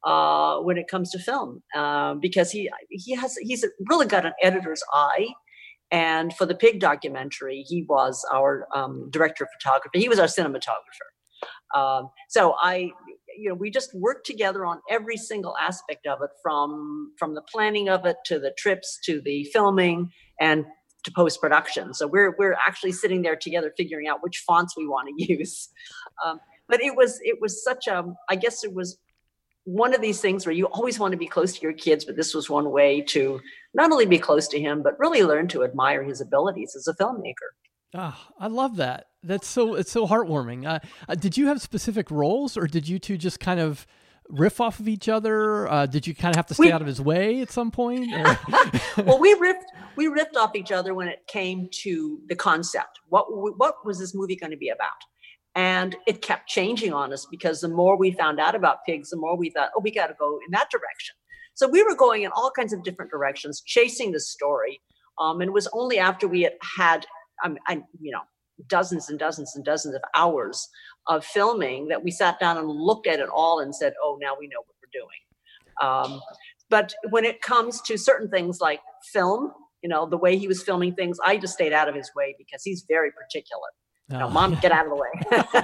Uh, 0.04 0.61
when 0.61 0.76
it 0.76 0.87
comes 0.87 1.11
to 1.11 1.18
film, 1.18 1.62
uh, 1.75 2.12
because 2.12 2.50
he 2.50 2.68
he 2.90 3.14
has 3.14 3.38
he's 3.40 3.64
really 3.88 4.04
got 4.04 4.26
an 4.26 4.35
editor's 4.42 4.83
eye 4.92 5.28
and 5.90 6.35
for 6.35 6.44
the 6.47 6.54
pig 6.56 6.80
documentary, 6.80 7.64
he 7.68 7.85
was 7.88 8.26
our 8.33 8.66
um, 8.75 9.09
director 9.11 9.44
of 9.44 9.50
photography. 9.52 10.00
He 10.00 10.09
was 10.09 10.18
our 10.18 10.26
cinematographer. 10.26 11.78
Um, 11.78 12.11
so 12.28 12.54
I, 12.61 12.90
you 13.37 13.49
know, 13.49 13.55
we 13.55 13.71
just 13.71 13.95
worked 13.95 14.26
together 14.26 14.64
on 14.64 14.81
every 14.91 15.17
single 15.17 15.57
aspect 15.57 16.07
of 16.07 16.21
it, 16.23 16.31
from 16.43 17.12
from 17.19 17.35
the 17.35 17.43
planning 17.43 17.88
of 17.88 18.07
it 18.07 18.17
to 18.26 18.38
the 18.38 18.53
trips 18.57 18.99
to 19.05 19.21
the 19.21 19.45
filming 19.45 20.11
and 20.41 20.64
to 21.05 21.12
post 21.12 21.41
production. 21.41 21.95
So 21.95 22.07
we're 22.07 22.35
we're 22.38 22.57
actually 22.67 22.93
sitting 22.93 23.23
there 23.23 23.37
together, 23.37 23.73
figuring 23.76 24.09
out 24.09 24.23
which 24.23 24.43
fonts 24.47 24.76
we 24.76 24.87
want 24.87 25.09
to 25.09 25.33
use. 25.33 25.69
Um, 26.25 26.41
but 26.69 26.83
it 26.83 26.97
was 26.97 27.19
it 27.23 27.39
was 27.41 27.63
such 27.63 27.87
a 27.87 28.04
I 28.28 28.37
guess 28.37 28.65
it 28.65 28.75
was 28.75 28.99
one 29.65 29.95
of 29.95 30.02
these 30.02 30.21
things 30.21 30.45
where 30.45 30.54
you 30.54 30.67
always 30.67 30.99
want 30.99 31.13
to 31.13 31.19
be 31.19 31.26
close 31.26 31.54
to 31.54 31.63
your 31.63 31.73
kids, 31.73 32.04
but 32.04 32.17
this 32.17 32.35
was 32.35 32.50
one 32.50 32.71
way 32.71 33.00
to 33.00 33.41
not 33.73 33.91
only 33.91 34.04
be 34.04 34.19
close 34.19 34.47
to 34.49 34.61
him, 34.61 34.82
but 34.82 34.99
really 34.99 35.23
learn 35.23 35.49
to 35.49 35.65
admire 35.65 36.04
his 36.04 36.21
abilities 36.21 36.76
as 36.76 36.87
a 36.87 36.95
filmmaker. 36.95 37.50
Oh, 37.95 38.17
I 38.41 38.49
love 38.49 38.76
that. 38.76 39.07
That's 39.23 39.47
so 39.47 39.75
it's 39.75 39.91
so 39.91 40.07
heartwarming. 40.07 40.67
Uh, 40.67 40.80
uh, 41.09 41.15
did 41.15 41.37
you 41.37 41.47
have 41.47 41.61
specific 41.61 42.11
roles, 42.11 42.57
or 42.57 42.67
did 42.67 42.89
you 42.89 42.99
two 42.99 43.17
just 43.17 43.41
kind 43.41 43.61
of 43.61 43.87
riff 44.28 44.61
off 44.61 44.80
of 44.80 44.89
each 44.89 45.09
other? 45.09 45.69
Uh, 45.71 45.87
did 45.87 46.07
you 46.07 46.15
kind 46.15 46.35
of 46.35 46.37
have 46.37 46.47
to 46.47 46.54
stay 46.54 46.65
we, 46.65 46.73
out 46.73 46.80
of 46.80 46.87
his 46.87 47.00
way 47.00 47.41
at 47.41 47.50
some 47.50 47.71
point? 47.71 48.11
well, 48.97 49.19
we 49.19 49.35
riffed 49.37 49.63
we 49.97 50.09
riffed 50.09 50.37
off 50.37 50.57
each 50.57 50.73
other 50.73 50.95
when 50.95 51.09
it 51.09 51.26
came 51.28 51.69
to 51.83 52.19
the 52.28 52.35
concept. 52.35 52.99
What 53.09 53.26
what 53.30 53.76
was 53.85 53.99
this 53.99 54.15
movie 54.15 54.37
going 54.37 54.52
to 54.52 54.57
be 54.57 54.71
about? 54.71 54.91
And 55.54 55.95
it 56.07 56.21
kept 56.21 56.49
changing 56.49 56.93
on 56.93 57.13
us 57.13 57.26
because 57.30 57.61
the 57.61 57.69
more 57.69 57.97
we 57.97 58.11
found 58.11 58.41
out 58.41 58.57
about 58.57 58.78
pigs, 58.85 59.11
the 59.11 59.17
more 59.17 59.37
we 59.37 59.50
thought, 59.50 59.71
oh, 59.76 59.80
we 59.80 59.93
got 59.93 60.09
to 60.09 60.15
go 60.19 60.41
in 60.45 60.50
that 60.50 60.69
direction. 60.71 61.15
So 61.54 61.69
we 61.69 61.85
were 61.85 61.95
going 61.95 62.25
in 62.25 62.33
all 62.35 62.50
kinds 62.50 62.73
of 62.73 62.83
different 62.83 63.13
directions, 63.13 63.63
chasing 63.65 64.11
the 64.11 64.19
story. 64.19 64.80
Um, 65.21 65.41
and 65.41 65.49
it 65.49 65.52
was 65.52 65.69
only 65.73 65.99
after 65.99 66.26
we 66.26 66.43
had 66.43 66.54
had, 66.76 67.07
um, 67.44 67.56
I, 67.66 67.82
you 68.00 68.12
know, 68.12 68.20
dozens 68.68 69.08
and 69.08 69.18
dozens 69.18 69.56
and 69.56 69.64
dozens 69.64 69.94
of 69.94 70.02
hours 70.14 70.68
of 71.08 71.25
filming 71.25 71.88
that 71.88 72.02
we 72.02 72.10
sat 72.10 72.38
down 72.38 72.56
and 72.56 72.68
looked 72.68 73.06
at 73.06 73.20
it 73.20 73.28
all 73.28 73.60
and 73.60 73.75
said, 73.75 73.94
oh, 74.02 74.18
now 74.20 74.32
we 74.38 74.47
know 74.47 74.60
what 74.60 74.75
we're 74.82 75.00
doing. 75.00 76.12
Um, 76.12 76.20
but 76.70 76.94
when 77.10 77.25
it 77.25 77.42
comes 77.42 77.80
to 77.82 77.99
certain 77.99 78.30
things 78.30 78.60
like 78.60 78.80
film, 79.12 79.52
you 79.82 79.88
know, 79.88 80.08
the 80.08 80.16
way 80.16 80.36
he 80.36 80.49
was 80.49 80.62
filming 80.62 80.94
things, 80.94 81.18
I 81.25 81.36
just 81.36 81.52
stayed 81.52 81.73
out 81.73 81.88
of 81.88 81.94
his 81.94 82.10
way 82.16 82.34
because 82.38 82.62
he's 82.62 82.84
very 82.88 83.10
particular. 83.12 83.68
Oh. 84.12 84.18
No, 84.18 84.30
mom, 84.30 84.58
get 84.60 84.73
out 84.73 84.86
of 84.86 84.92
the 84.92 84.97
way. 84.97 85.62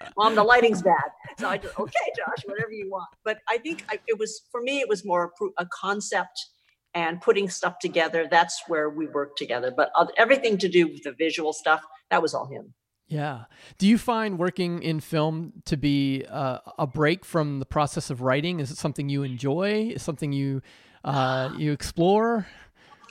mom, 0.16 0.34
the 0.34 0.44
lighting's 0.44 0.82
bad. 0.82 1.10
So 1.38 1.48
I 1.48 1.58
just, 1.58 1.78
okay, 1.78 2.12
Josh, 2.16 2.44
whatever 2.44 2.72
you 2.72 2.90
want. 2.90 3.08
But 3.24 3.38
I 3.48 3.58
think 3.58 3.84
I, 3.88 3.98
it 4.06 4.18
was, 4.18 4.42
for 4.50 4.60
me, 4.62 4.80
it 4.80 4.88
was 4.88 5.04
more 5.04 5.32
a 5.58 5.66
concept 5.66 6.46
and 6.94 7.20
putting 7.20 7.48
stuff 7.48 7.78
together. 7.78 8.28
That's 8.30 8.62
where 8.68 8.90
we 8.90 9.06
work 9.06 9.36
together. 9.36 9.72
But 9.74 9.90
everything 10.16 10.58
to 10.58 10.68
do 10.68 10.88
with 10.88 11.02
the 11.02 11.12
visual 11.12 11.52
stuff, 11.52 11.82
that 12.10 12.22
was 12.22 12.34
all 12.34 12.46
him. 12.46 12.74
Yeah. 13.08 13.44
Do 13.78 13.86
you 13.86 13.98
find 13.98 14.38
working 14.38 14.82
in 14.82 15.00
film 15.00 15.52
to 15.66 15.76
be 15.76 16.24
uh, 16.30 16.58
a 16.78 16.86
break 16.86 17.24
from 17.24 17.58
the 17.58 17.66
process 17.66 18.08
of 18.08 18.22
writing? 18.22 18.60
Is 18.60 18.70
it 18.70 18.78
something 18.78 19.08
you 19.08 19.22
enjoy? 19.22 19.92
Is 19.94 20.02
something 20.02 20.32
you 20.32 20.62
uh, 21.04 21.50
you 21.58 21.72
explore? 21.72 22.46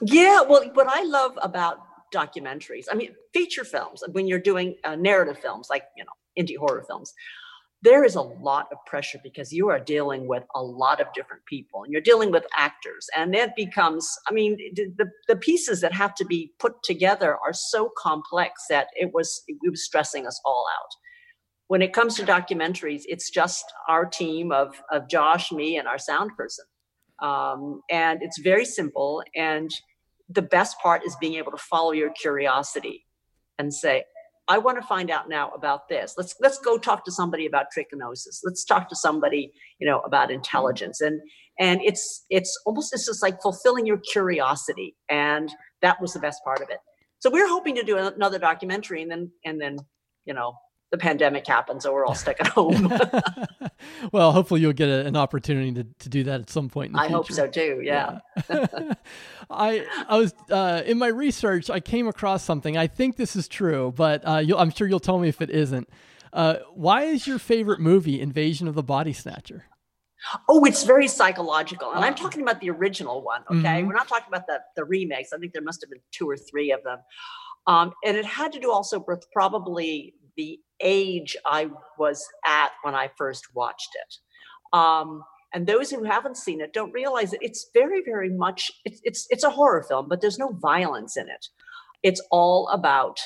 Yeah. 0.01 0.41
Well, 0.41 0.71
what 0.73 0.87
I 0.87 1.03
love 1.03 1.37
about 1.41 1.79
documentaries. 2.11 2.85
I 2.91 2.95
mean, 2.95 3.15
feature 3.33 3.63
films, 3.63 4.03
when 4.11 4.27
you're 4.27 4.39
doing 4.39 4.75
uh, 4.83 4.95
narrative 4.95 5.39
films, 5.39 5.67
like, 5.69 5.83
you 5.95 6.03
know, 6.03 6.11
indie 6.37 6.57
horror 6.57 6.83
films, 6.85 7.13
there 7.83 8.03
is 8.03 8.15
a 8.15 8.21
lot 8.21 8.67
of 8.71 8.77
pressure 8.85 9.19
because 9.23 9.51
you 9.51 9.69
are 9.69 9.79
dealing 9.79 10.27
with 10.27 10.43
a 10.53 10.61
lot 10.61 11.01
of 11.01 11.07
different 11.15 11.43
people 11.45 11.83
and 11.83 11.91
you're 11.91 12.01
dealing 12.01 12.31
with 12.31 12.45
actors. 12.55 13.07
And 13.15 13.33
it 13.35 13.55
becomes, 13.55 14.07
I 14.29 14.33
mean, 14.33 14.57
the, 14.75 15.09
the 15.27 15.35
pieces 15.35 15.81
that 15.81 15.93
have 15.93 16.13
to 16.15 16.25
be 16.25 16.51
put 16.59 16.83
together 16.83 17.37
are 17.43 17.53
so 17.53 17.91
complex 17.97 18.65
that 18.69 18.87
it 18.95 19.11
was, 19.13 19.41
it 19.47 19.57
was 19.69 19.83
stressing 19.83 20.27
us 20.27 20.39
all 20.45 20.67
out. 20.79 20.89
When 21.67 21.81
it 21.81 21.93
comes 21.93 22.15
to 22.15 22.23
documentaries, 22.23 23.01
it's 23.05 23.31
just 23.31 23.65
our 23.87 24.05
team 24.05 24.51
of, 24.51 24.75
of 24.91 25.09
Josh, 25.09 25.51
me, 25.51 25.77
and 25.77 25.87
our 25.87 25.97
sound 25.97 26.31
person. 26.37 26.65
Um, 27.19 27.81
and 27.89 28.21
it's 28.21 28.39
very 28.39 28.65
simple. 28.65 29.23
And 29.35 29.71
the 30.29 30.41
best 30.41 30.77
part 30.79 31.03
is 31.05 31.15
being 31.19 31.35
able 31.35 31.51
to 31.51 31.57
follow 31.57 31.93
your 31.93 32.11
curiosity 32.11 33.05
and 33.57 33.73
say, 33.73 34.03
I 34.51 34.57
want 34.57 34.77
to 34.81 34.85
find 34.85 35.09
out 35.09 35.29
now 35.29 35.49
about 35.51 35.87
this. 35.87 36.15
Let's 36.17 36.35
let's 36.41 36.57
go 36.59 36.77
talk 36.77 37.05
to 37.05 37.11
somebody 37.11 37.45
about 37.45 37.67
trichinosis. 37.75 38.41
Let's 38.43 38.65
talk 38.65 38.89
to 38.89 38.97
somebody, 38.97 39.53
you 39.79 39.87
know, 39.87 39.99
about 40.01 40.29
intelligence. 40.29 40.99
And 40.99 41.21
and 41.57 41.79
it's 41.81 42.25
it's 42.29 42.61
almost 42.65 42.93
it's 42.93 43.05
just 43.05 43.23
like 43.23 43.41
fulfilling 43.41 43.85
your 43.85 43.99
curiosity. 44.11 44.97
And 45.09 45.49
that 45.81 46.01
was 46.01 46.11
the 46.11 46.19
best 46.19 46.43
part 46.43 46.61
of 46.61 46.69
it. 46.69 46.79
So 47.19 47.29
we 47.29 47.41
we're 47.41 47.47
hoping 47.47 47.75
to 47.75 47.83
do 47.83 47.97
another 47.97 48.39
documentary 48.39 49.01
and 49.01 49.09
then 49.09 49.31
and 49.45 49.61
then, 49.61 49.77
you 50.25 50.33
know, 50.33 50.55
the 50.91 50.97
pandemic 50.97 51.47
happened, 51.47 51.81
so 51.81 51.93
we're 51.93 52.05
all 52.05 52.15
stuck 52.15 52.39
at 52.39 52.47
home. 52.59 52.91
well, 54.11 54.31
hopefully 54.31 54.61
you'll 54.61 54.73
get 54.73 54.89
a, 54.89 55.05
an 55.05 55.15
opportunity 55.15 55.71
to, 55.73 55.83
to 55.99 56.09
do 56.09 56.23
that 56.25 56.41
at 56.41 56.49
some 56.49 56.69
point. 56.69 56.91
I 56.95 57.07
future. 57.07 57.15
hope 57.15 57.31
so 57.31 57.47
too. 57.47 57.81
Yeah. 57.83 58.19
yeah. 58.49 58.93
I 59.49 59.85
I 60.07 60.17
was 60.17 60.33
uh, 60.49 60.81
in 60.85 60.97
my 60.97 61.07
research. 61.07 61.69
I 61.69 61.79
came 61.79 62.07
across 62.07 62.43
something. 62.43 62.77
I 62.77 62.87
think 62.87 63.15
this 63.17 63.35
is 63.35 63.47
true, 63.47 63.93
but 63.95 64.25
uh, 64.25 64.43
I'm 64.57 64.71
sure 64.71 64.87
you'll 64.87 64.99
tell 64.99 65.19
me 65.19 65.27
if 65.29 65.41
it 65.41 65.49
isn't. 65.49 65.89
Uh, 66.33 66.55
why 66.73 67.03
is 67.03 67.27
your 67.27 67.39
favorite 67.39 67.79
movie 67.81 68.21
Invasion 68.21 68.67
of 68.67 68.75
the 68.75 68.83
Body 68.83 69.11
Snatcher? 69.13 69.65
Oh, 70.47 70.63
it's 70.65 70.83
very 70.83 71.07
psychological. 71.07 71.91
And 71.91 72.05
I'm 72.05 72.13
Ah. 72.13 72.15
talking 72.15 72.41
about 72.41 72.61
the 72.61 72.69
original 72.69 73.21
one, 73.23 73.41
okay? 73.49 73.81
Mhm. 73.81 73.87
We're 73.87 73.93
not 73.95 74.07
talking 74.07 74.27
about 74.29 74.45
the, 74.47 74.59
the 74.75 74.83
remakes. 74.85 75.33
I 75.33 75.37
think 75.39 75.51
there 75.51 75.63
must 75.63 75.81
have 75.81 75.89
been 75.89 75.99
two 76.11 76.29
or 76.29 76.37
three 76.37 76.71
of 76.71 76.83
them. 76.83 76.99
Um, 77.67 77.91
and 78.05 78.15
it 78.15 78.23
had 78.25 78.51
to 78.53 78.59
do 78.59 78.71
also 78.71 79.03
with 79.07 79.25
probably 79.33 80.13
the 80.37 80.59
age 80.81 81.35
I 81.45 81.69
was 81.97 82.25
at 82.45 82.71
when 82.83 82.95
I 82.95 83.09
first 83.17 83.45
watched 83.55 83.89
it. 83.95 84.77
Um, 84.77 85.23
and 85.53 85.67
those 85.67 85.91
who 85.91 86.03
haven't 86.03 86.37
seen 86.37 86.61
it 86.61 86.73
don't 86.73 86.93
realize 86.93 87.31
that 87.31 87.43
it's 87.43 87.69
very, 87.73 88.01
very 88.03 88.29
much 88.29 88.71
it's 88.85 89.01
it's 89.03 89.27
it's 89.29 89.43
a 89.43 89.49
horror 89.49 89.83
film, 89.83 90.07
but 90.07 90.21
there's 90.21 90.39
no 90.39 90.53
violence 90.61 91.17
in 91.17 91.27
it. 91.27 91.47
It's 92.03 92.21
all 92.31 92.69
about 92.69 93.19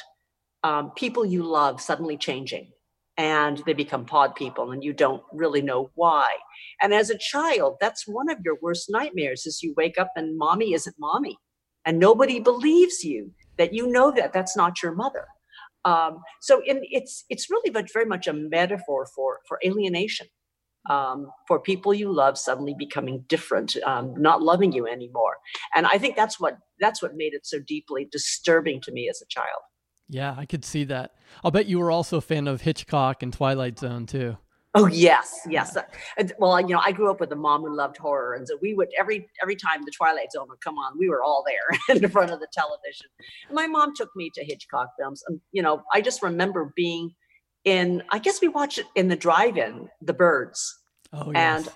um, 0.63 0.91
people 0.95 1.25
you 1.25 1.43
love 1.43 1.79
suddenly 1.79 2.17
changing, 2.17 2.71
and 3.17 3.61
they 3.65 3.73
become 3.73 4.05
pod 4.05 4.35
people, 4.35 4.71
and 4.71 4.83
you 4.83 4.91
don't 4.91 5.21
really 5.31 5.61
know 5.61 5.91
why. 5.93 6.27
And 6.81 6.93
as 6.93 7.09
a 7.09 7.17
child, 7.17 7.75
that's 7.79 8.07
one 8.07 8.29
of 8.29 8.39
your 8.43 8.57
worst 8.61 8.89
nightmares: 8.89 9.45
is 9.45 9.61
you 9.61 9.75
wake 9.77 9.99
up 9.99 10.11
and 10.15 10.37
mommy 10.37 10.73
isn't 10.73 10.95
mommy, 10.99 11.37
and 11.85 11.99
nobody 11.99 12.39
believes 12.39 13.03
you 13.03 13.31
that 13.57 13.73
you 13.73 13.87
know 13.87 14.11
that 14.11 14.33
that's 14.33 14.57
not 14.57 14.81
your 14.81 14.95
mother. 14.95 15.27
Um, 15.85 16.19
so 16.41 16.61
in, 16.65 16.81
it's 16.83 17.23
it's 17.29 17.49
really 17.49 17.71
very 17.93 18.05
much 18.05 18.27
a 18.27 18.33
metaphor 18.33 19.07
for 19.15 19.39
for 19.47 19.59
alienation 19.65 20.27
um, 20.89 21.31
for 21.47 21.59
people 21.59 21.93
you 21.93 22.11
love 22.11 22.37
suddenly 22.37 22.75
becoming 22.77 23.25
different, 23.27 23.75
um, 23.85 24.13
not 24.17 24.41
loving 24.41 24.71
you 24.71 24.87
anymore. 24.87 25.37
And 25.75 25.85
I 25.87 25.97
think 25.97 26.15
that's 26.15 26.39
what 26.39 26.57
that's 26.79 27.01
what 27.01 27.15
made 27.15 27.33
it 27.33 27.45
so 27.45 27.59
deeply 27.59 28.07
disturbing 28.11 28.81
to 28.81 28.91
me 28.91 29.09
as 29.09 29.21
a 29.21 29.25
child. 29.27 29.61
Yeah, 30.07 30.35
I 30.37 30.45
could 30.45 30.63
see 30.63 30.83
that. 30.85 31.15
I'll 31.43 31.51
bet 31.51 31.65
you 31.65 31.79
were 31.79 31.91
also 31.91 32.17
a 32.17 32.21
fan 32.21 32.47
of 32.47 32.61
Hitchcock 32.61 33.23
and 33.23 33.33
Twilight 33.33 33.79
Zone 33.79 34.05
too. 34.05 34.37
Oh 34.77 34.87
yes, 34.87 35.39
yes. 35.49 35.77
And, 36.17 36.33
Well, 36.37 36.59
you 36.59 36.67
know, 36.75 36.81
I 36.83 36.91
grew 36.91 37.09
up 37.09 37.19
with 37.21 37.31
a 37.31 37.35
mom 37.35 37.61
who 37.61 37.75
loved 37.75 37.97
horror, 37.97 38.33
and 38.33 38.47
so 38.47 38.57
we 38.61 38.73
would 38.73 38.89
every 38.99 39.27
every 39.41 39.55
time 39.55 39.81
the 39.85 39.91
Twilight 39.91 40.31
Zone 40.33 40.47
would 40.49 40.61
come 40.61 40.77
on, 40.77 40.97
we 40.99 41.09
were 41.09 41.23
all 41.23 41.43
there 41.47 41.79
in 41.95 42.07
front 42.09 42.31
of 42.31 42.39
the 42.39 42.47
television. 42.51 43.07
And 43.47 43.55
my 43.55 43.67
mom 43.67 43.95
took 43.95 44.09
me 44.15 44.29
to 44.35 44.43
Hitchcock 44.43 44.89
films, 44.99 45.23
and 45.27 45.39
you 45.51 45.61
know, 45.61 45.81
I 45.93 46.01
just 46.01 46.21
remember 46.21 46.73
being 46.75 47.11
in. 47.63 48.03
I 48.11 48.19
guess 48.19 48.41
we 48.41 48.47
watched 48.49 48.77
it 48.79 48.85
in 48.95 49.07
the 49.07 49.15
drive-in, 49.15 49.89
The 50.01 50.13
Birds. 50.13 50.77
Oh, 51.13 51.31
And- 51.33 51.67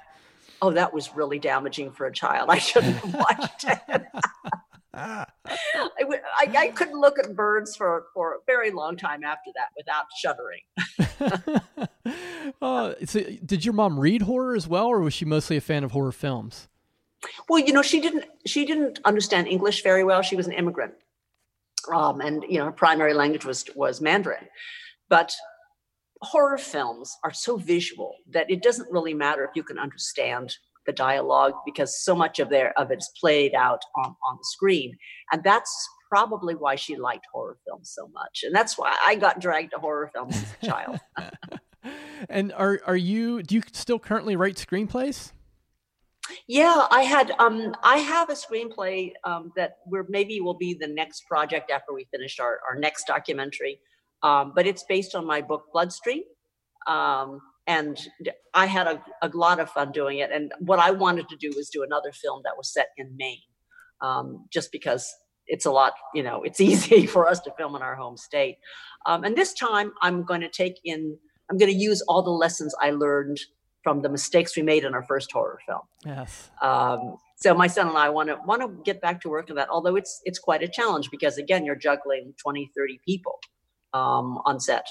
Oh, 0.61 0.71
that 0.71 0.93
was 0.93 1.15
really 1.15 1.39
damaging 1.39 1.89
for 1.93 2.05
a 2.05 2.11
child. 2.11 2.49
I 2.49 2.57
shouldn't 2.57 2.97
have 2.97 3.13
watched 3.13 3.63
it. 3.63 4.01
I, 4.99 5.25
I, 6.39 6.53
I 6.57 6.67
couldn't 6.69 6.99
look 6.99 7.19
at 7.19 7.35
birds 7.35 7.75
for, 7.75 8.05
for 8.13 8.33
a 8.33 8.37
very 8.45 8.71
long 8.71 8.97
time 8.97 9.23
after 9.23 9.51
that 9.55 9.69
without 9.77 10.05
shuddering. 10.19 10.61
oh, 12.61 12.95
so 13.05 13.21
did 13.45 13.65
your 13.65 13.73
mom 13.73 13.99
read 13.99 14.23
horror 14.23 14.55
as 14.55 14.67
well, 14.67 14.87
or 14.87 14.99
was 14.99 15.13
she 15.13 15.25
mostly 15.25 15.57
a 15.57 15.61
fan 15.61 15.83
of 15.83 15.91
horror 15.91 16.11
films? 16.11 16.67
Well, 17.47 17.59
you 17.59 17.73
know, 17.73 17.81
she 17.81 17.99
didn't 17.99 18.25
she 18.45 18.65
didn't 18.65 18.99
understand 19.03 19.47
English 19.47 19.83
very 19.83 20.03
well. 20.03 20.21
She 20.21 20.37
was 20.37 20.47
an 20.47 20.53
immigrant, 20.53 20.93
um, 21.93 22.21
and 22.21 22.45
you 22.47 22.59
know, 22.59 22.65
her 22.65 22.71
primary 22.71 23.13
language 23.13 23.45
was 23.45 23.65
was 23.75 23.99
Mandarin. 23.99 24.47
But 25.09 25.33
horror 26.21 26.57
films 26.57 27.17
are 27.23 27.33
so 27.33 27.57
visual 27.57 28.15
that 28.29 28.49
it 28.49 28.61
doesn't 28.61 28.91
really 28.91 29.13
matter 29.13 29.43
if 29.43 29.51
you 29.55 29.63
can 29.63 29.79
understand 29.79 30.55
the 30.85 30.93
dialogue 30.93 31.53
because 31.65 32.03
so 32.03 32.15
much 32.15 32.39
of 32.39 32.49
their 32.49 32.77
of 32.79 32.91
it's 32.91 33.09
played 33.19 33.53
out 33.53 33.81
on 33.97 34.15
on 34.27 34.37
the 34.37 34.45
screen, 34.45 34.95
and 35.31 35.43
that's 35.43 35.71
probably 36.09 36.55
why 36.55 36.75
she 36.75 36.95
liked 36.95 37.25
horror 37.31 37.57
films 37.67 37.91
so 37.93 38.07
much, 38.13 38.41
and 38.43 38.55
that's 38.55 38.77
why 38.77 38.95
I 39.05 39.15
got 39.15 39.39
dragged 39.39 39.71
to 39.71 39.79
horror 39.79 40.09
films 40.13 40.35
as 40.35 40.55
a 40.61 40.65
child. 40.65 40.99
and 42.29 42.51
are 42.53 42.79
are 42.85 42.97
you? 42.97 43.43
Do 43.43 43.55
you 43.55 43.61
still 43.71 43.99
currently 43.99 44.35
write 44.35 44.55
screenplays? 44.55 45.31
Yeah, 46.47 46.87
I 46.91 47.01
had 47.01 47.31
um 47.39 47.75
I 47.83 47.97
have 47.97 48.29
a 48.29 48.33
screenplay 48.33 49.13
um 49.23 49.51
that 49.55 49.77
where 49.85 50.05
maybe 50.09 50.41
will 50.41 50.57
be 50.57 50.73
the 50.73 50.87
next 50.87 51.25
project 51.27 51.71
after 51.71 51.93
we 51.93 52.07
finish 52.11 52.39
our, 52.39 52.59
our 52.69 52.77
next 52.77 53.05
documentary. 53.07 53.79
Um, 54.21 54.51
but 54.55 54.67
it's 54.67 54.83
based 54.83 55.15
on 55.15 55.25
my 55.25 55.41
book 55.41 55.65
Bloodstream. 55.71 56.23
Um, 56.87 57.39
and 57.69 57.99
I 58.55 58.65
had 58.65 58.87
a, 58.87 59.01
a 59.21 59.29
lot 59.29 59.59
of 59.59 59.69
fun 59.69 59.91
doing 59.91 60.17
it. 60.17 60.31
And 60.31 60.51
what 60.59 60.79
I 60.79 60.89
wanted 60.89 61.29
to 61.29 61.35
do 61.35 61.51
was 61.55 61.69
do 61.69 61.83
another 61.83 62.11
film 62.11 62.41
that 62.43 62.57
was 62.57 62.73
set 62.73 62.87
in 62.97 63.15
Maine. 63.15 63.37
Um, 64.01 64.47
just 64.49 64.71
because 64.71 65.13
it's 65.45 65.67
a 65.67 65.71
lot, 65.71 65.93
you 66.15 66.23
know, 66.23 66.41
it's 66.41 66.59
easy 66.71 67.05
for 67.05 67.27
us 67.27 67.39
to 67.41 67.51
film 67.51 67.75
in 67.75 67.83
our 67.83 67.95
home 67.95 68.17
state. 68.17 68.57
Um, 69.05 69.23
and 69.23 69.35
this 69.35 69.53
time 69.53 69.91
I'm 70.01 70.23
going 70.23 70.41
to 70.41 70.49
take 70.49 70.79
in, 70.83 71.15
I'm 71.49 71.57
going 71.57 71.71
to 71.71 71.77
use 71.77 72.01
all 72.07 72.23
the 72.23 72.31
lessons 72.31 72.73
I 72.81 72.89
learned 72.89 73.39
from 73.83 74.01
the 74.01 74.09
mistakes 74.09 74.57
we 74.57 74.63
made 74.63 74.83
in 74.83 74.95
our 74.95 75.03
first 75.03 75.31
horror 75.31 75.59
film. 75.67 75.81
Yes. 76.03 76.49
Um, 76.63 77.17
so 77.35 77.53
my 77.53 77.67
son 77.67 77.87
and 77.87 77.97
I 77.97 78.09
want 78.09 78.29
to 78.29 78.37
want 78.45 78.61
to 78.63 78.83
get 78.83 78.99
back 78.99 79.21
to 79.21 79.29
work 79.29 79.49
on 79.51 79.55
that. 79.57 79.69
Although 79.69 79.95
it's 79.95 80.21
it's 80.25 80.39
quite 80.39 80.63
a 80.63 80.67
challenge 80.67 81.09
because 81.11 81.37
again, 81.37 81.65
you're 81.65 81.75
juggling 81.75 82.33
20, 82.41 82.71
30 82.75 82.99
people 83.05 83.39
um, 83.93 84.39
on 84.45 84.59
set. 84.59 84.87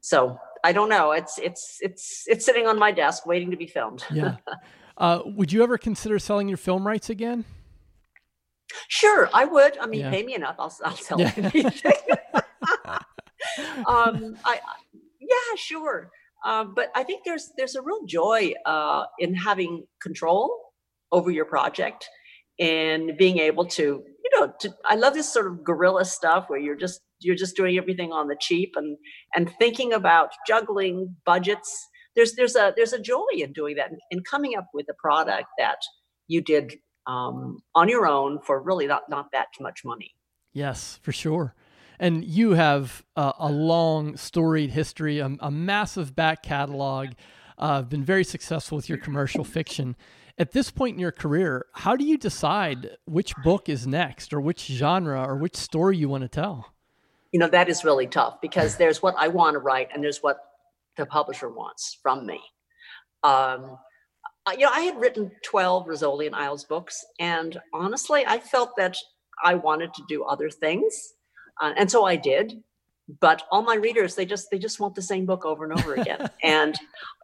So 0.00 0.38
I 0.64 0.72
don't 0.72 0.88
know. 0.88 1.12
It's 1.12 1.38
it's 1.38 1.78
it's 1.80 2.24
it's 2.26 2.44
sitting 2.44 2.66
on 2.66 2.78
my 2.78 2.92
desk 2.92 3.26
waiting 3.26 3.50
to 3.50 3.56
be 3.56 3.66
filmed. 3.66 4.04
Yeah. 4.12 4.36
uh, 4.98 5.20
would 5.24 5.52
you 5.52 5.62
ever 5.62 5.78
consider 5.78 6.18
selling 6.18 6.48
your 6.48 6.58
film 6.58 6.86
rights 6.86 7.10
again? 7.10 7.44
Sure, 8.88 9.30
I 9.32 9.44
would. 9.44 9.78
I 9.78 9.86
mean, 9.86 10.00
Yeah. 10.00 10.10
pay 10.10 10.22
me 10.22 10.34
enough. 10.34 10.56
I'll 10.58 10.74
I'll 10.84 10.96
sell 10.96 11.20
Yeah. 11.20 11.32
anything. 11.36 11.66
um, 13.86 14.36
I 14.44 14.60
yeah, 15.20 15.56
sure. 15.56 16.10
Um, 16.44 16.74
but 16.74 16.90
I 16.94 17.02
think 17.02 17.24
there's 17.24 17.50
there's 17.56 17.74
a 17.76 17.82
real 17.82 18.04
joy 18.06 18.52
uh, 18.66 19.04
in 19.18 19.34
having 19.34 19.84
control 20.00 20.72
over 21.10 21.30
your 21.30 21.46
project 21.46 22.08
and 22.60 23.16
being 23.16 23.38
able 23.38 23.64
to 23.64 23.82
you 23.82 24.30
know 24.40 24.52
to, 24.60 24.74
I 24.84 24.96
love 24.96 25.14
this 25.14 25.32
sort 25.32 25.46
of 25.46 25.64
guerrilla 25.64 26.04
stuff 26.04 26.44
where 26.48 26.58
you're 26.58 26.76
just 26.76 27.00
you're 27.20 27.36
just 27.36 27.56
doing 27.56 27.78
everything 27.78 28.12
on 28.12 28.28
the 28.28 28.36
cheap 28.40 28.74
and 28.76 28.96
and 29.34 29.50
thinking 29.58 29.92
about 29.92 30.30
juggling 30.46 31.16
budgets. 31.24 31.88
There's 32.14 32.34
there's 32.34 32.56
a 32.56 32.72
there's 32.76 32.92
a 32.92 33.00
joy 33.00 33.26
in 33.32 33.52
doing 33.52 33.76
that 33.76 33.90
and, 34.10 34.24
coming 34.24 34.56
up 34.56 34.66
with 34.74 34.86
a 34.90 34.94
product 34.94 35.48
that 35.58 35.78
you 36.26 36.42
did 36.42 36.74
um, 37.06 37.58
on 37.74 37.88
your 37.88 38.06
own 38.06 38.40
for 38.40 38.62
really 38.62 38.86
not 38.86 39.02
not 39.08 39.26
that 39.32 39.48
much 39.60 39.80
money. 39.84 40.12
Yes, 40.52 40.98
for 41.02 41.12
sure. 41.12 41.54
And 42.00 42.24
you 42.24 42.52
have 42.52 43.04
uh, 43.16 43.32
a 43.38 43.50
long, 43.50 44.16
storied 44.16 44.70
history, 44.70 45.18
a, 45.18 45.36
a 45.40 45.50
massive 45.50 46.14
back 46.14 46.42
catalog. 46.42 47.10
Uh, 47.56 47.82
been 47.82 48.04
very 48.04 48.22
successful 48.22 48.76
with 48.76 48.88
your 48.88 48.98
commercial 48.98 49.42
fiction. 49.44 49.96
At 50.38 50.52
this 50.52 50.70
point 50.70 50.94
in 50.94 51.00
your 51.00 51.10
career, 51.10 51.66
how 51.74 51.96
do 51.96 52.04
you 52.04 52.16
decide 52.16 52.96
which 53.06 53.34
book 53.42 53.68
is 53.68 53.88
next, 53.88 54.32
or 54.32 54.40
which 54.40 54.66
genre, 54.66 55.24
or 55.24 55.36
which 55.36 55.56
story 55.56 55.96
you 55.96 56.08
want 56.08 56.22
to 56.22 56.28
tell? 56.28 56.72
You 57.32 57.38
know 57.38 57.48
that 57.48 57.68
is 57.68 57.84
really 57.84 58.06
tough 58.06 58.40
because 58.40 58.76
there's 58.76 59.02
what 59.02 59.14
i 59.18 59.28
want 59.28 59.54
to 59.54 59.58
write 59.58 59.88
and 59.92 60.02
there's 60.02 60.22
what 60.22 60.38
the 60.96 61.06
publisher 61.06 61.48
wants 61.48 61.96
from 62.02 62.26
me. 62.26 62.40
Um, 63.22 63.78
you 64.52 64.64
know 64.64 64.70
i 64.72 64.80
had 64.80 64.98
written 64.98 65.30
12 65.44 65.86
rizzoli 65.86 66.26
and 66.26 66.34
isles 66.34 66.64
books 66.64 67.04
and 67.20 67.60
honestly 67.74 68.24
i 68.26 68.38
felt 68.38 68.70
that 68.78 68.96
i 69.44 69.54
wanted 69.54 69.92
to 69.92 70.02
do 70.08 70.24
other 70.24 70.48
things 70.48 71.12
uh, 71.60 71.74
and 71.76 71.90
so 71.90 72.06
i 72.06 72.16
did 72.16 72.54
but 73.20 73.42
all 73.50 73.62
my 73.62 73.74
readers 73.74 74.14
they 74.14 74.24
just 74.24 74.50
they 74.50 74.58
just 74.58 74.80
want 74.80 74.94
the 74.94 75.02
same 75.02 75.26
book 75.26 75.44
over 75.44 75.64
and 75.64 75.78
over 75.78 75.94
again. 75.94 76.28
And 76.42 76.78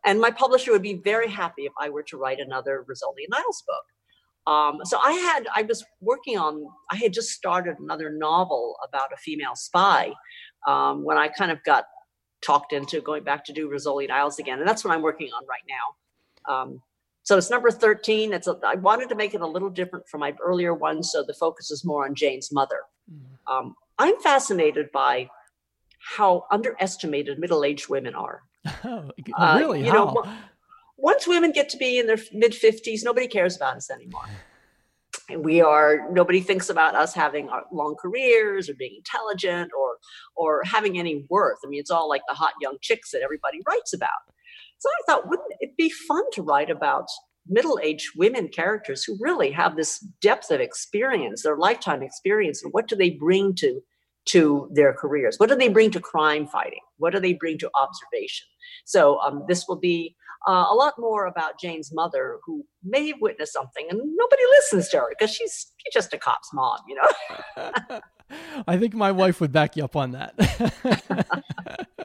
and 0.04 0.20
my 0.20 0.30
publisher 0.30 0.72
would 0.72 0.82
be 0.82 0.94
very 0.94 1.28
happy 1.28 1.66
if 1.66 1.72
i 1.80 1.88
were 1.88 2.02
to 2.04 2.16
write 2.16 2.40
another 2.40 2.84
rizzoli 2.88 3.24
and 3.24 3.34
isles 3.34 3.62
book 3.66 3.84
um, 4.46 4.80
so 4.84 4.98
I 5.02 5.12
had, 5.12 5.46
I 5.54 5.62
was 5.62 5.84
working 6.00 6.36
on, 6.38 6.66
I 6.90 6.96
had 6.96 7.12
just 7.12 7.30
started 7.30 7.76
another 7.78 8.10
novel 8.10 8.76
about 8.86 9.12
a 9.12 9.16
female 9.16 9.54
spy 9.54 10.12
um, 10.66 11.04
when 11.04 11.16
I 11.18 11.28
kind 11.28 11.50
of 11.50 11.62
got 11.64 11.84
talked 12.44 12.72
into 12.72 13.00
going 13.00 13.24
back 13.24 13.44
to 13.46 13.52
do 13.52 13.70
Rizzoli 13.70 14.04
and 14.04 14.12
Isles 14.12 14.38
again. 14.38 14.58
And 14.58 14.68
that's 14.68 14.84
what 14.84 14.92
I'm 14.94 15.02
working 15.02 15.28
on 15.36 15.44
right 15.48 15.62
now. 15.68 16.52
Um, 16.54 16.82
so 17.22 17.38
it's 17.38 17.48
number 17.48 17.70
13. 17.70 18.34
It's 18.34 18.46
a, 18.46 18.58
I 18.66 18.74
wanted 18.74 19.08
to 19.08 19.14
make 19.14 19.32
it 19.32 19.40
a 19.40 19.46
little 19.46 19.70
different 19.70 20.06
from 20.08 20.20
my 20.20 20.34
earlier 20.42 20.74
one. 20.74 21.02
So 21.02 21.22
the 21.26 21.32
focus 21.32 21.70
is 21.70 21.82
more 21.84 22.04
on 22.04 22.14
Jane's 22.14 22.52
mother. 22.52 22.80
Um, 23.46 23.74
I'm 23.98 24.18
fascinated 24.20 24.92
by 24.92 25.30
how 26.16 26.44
underestimated 26.50 27.38
middle-aged 27.38 27.88
women 27.88 28.14
are. 28.14 28.42
Oh, 28.84 29.10
Uh, 29.38 29.56
really? 29.58 29.84
you 29.86 29.92
know, 29.92 30.06
How? 30.06 30.14
wha- 30.14 30.34
once 30.96 31.26
women 31.26 31.52
get 31.52 31.68
to 31.70 31.76
be 31.76 31.98
in 31.98 32.06
their 32.06 32.18
mid 32.32 32.52
50s, 32.52 33.00
nobody 33.02 33.26
cares 33.26 33.56
about 33.56 33.76
us 33.76 33.90
anymore. 33.90 34.28
And 35.30 35.44
we 35.44 35.60
are 35.60 36.10
nobody 36.12 36.40
thinks 36.40 36.68
about 36.68 36.94
us 36.94 37.14
having 37.14 37.48
our 37.48 37.64
long 37.72 37.96
careers 38.00 38.68
or 38.68 38.74
being 38.74 38.94
intelligent 38.96 39.70
or 39.78 39.96
or 40.36 40.62
having 40.64 40.98
any 40.98 41.24
worth. 41.30 41.58
I 41.64 41.68
mean, 41.68 41.80
it's 41.80 41.90
all 41.90 42.08
like 42.08 42.22
the 42.28 42.34
hot 42.34 42.52
young 42.60 42.76
chicks 42.82 43.10
that 43.12 43.22
everybody 43.22 43.60
writes 43.66 43.94
about. 43.94 44.10
So 44.78 44.88
I 44.88 45.02
thought, 45.06 45.28
wouldn't 45.28 45.54
it 45.60 45.76
be 45.76 45.88
fun 45.88 46.24
to 46.32 46.42
write 46.42 46.68
about 46.68 47.06
middle-aged 47.46 48.10
women 48.16 48.48
characters 48.48 49.04
who 49.04 49.16
really 49.20 49.50
have 49.50 49.76
this 49.76 49.98
depth 50.20 50.50
of 50.50 50.60
experience, 50.60 51.42
their 51.42 51.56
lifetime 51.56 52.02
experience, 52.02 52.62
and 52.62 52.72
what 52.72 52.88
do 52.88 52.96
they 52.96 53.10
bring 53.10 53.54
to 53.56 53.80
to 54.26 54.68
their 54.72 54.92
careers? 54.92 55.38
What 55.38 55.50
do 55.50 55.56
they 55.56 55.68
bring 55.68 55.90
to 55.92 56.00
crime 56.00 56.46
fighting? 56.46 56.80
What 56.96 57.12
do 57.12 57.20
they 57.20 57.34
bring 57.34 57.58
to 57.58 57.70
observation? 57.78 58.46
So 58.84 59.18
um, 59.20 59.44
this 59.48 59.66
will 59.68 59.76
be 59.76 60.16
uh, 60.46 60.66
a 60.70 60.74
lot 60.74 60.94
more 60.98 61.26
about 61.26 61.58
Jane's 61.58 61.92
mother, 61.92 62.38
who 62.44 62.64
may 62.82 63.08
have 63.08 63.20
witnessed 63.20 63.52
something, 63.52 63.86
and 63.88 63.98
nobody 63.98 64.42
listens 64.56 64.88
to 64.90 64.98
her 64.98 65.06
because 65.10 65.34
she's 65.34 65.72
just 65.92 66.12
a 66.12 66.18
cop's 66.18 66.50
mom, 66.52 66.78
you 66.88 66.96
know. 66.96 68.00
I 68.68 68.76
think 68.76 68.94
my 68.94 69.12
wife 69.12 69.40
would 69.40 69.52
back 69.52 69.76
you 69.76 69.84
up 69.84 69.96
on 69.96 70.12
that. 70.12 70.34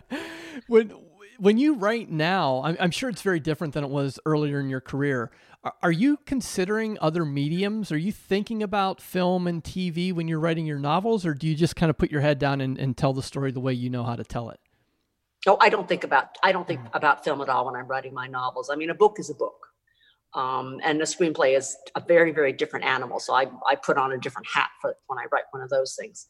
when 0.67 0.93
when 1.39 1.57
you 1.57 1.75
write 1.75 2.11
now, 2.11 2.61
I'm, 2.65 2.75
I'm, 2.81 2.91
sure 2.91 3.09
it's 3.09 3.21
very 3.21 3.39
different 3.39 3.73
than 3.73 3.85
it 3.85 3.89
was 3.89 4.19
earlier 4.25 4.59
in 4.59 4.69
your 4.69 4.81
career. 4.81 5.31
Are, 5.63 5.73
are 5.83 5.91
you 5.91 6.17
considering 6.25 6.97
other 6.99 7.23
mediums? 7.23 7.93
Are 7.93 7.97
you 7.97 8.11
thinking 8.11 8.61
about 8.61 9.01
film 9.01 9.47
and 9.47 9.63
TV 9.63 10.11
when 10.13 10.27
you're 10.27 10.39
writing 10.39 10.65
your 10.65 10.79
novels, 10.79 11.25
or 11.25 11.33
do 11.33 11.47
you 11.47 11.55
just 11.55 11.77
kind 11.77 11.89
of 11.89 11.97
put 11.97 12.11
your 12.11 12.21
head 12.21 12.39
down 12.39 12.59
and, 12.61 12.77
and 12.77 12.97
tell 12.97 13.13
the 13.13 13.23
story 13.23 13.51
the 13.51 13.61
way 13.61 13.73
you 13.73 13.89
know 13.89 14.03
how 14.03 14.15
to 14.15 14.23
tell 14.23 14.49
it? 14.49 14.59
Oh, 15.47 15.57
I 15.61 15.69
don't 15.69 15.87
think 15.87 16.03
about 16.03 16.37
I 16.43 16.51
don't 16.51 16.67
think 16.67 16.81
mm. 16.81 16.89
about 16.93 17.23
film 17.23 17.41
at 17.41 17.49
all 17.49 17.65
when 17.65 17.75
I'm 17.75 17.87
writing 17.87 18.13
my 18.13 18.27
novels. 18.27 18.69
I 18.69 18.75
mean, 18.75 18.89
a 18.89 18.95
book 18.95 19.17
is 19.19 19.29
a 19.29 19.35
book, 19.35 19.67
um, 20.33 20.79
and 20.83 21.01
a 21.01 21.05
screenplay 21.05 21.57
is 21.57 21.77
a 21.95 22.01
very 22.01 22.31
very 22.31 22.51
different 22.51 22.85
animal. 22.85 23.19
So 23.19 23.33
I 23.33 23.47
I 23.67 23.75
put 23.75 23.97
on 23.97 24.11
a 24.11 24.17
different 24.17 24.47
hat 24.53 24.69
for 24.81 24.95
when 25.07 25.17
I 25.17 25.25
write 25.31 25.45
one 25.51 25.63
of 25.63 25.69
those 25.69 25.95
things. 25.99 26.27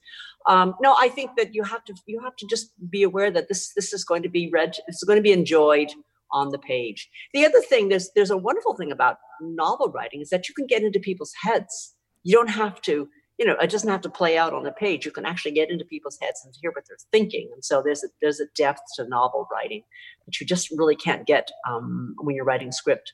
Um, 0.47 0.75
no, 0.81 0.95
I 0.97 1.09
think 1.09 1.31
that 1.37 1.55
you 1.55 1.63
have 1.63 1.83
to 1.85 1.93
you 2.05 2.21
have 2.21 2.35
to 2.37 2.47
just 2.47 2.71
be 2.89 3.03
aware 3.03 3.31
that 3.31 3.47
this 3.47 3.73
this 3.73 3.93
is 3.93 4.03
going 4.03 4.23
to 4.23 4.29
be 4.29 4.49
read. 4.51 4.75
It's 4.87 5.03
going 5.03 5.17
to 5.17 5.23
be 5.23 5.31
enjoyed 5.31 5.91
on 6.31 6.49
the 6.49 6.59
page. 6.59 7.09
The 7.33 7.45
other 7.45 7.61
thing 7.61 7.89
there's 7.89 8.11
there's 8.15 8.31
a 8.31 8.37
wonderful 8.37 8.75
thing 8.75 8.91
about 8.91 9.17
novel 9.41 9.91
writing 9.91 10.21
is 10.21 10.29
that 10.29 10.47
you 10.47 10.53
can 10.53 10.67
get 10.67 10.83
into 10.83 10.99
people's 10.99 11.33
heads. 11.41 11.95
You 12.23 12.35
don't 12.35 12.49
have 12.49 12.81
to 12.83 13.09
you 13.39 13.45
know, 13.45 13.55
it 13.61 13.69
doesn't 13.69 13.89
have 13.89 14.01
to 14.01 14.09
play 14.09 14.37
out 14.37 14.53
on 14.53 14.63
the 14.63 14.71
page. 14.71 15.05
You 15.05 15.11
can 15.11 15.25
actually 15.25 15.51
get 15.51 15.71
into 15.71 15.85
people's 15.85 16.19
heads 16.21 16.41
and 16.43 16.53
hear 16.61 16.71
what 16.71 16.83
they're 16.87 16.97
thinking. 17.11 17.49
And 17.53 17.63
so 17.63 17.81
there's 17.81 18.03
a, 18.03 18.07
there's 18.21 18.41
a 18.41 18.47
depth 18.53 18.81
to 18.97 19.07
novel 19.07 19.47
writing 19.49 19.83
that 20.25 20.39
you 20.39 20.45
just 20.45 20.69
really 20.71 20.95
can't 20.95 21.25
get 21.25 21.49
um, 21.67 22.15
when 22.19 22.35
you're 22.35 22.43
writing 22.43 22.73
script. 22.73 23.13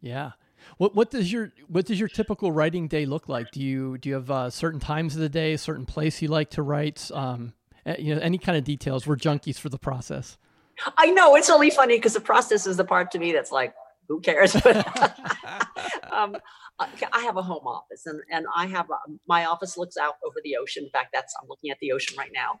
Yeah. 0.00 0.32
What 0.78 0.94
what 0.94 1.10
does 1.10 1.32
your 1.32 1.52
what 1.68 1.86
does 1.86 1.98
your 1.98 2.08
typical 2.08 2.52
writing 2.52 2.88
day 2.88 3.06
look 3.06 3.28
like? 3.28 3.50
Do 3.50 3.60
you 3.60 3.98
do 3.98 4.08
you 4.08 4.14
have 4.14 4.30
uh, 4.30 4.50
certain 4.50 4.80
times 4.80 5.14
of 5.14 5.20
the 5.20 5.28
day, 5.28 5.52
a 5.52 5.58
certain 5.58 5.86
place 5.86 6.22
you 6.22 6.28
like 6.28 6.50
to 6.50 6.62
write? 6.62 7.10
Um, 7.12 7.52
eh, 7.84 7.96
you 7.98 8.14
know, 8.14 8.20
any 8.20 8.38
kind 8.38 8.56
of 8.56 8.64
details? 8.64 9.06
We're 9.06 9.16
junkies 9.16 9.58
for 9.58 9.68
the 9.68 9.78
process. 9.78 10.38
I 10.96 11.10
know 11.10 11.34
it's 11.36 11.50
only 11.50 11.70
funny 11.70 11.96
because 11.96 12.14
the 12.14 12.20
process 12.20 12.66
is 12.66 12.76
the 12.76 12.84
part 12.84 13.10
to 13.12 13.18
me 13.18 13.32
that's 13.32 13.50
like, 13.50 13.74
who 14.08 14.20
cares? 14.20 14.54
um, 16.12 16.36
I 16.78 17.20
have 17.20 17.36
a 17.36 17.42
home 17.42 17.66
office 17.66 18.04
and, 18.06 18.20
and 18.30 18.46
I 18.54 18.66
have 18.66 18.90
a, 18.90 18.96
my 19.26 19.46
office 19.46 19.78
looks 19.78 19.96
out 19.96 20.14
over 20.24 20.36
the 20.44 20.56
ocean. 20.56 20.84
In 20.84 20.90
fact, 20.90 21.08
that's 21.12 21.34
I'm 21.40 21.48
looking 21.48 21.70
at 21.70 21.78
the 21.80 21.92
ocean 21.92 22.16
right 22.18 22.32
now. 22.34 22.60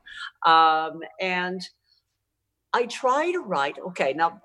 Um, 0.50 1.00
and 1.20 1.60
I 2.72 2.86
try 2.86 3.30
to 3.32 3.40
write, 3.40 3.76
okay, 3.88 4.12
now 4.14 4.40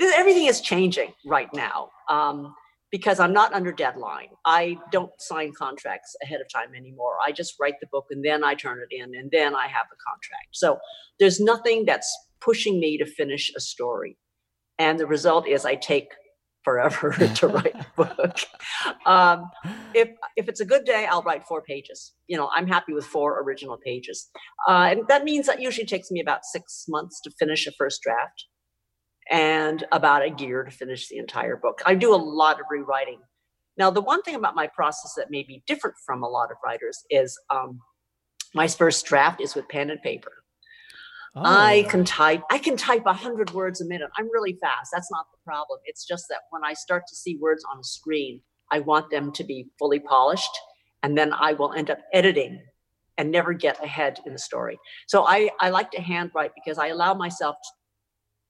everything 0.00 0.46
is 0.46 0.60
changing 0.60 1.12
right 1.26 1.52
now 1.52 1.90
um, 2.08 2.54
because 2.90 3.18
I'm 3.18 3.32
not 3.32 3.52
under 3.52 3.72
deadline. 3.72 4.28
I 4.44 4.78
don't 4.92 5.10
sign 5.18 5.52
contracts 5.52 6.14
ahead 6.22 6.40
of 6.40 6.48
time 6.52 6.74
anymore. 6.76 7.16
I 7.24 7.32
just 7.32 7.54
write 7.60 7.80
the 7.80 7.88
book 7.90 8.06
and 8.10 8.24
then 8.24 8.44
I 8.44 8.54
turn 8.54 8.78
it 8.78 8.94
in 8.94 9.14
and 9.16 9.30
then 9.32 9.54
I 9.54 9.66
have 9.66 9.86
the 9.90 9.96
contract. 10.06 10.48
So 10.52 10.78
there's 11.18 11.40
nothing 11.40 11.84
that's 11.84 12.16
pushing 12.40 12.78
me 12.78 12.98
to 12.98 13.06
finish 13.06 13.52
a 13.56 13.60
story. 13.60 14.16
And 14.78 14.98
the 14.98 15.06
result 15.06 15.46
is 15.46 15.64
I 15.64 15.76
take 15.76 16.08
forever 16.64 17.12
to 17.34 17.48
write 17.48 17.74
a 17.74 17.86
book. 17.96 18.38
Um, 19.06 19.50
if 19.94 20.08
if 20.36 20.48
it's 20.48 20.60
a 20.60 20.64
good 20.64 20.84
day, 20.84 21.06
I'll 21.06 21.22
write 21.22 21.46
four 21.46 21.62
pages. 21.62 22.12
You 22.26 22.36
know, 22.36 22.50
I'm 22.52 22.66
happy 22.66 22.92
with 22.92 23.06
four 23.06 23.40
original 23.42 23.76
pages, 23.76 24.30
uh, 24.68 24.88
and 24.90 25.06
that 25.08 25.24
means 25.24 25.46
that 25.46 25.60
usually 25.60 25.86
takes 25.86 26.10
me 26.10 26.20
about 26.20 26.44
six 26.44 26.86
months 26.88 27.20
to 27.22 27.30
finish 27.38 27.66
a 27.66 27.72
first 27.72 28.02
draft, 28.02 28.46
and 29.30 29.84
about 29.92 30.22
a 30.22 30.34
year 30.42 30.64
to 30.64 30.70
finish 30.70 31.08
the 31.08 31.18
entire 31.18 31.56
book. 31.56 31.80
I 31.86 31.94
do 31.94 32.14
a 32.14 32.16
lot 32.16 32.58
of 32.58 32.66
rewriting. 32.70 33.20
Now, 33.76 33.90
the 33.90 34.00
one 34.00 34.22
thing 34.22 34.36
about 34.36 34.54
my 34.54 34.68
process 34.68 35.14
that 35.16 35.30
may 35.30 35.42
be 35.42 35.62
different 35.66 35.96
from 36.06 36.22
a 36.22 36.28
lot 36.28 36.50
of 36.50 36.56
writers 36.64 37.02
is 37.10 37.36
um, 37.50 37.80
my 38.54 38.68
first 38.68 39.04
draft 39.04 39.40
is 39.40 39.54
with 39.54 39.68
pen 39.68 39.90
and 39.90 40.00
paper. 40.00 40.43
Oh. 41.36 41.42
I 41.44 41.84
can 41.88 42.04
type. 42.04 42.42
I 42.50 42.58
can 42.58 42.76
type 42.76 43.02
a 43.06 43.12
hundred 43.12 43.52
words 43.52 43.80
a 43.80 43.84
minute. 43.84 44.08
I'm 44.16 44.30
really 44.32 44.56
fast. 44.60 44.90
That's 44.92 45.10
not 45.10 45.26
the 45.32 45.38
problem. 45.44 45.80
It's 45.84 46.06
just 46.06 46.26
that 46.28 46.40
when 46.50 46.62
I 46.64 46.74
start 46.74 47.04
to 47.08 47.16
see 47.16 47.36
words 47.40 47.64
on 47.72 47.80
a 47.80 47.84
screen, 47.84 48.40
I 48.70 48.80
want 48.80 49.10
them 49.10 49.32
to 49.32 49.44
be 49.44 49.66
fully 49.78 49.98
polished, 49.98 50.56
and 51.02 51.18
then 51.18 51.32
I 51.32 51.54
will 51.54 51.72
end 51.72 51.90
up 51.90 51.98
editing 52.12 52.62
and 53.18 53.30
never 53.30 53.52
get 53.52 53.82
ahead 53.82 54.18
in 54.26 54.32
the 54.32 54.38
story. 54.38 54.78
So 55.08 55.24
I 55.26 55.50
I 55.60 55.70
like 55.70 55.90
to 55.92 56.00
handwrite 56.00 56.52
because 56.54 56.78
I 56.78 56.88
allow 56.88 57.14
myself, 57.14 57.56
to, 57.62 57.70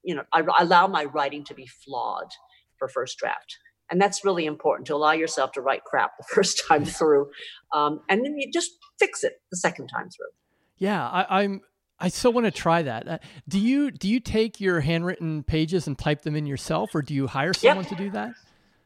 you 0.03 0.15
know, 0.15 0.25
I, 0.35 0.41
I 0.41 0.63
allow 0.63 0.87
my 0.87 1.05
writing 1.05 1.45
to 1.45 1.55
be 1.55 1.67
flawed 1.67 2.33
for 2.79 2.89
first 2.89 3.17
draft. 3.19 3.59
And 3.91 4.01
that's 4.01 4.25
really 4.25 4.47
important 4.47 4.87
to 4.89 4.95
allow 4.95 5.13
yourself 5.13 5.53
to 5.53 5.61
write 5.61 5.85
crap 5.85 6.13
the 6.19 6.25
first 6.35 6.63
time 6.69 6.85
through, 6.85 7.31
um, 7.73 8.01
and 8.11 8.23
then 8.27 8.37
you 8.37 8.53
just 8.53 8.73
fix 8.99 9.25
it 9.25 9.41
the 9.51 9.57
second 9.57 9.87
time 9.89 10.11
through. 10.11 10.33
Yeah, 10.77 11.09
I, 11.09 11.43
I'm 11.43 11.63
I 12.05 12.09
still 12.09 12.35
want 12.35 12.45
to 12.45 12.51
try 12.51 12.83
that. 12.83 13.09
Uh, 13.09 13.19
do 13.49 13.59
you 13.59 13.91
do 13.91 14.09
you 14.09 14.21
take 14.21 14.61
your 14.61 14.81
handwritten 14.81 15.43
pages 15.43 15.87
and 15.87 15.99
type 15.99 16.21
them 16.21 16.37
in 16.37 16.45
yourself, 16.45 16.95
or 16.95 17.01
do 17.01 17.15
you 17.15 17.27
hire 17.27 17.55
someone 17.55 17.87
yep. 17.87 17.97
to 17.97 18.05
do 18.05 18.11
that? 18.11 18.35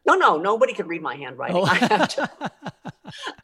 No, 0.07 0.15
no, 0.15 0.39
nobody 0.39 0.73
can 0.73 0.87
read 0.87 1.03
my 1.03 1.17
handwriting. 1.17 1.57
Oh. 1.57 1.65
I 1.65 1.75
have 1.75 2.09
to. 2.11 2.31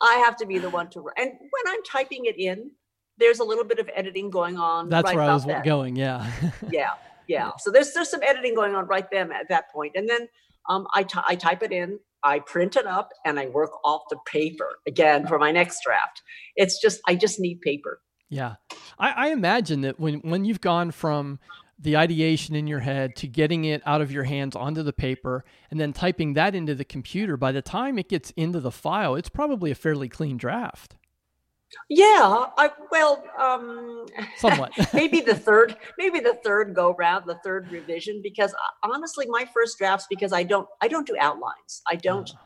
I 0.00 0.14
have 0.24 0.36
to 0.36 0.46
be 0.46 0.58
the 0.58 0.70
one 0.70 0.90
to. 0.90 1.00
Write 1.00 1.14
and 1.18 1.30
when 1.32 1.74
I'm 1.74 1.82
typing 1.82 2.26
it 2.26 2.38
in, 2.38 2.70
there's 3.18 3.40
a 3.40 3.44
little 3.44 3.64
bit 3.64 3.80
of 3.80 3.90
editing 3.96 4.30
going 4.30 4.56
on. 4.58 4.88
That's 4.88 5.06
right 5.06 5.16
where 5.16 5.24
I 5.24 5.34
was 5.34 5.44
then. 5.44 5.64
going. 5.64 5.96
Yeah. 5.96 6.30
yeah, 6.70 6.90
yeah. 7.26 7.50
So 7.58 7.72
there's 7.72 7.92
there's 7.94 8.10
some 8.10 8.22
editing 8.22 8.54
going 8.54 8.76
on 8.76 8.86
right 8.86 9.10
then 9.10 9.32
at 9.32 9.48
that 9.48 9.72
point. 9.72 9.94
point, 9.94 9.96
and 9.96 10.08
then 10.08 10.28
um, 10.68 10.86
I, 10.94 11.02
t- 11.02 11.18
I 11.26 11.34
type 11.34 11.64
it 11.64 11.72
in. 11.72 11.98
I 12.22 12.38
print 12.38 12.76
it 12.76 12.86
up 12.86 13.10
and 13.26 13.38
I 13.40 13.48
work 13.48 13.72
off 13.84 14.02
the 14.08 14.18
paper 14.24 14.78
again 14.86 15.26
for 15.26 15.38
my 15.38 15.50
next 15.50 15.80
draft. 15.84 16.22
It's 16.54 16.80
just 16.80 17.00
I 17.08 17.16
just 17.16 17.40
need 17.40 17.60
paper. 17.60 18.00
Yeah. 18.34 18.56
I, 18.98 19.10
I 19.10 19.28
imagine 19.28 19.82
that 19.82 20.00
when, 20.00 20.14
when 20.20 20.44
you've 20.44 20.60
gone 20.60 20.90
from 20.90 21.38
the 21.78 21.96
ideation 21.96 22.56
in 22.56 22.66
your 22.66 22.80
head 22.80 23.14
to 23.16 23.28
getting 23.28 23.64
it 23.64 23.80
out 23.86 24.00
of 24.00 24.10
your 24.10 24.24
hands 24.24 24.56
onto 24.56 24.82
the 24.82 24.92
paper 24.92 25.44
and 25.70 25.78
then 25.78 25.92
typing 25.92 26.32
that 26.34 26.52
into 26.52 26.74
the 26.74 26.84
computer, 26.84 27.36
by 27.36 27.52
the 27.52 27.62
time 27.62 27.96
it 27.96 28.08
gets 28.08 28.32
into 28.32 28.58
the 28.58 28.72
file, 28.72 29.14
it's 29.14 29.28
probably 29.28 29.70
a 29.70 29.74
fairly 29.76 30.08
clean 30.08 30.36
draft. 30.36 30.96
Yeah, 31.88 32.46
I 32.56 32.70
well, 32.90 33.24
um, 33.38 34.06
somewhat. 34.36 34.72
maybe 34.94 35.20
the 35.20 35.34
third, 35.34 35.76
maybe 35.96 36.18
the 36.18 36.34
third 36.44 36.74
go 36.74 36.94
round, 36.94 37.26
the 37.26 37.38
third 37.44 37.70
revision, 37.70 38.20
because 38.20 38.52
uh, 38.52 38.88
honestly, 38.92 39.26
my 39.28 39.44
first 39.52 39.78
drafts 39.78 40.06
because 40.10 40.32
I 40.32 40.42
don't, 40.42 40.68
I 40.80 40.88
don't 40.88 41.06
do 41.06 41.16
outlines. 41.20 41.82
I 41.88 41.96
don't. 41.96 42.30
Uh 42.30 42.43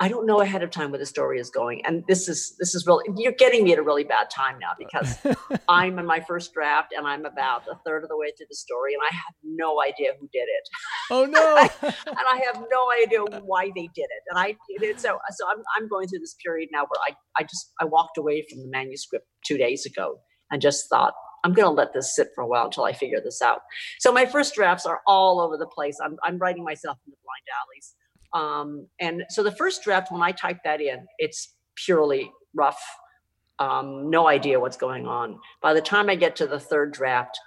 I 0.00 0.08
don't 0.08 0.26
know 0.26 0.40
ahead 0.40 0.62
of 0.62 0.70
time 0.70 0.92
where 0.92 0.98
the 0.98 1.06
story 1.06 1.40
is 1.40 1.50
going. 1.50 1.84
And 1.84 2.04
this 2.06 2.28
is 2.28 2.54
this 2.58 2.74
is 2.74 2.86
really 2.86 3.04
you're 3.16 3.32
getting 3.32 3.64
me 3.64 3.72
at 3.72 3.78
a 3.78 3.82
really 3.82 4.04
bad 4.04 4.30
time 4.30 4.58
now 4.60 4.70
uh, 4.70 4.74
because 4.78 5.18
I'm 5.68 5.98
in 5.98 6.06
my 6.06 6.20
first 6.20 6.54
draft 6.54 6.94
and 6.96 7.06
I'm 7.06 7.24
about 7.24 7.62
a 7.68 7.76
third 7.84 8.04
of 8.04 8.08
the 8.08 8.16
way 8.16 8.32
through 8.36 8.46
the 8.48 8.56
story 8.56 8.94
and 8.94 9.02
I 9.02 9.12
have 9.12 9.34
no 9.42 9.82
idea 9.82 10.12
who 10.20 10.28
did 10.32 10.46
it. 10.46 10.68
Oh 11.10 11.24
no. 11.30 11.56
and 11.88 12.26
I 12.28 12.40
have 12.46 12.62
no 12.70 12.90
idea 13.02 13.24
why 13.42 13.72
they 13.74 13.88
did 13.94 14.06
it. 14.08 14.22
And 14.28 14.38
I 14.38 14.56
did 14.68 14.82
it. 14.82 15.00
So 15.00 15.18
so 15.30 15.46
I'm 15.48 15.62
I'm 15.76 15.88
going 15.88 16.06
through 16.06 16.20
this 16.20 16.36
period 16.44 16.68
now 16.72 16.82
where 16.82 17.00
I, 17.08 17.14
I 17.40 17.42
just 17.42 17.72
I 17.80 17.84
walked 17.84 18.18
away 18.18 18.46
from 18.48 18.60
the 18.62 18.68
manuscript 18.68 19.26
two 19.44 19.58
days 19.58 19.84
ago 19.84 20.20
and 20.50 20.62
just 20.62 20.88
thought, 20.88 21.14
I'm 21.44 21.52
going 21.52 21.66
to 21.66 21.70
let 21.72 21.92
this 21.92 22.14
sit 22.14 22.28
for 22.34 22.42
a 22.42 22.46
while 22.46 22.66
until 22.66 22.84
I 22.84 22.92
figure 22.92 23.20
this 23.22 23.40
out. 23.42 23.60
So 24.00 24.12
my 24.12 24.26
first 24.26 24.54
drafts 24.54 24.86
are 24.86 25.00
all 25.06 25.40
over 25.40 25.56
the 25.56 25.66
place. 25.66 25.96
I'm, 26.02 26.16
I'm 26.24 26.38
writing 26.38 26.64
myself 26.64 26.98
into 27.06 27.16
blind 27.22 27.44
alleys. 27.54 27.94
Um, 28.32 28.86
and 29.00 29.24
so 29.30 29.42
the 29.42 29.52
first 29.52 29.82
draft, 29.82 30.12
when 30.12 30.22
I 30.22 30.32
type 30.32 30.58
that 30.64 30.80
in, 30.80 31.06
it's 31.18 31.54
purely 31.74 32.30
rough, 32.54 32.80
um, 33.58 34.10
no 34.10 34.28
idea 34.28 34.60
what's 34.60 34.76
going 34.76 35.06
on. 35.06 35.38
By 35.62 35.74
the 35.74 35.80
time 35.80 36.08
I 36.10 36.14
get 36.14 36.36
to 36.36 36.46
the 36.46 36.60
third 36.60 36.92
draft, 36.92 37.38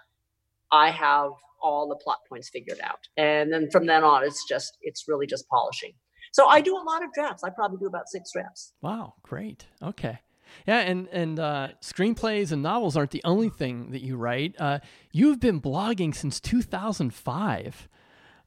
I 0.71 0.89
have 0.89 1.31
all 1.61 1.87
the 1.87 1.95
plot 1.95 2.19
points 2.27 2.49
figured 2.49 2.79
out. 2.83 3.07
And 3.17 3.53
then 3.53 3.69
from 3.69 3.85
then 3.85 4.03
on, 4.03 4.23
it's 4.23 4.47
just, 4.47 4.77
it's 4.81 5.07
really 5.07 5.27
just 5.27 5.47
polishing. 5.47 5.93
So 6.31 6.47
I 6.47 6.61
do 6.61 6.75
a 6.75 6.83
lot 6.83 7.03
of 7.03 7.11
drafts. 7.13 7.43
I 7.43 7.49
probably 7.49 7.77
do 7.77 7.87
about 7.87 8.07
six 8.07 8.31
drafts. 8.31 8.73
Wow, 8.81 9.15
great. 9.23 9.65
Okay. 9.83 10.19
Yeah, 10.67 10.79
and 10.79 11.07
and 11.09 11.39
uh, 11.39 11.69
screenplays 11.81 12.51
and 12.51 12.61
novels 12.61 12.97
aren't 12.97 13.11
the 13.11 13.21
only 13.23 13.49
thing 13.49 13.91
that 13.91 14.01
you 14.01 14.17
write. 14.17 14.55
Uh, 14.59 14.79
you've 15.11 15.39
been 15.39 15.61
blogging 15.61 16.13
since 16.13 16.39
2005. 16.41 17.87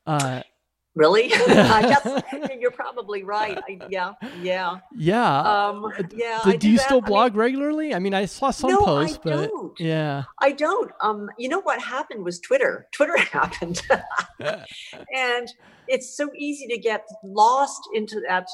Uh, 0.07 0.43
Really? 0.95 1.31
I 1.35 2.53
you're 2.61 2.71
probably 2.71 3.25
right. 3.25 3.59
I, 3.69 3.79
yeah, 3.89 4.13
yeah, 4.41 4.79
yeah. 4.97 5.41
Um, 5.41 5.93
yeah. 6.15 6.41
Do, 6.45 6.57
do 6.57 6.71
you 6.71 6.77
that. 6.79 6.85
still 6.85 7.01
blog 7.01 7.33
I 7.33 7.35
mean, 7.35 7.39
regularly? 7.39 7.95
I 7.95 7.99
mean, 7.99 8.15
I 8.15 8.27
saw 8.27 8.51
some 8.51 8.71
no, 8.71 8.85
posts, 8.85 9.19
I 9.19 9.21
but 9.25 9.51
don't. 9.51 9.81
yeah, 9.81 10.25
I 10.41 10.53
don't. 10.53 10.93
Um, 11.01 11.29
you 11.39 11.49
know 11.49 11.61
what 11.61 11.81
happened 11.81 12.25
was 12.25 12.39
Twitter. 12.41 12.87
Twitter 12.93 13.17
happened, 13.19 13.83
and 14.41 15.49
it's 15.89 16.17
so 16.17 16.31
easy 16.37 16.69
to 16.69 16.79
get 16.79 17.05
lost 17.25 17.83
into 17.95 18.23
that. 18.29 18.47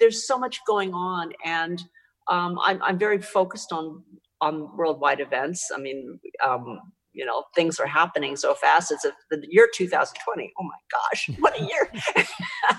There's 0.00 0.26
so 0.26 0.38
much 0.38 0.60
going 0.66 0.94
on, 0.94 1.32
and 1.44 1.82
um, 2.28 2.58
I'm 2.62 2.82
I'm 2.82 2.98
very 2.98 3.20
focused 3.20 3.72
on 3.72 4.02
on 4.40 4.74
worldwide 4.76 5.20
events. 5.20 5.70
I 5.74 5.78
mean, 5.78 6.18
um, 6.44 6.80
you 7.14 7.24
know, 7.24 7.44
things 7.54 7.78
are 7.78 7.86
happening 7.86 8.36
so 8.36 8.54
fast. 8.54 8.92
It's 8.92 9.04
a, 9.04 9.12
the 9.30 9.42
year 9.48 9.68
2020. 9.72 10.52
Oh 10.58 10.64
my 10.64 10.70
gosh, 10.90 11.30
what 11.38 11.58
a 11.58 11.64
year! 11.64 11.92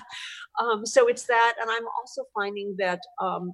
um, 0.60 0.86
so 0.86 1.08
it's 1.08 1.26
that, 1.26 1.54
and 1.60 1.70
I'm 1.70 1.86
also 1.98 2.22
finding 2.34 2.76
that 2.78 3.00
um, 3.20 3.52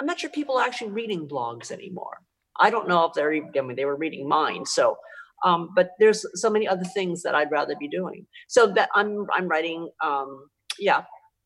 I'm 0.00 0.06
not 0.06 0.20
sure 0.20 0.30
people 0.30 0.58
are 0.58 0.64
actually 0.64 0.90
reading 0.90 1.28
blogs 1.28 1.70
anymore. 1.70 2.18
I 2.58 2.70
don't 2.70 2.88
know 2.88 3.04
if 3.04 3.12
they're 3.14 3.32
even, 3.32 3.50
I 3.56 3.60
mean, 3.60 3.76
they 3.76 3.84
were 3.84 3.96
reading 3.96 4.28
mine. 4.28 4.64
So, 4.66 4.96
um, 5.44 5.70
but 5.74 5.90
there's 5.98 6.24
so 6.34 6.48
many 6.48 6.66
other 6.66 6.84
things 6.84 7.22
that 7.22 7.34
I'd 7.34 7.50
rather 7.50 7.74
be 7.78 7.88
doing. 7.88 8.26
So 8.48 8.66
that 8.68 8.88
I'm, 8.94 9.26
I'm 9.32 9.46
writing, 9.46 9.90
um, 10.02 10.48
yeah, 10.78 11.02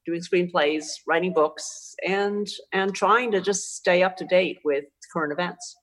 doing 0.07 0.21
screenplays, 0.21 0.85
writing 1.07 1.33
books, 1.33 1.95
and 2.07 2.49
and 2.73 2.95
trying 2.95 3.31
to 3.33 3.41
just 3.41 3.77
stay 3.77 4.03
up 4.03 4.17
to 4.17 4.25
date 4.25 4.59
with 4.65 4.85
current 5.13 5.33
events. 5.33 5.77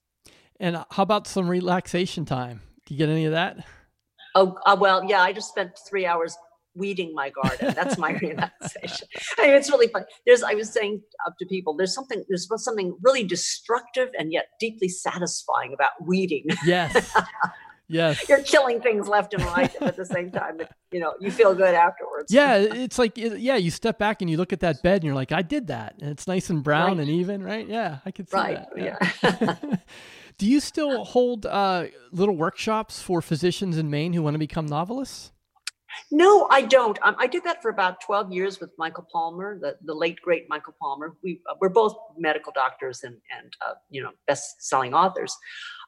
And 0.60 0.84
how 0.90 1.02
about 1.02 1.26
some 1.26 1.48
relaxation 1.48 2.24
time? 2.24 2.60
Do 2.86 2.94
you 2.94 2.98
get 2.98 3.08
any 3.08 3.26
of 3.26 3.32
that? 3.32 3.64
Oh 4.34 4.56
uh, 4.66 4.76
well, 4.78 5.04
yeah. 5.04 5.22
I 5.22 5.32
just 5.32 5.48
spent 5.48 5.78
three 5.88 6.06
hours 6.06 6.36
weeding 6.78 7.12
my 7.14 7.30
garden. 7.30 7.74
That's 7.74 7.98
my 7.98 8.12
relaxation. 8.22 9.08
I 9.38 9.46
mean, 9.46 9.54
it's 9.54 9.70
really 9.70 9.88
fun. 9.88 10.04
There's, 10.26 10.42
I 10.42 10.54
was 10.54 10.70
saying 10.70 11.02
up 11.26 11.34
to 11.38 11.46
people, 11.46 11.76
there's 11.76 11.94
something, 11.94 12.24
there's 12.28 12.48
something 12.56 12.96
really 13.02 13.24
destructive 13.24 14.08
and 14.18 14.32
yet 14.32 14.46
deeply 14.60 14.88
satisfying 14.88 15.74
about 15.74 15.90
weeding. 16.00 16.44
Yes. 16.64 17.14
Yes. 17.90 18.28
You're 18.28 18.42
killing 18.42 18.82
things 18.82 19.08
left 19.08 19.32
and 19.32 19.42
right 19.44 19.74
at 19.80 19.96
the 19.96 20.04
same 20.04 20.30
time. 20.30 20.60
you 20.92 21.00
know, 21.00 21.14
you 21.20 21.30
feel 21.30 21.54
good 21.54 21.74
afterwards. 21.74 22.30
Yeah. 22.30 22.58
It's 22.58 22.98
like, 22.98 23.16
yeah, 23.16 23.56
you 23.56 23.70
step 23.70 23.98
back 23.98 24.20
and 24.20 24.30
you 24.30 24.36
look 24.36 24.52
at 24.52 24.60
that 24.60 24.82
bed 24.82 24.96
and 24.96 25.04
you're 25.04 25.14
like, 25.14 25.32
I 25.32 25.40
did 25.40 25.68
that. 25.68 25.94
And 25.98 26.10
it's 26.10 26.28
nice 26.28 26.50
and 26.50 26.62
brown 26.62 26.98
right. 26.98 27.00
and 27.00 27.08
even, 27.08 27.42
right? 27.42 27.66
Yeah. 27.66 28.00
I 28.04 28.10
could 28.10 28.28
see 28.28 28.36
right. 28.36 28.66
that. 28.76 29.00
Yeah. 29.22 29.56
yeah. 29.62 29.76
Do 30.38 30.46
you 30.46 30.60
still 30.60 31.04
hold 31.04 31.46
uh, 31.46 31.86
little 32.12 32.36
workshops 32.36 33.02
for 33.02 33.20
physicians 33.20 33.76
in 33.76 33.90
Maine 33.90 34.12
who 34.12 34.22
want 34.22 34.34
to 34.34 34.38
become 34.38 34.66
novelists? 34.66 35.32
No, 36.12 36.46
I 36.50 36.62
don't. 36.62 36.96
Um, 37.02 37.16
I 37.18 37.26
did 37.26 37.42
that 37.42 37.60
for 37.60 37.70
about 37.70 38.00
12 38.02 38.32
years 38.32 38.60
with 38.60 38.70
Michael 38.78 39.06
Palmer, 39.10 39.58
the, 39.58 39.76
the 39.84 39.94
late 39.94 40.20
great 40.22 40.48
Michael 40.48 40.74
Palmer. 40.80 41.16
We 41.24 41.40
uh, 41.50 41.54
we're 41.60 41.70
both 41.70 41.96
medical 42.16 42.52
doctors 42.52 43.02
and 43.02 43.16
and 43.36 43.52
uh, 43.66 43.74
you 43.90 44.00
know 44.00 44.10
best 44.28 44.62
selling 44.62 44.94
authors. 44.94 45.36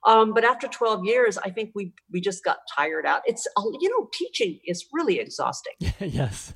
Um, 0.06 0.34
but 0.34 0.42
after 0.42 0.66
12 0.66 1.04
years, 1.04 1.38
I 1.38 1.50
think 1.50 1.70
we 1.76 1.92
we 2.10 2.20
just 2.20 2.42
got 2.42 2.58
tired 2.74 3.06
out. 3.06 3.22
It's 3.26 3.46
uh, 3.56 3.62
you 3.78 3.88
know 3.88 4.08
teaching 4.12 4.58
is 4.66 4.86
really 4.92 5.20
exhausting. 5.20 5.74
yes. 6.00 6.54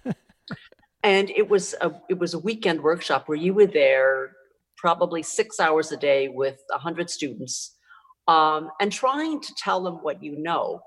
and 1.04 1.30
it 1.30 1.48
was 1.48 1.74
a 1.80 1.92
it 2.08 2.18
was 2.18 2.34
a 2.34 2.40
weekend 2.40 2.82
workshop 2.82 3.28
where 3.28 3.38
you 3.38 3.54
were 3.54 3.66
there 3.66 4.32
probably 4.76 5.22
six 5.22 5.60
hours 5.60 5.92
a 5.92 5.96
day 5.96 6.28
with 6.28 6.60
100 6.70 7.08
students 7.08 7.73
um, 8.28 8.70
and 8.80 8.92
trying 8.92 9.40
to 9.40 9.54
tell 9.56 9.82
them 9.82 9.96
what 10.02 10.22
you 10.22 10.36
know 10.38 10.80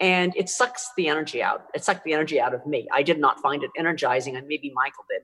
and 0.00 0.34
it 0.34 0.48
sucks 0.48 0.90
the 0.96 1.08
energy 1.08 1.42
out. 1.42 1.66
It 1.74 1.84
sucked 1.84 2.04
the 2.04 2.14
energy 2.14 2.40
out 2.40 2.54
of 2.54 2.66
me. 2.66 2.88
I 2.92 3.02
did 3.02 3.20
not 3.20 3.38
find 3.40 3.62
it 3.62 3.70
energizing, 3.78 4.34
and 4.34 4.48
maybe 4.48 4.72
Michael 4.74 5.04
did. 5.10 5.22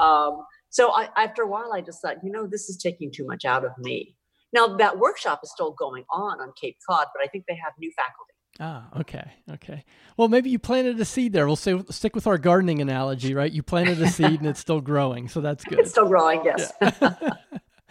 Um, 0.00 0.44
so 0.70 0.90
I, 0.92 1.10
after 1.16 1.42
a 1.42 1.46
while, 1.46 1.72
I 1.72 1.82
just 1.82 2.00
thought, 2.00 2.16
you 2.24 2.32
know, 2.32 2.46
this 2.46 2.68
is 2.68 2.78
taking 2.78 3.12
too 3.12 3.26
much 3.26 3.44
out 3.44 3.64
of 3.64 3.72
me. 3.78 4.16
Now 4.52 4.76
that 4.76 4.98
workshop 4.98 5.40
is 5.44 5.50
still 5.50 5.72
going 5.72 6.04
on 6.10 6.40
on 6.40 6.52
Cape 6.60 6.76
Cod, 6.88 7.06
but 7.14 7.22
I 7.22 7.28
think 7.28 7.44
they 7.46 7.56
have 7.56 7.72
new 7.78 7.92
faculty. 7.94 8.30
Ah, 8.60 9.00
okay, 9.00 9.32
okay. 9.54 9.84
Well, 10.16 10.28
maybe 10.28 10.48
you 10.48 10.60
planted 10.60 11.00
a 11.00 11.04
seed 11.04 11.32
there. 11.32 11.46
We'll 11.46 11.56
say 11.56 11.82
stick 11.90 12.14
with 12.14 12.26
our 12.26 12.38
gardening 12.38 12.80
analogy, 12.80 13.34
right? 13.34 13.50
You 13.50 13.64
planted 13.64 14.00
a 14.00 14.08
seed 14.08 14.40
and 14.40 14.46
it's 14.46 14.60
still 14.60 14.80
growing, 14.80 15.28
so 15.28 15.40
that's 15.40 15.64
good. 15.68 15.80
It's 15.80 15.90
still 15.90 16.06
growing, 16.06 16.44
yes. 16.44 16.72
Yeah. 16.80 17.30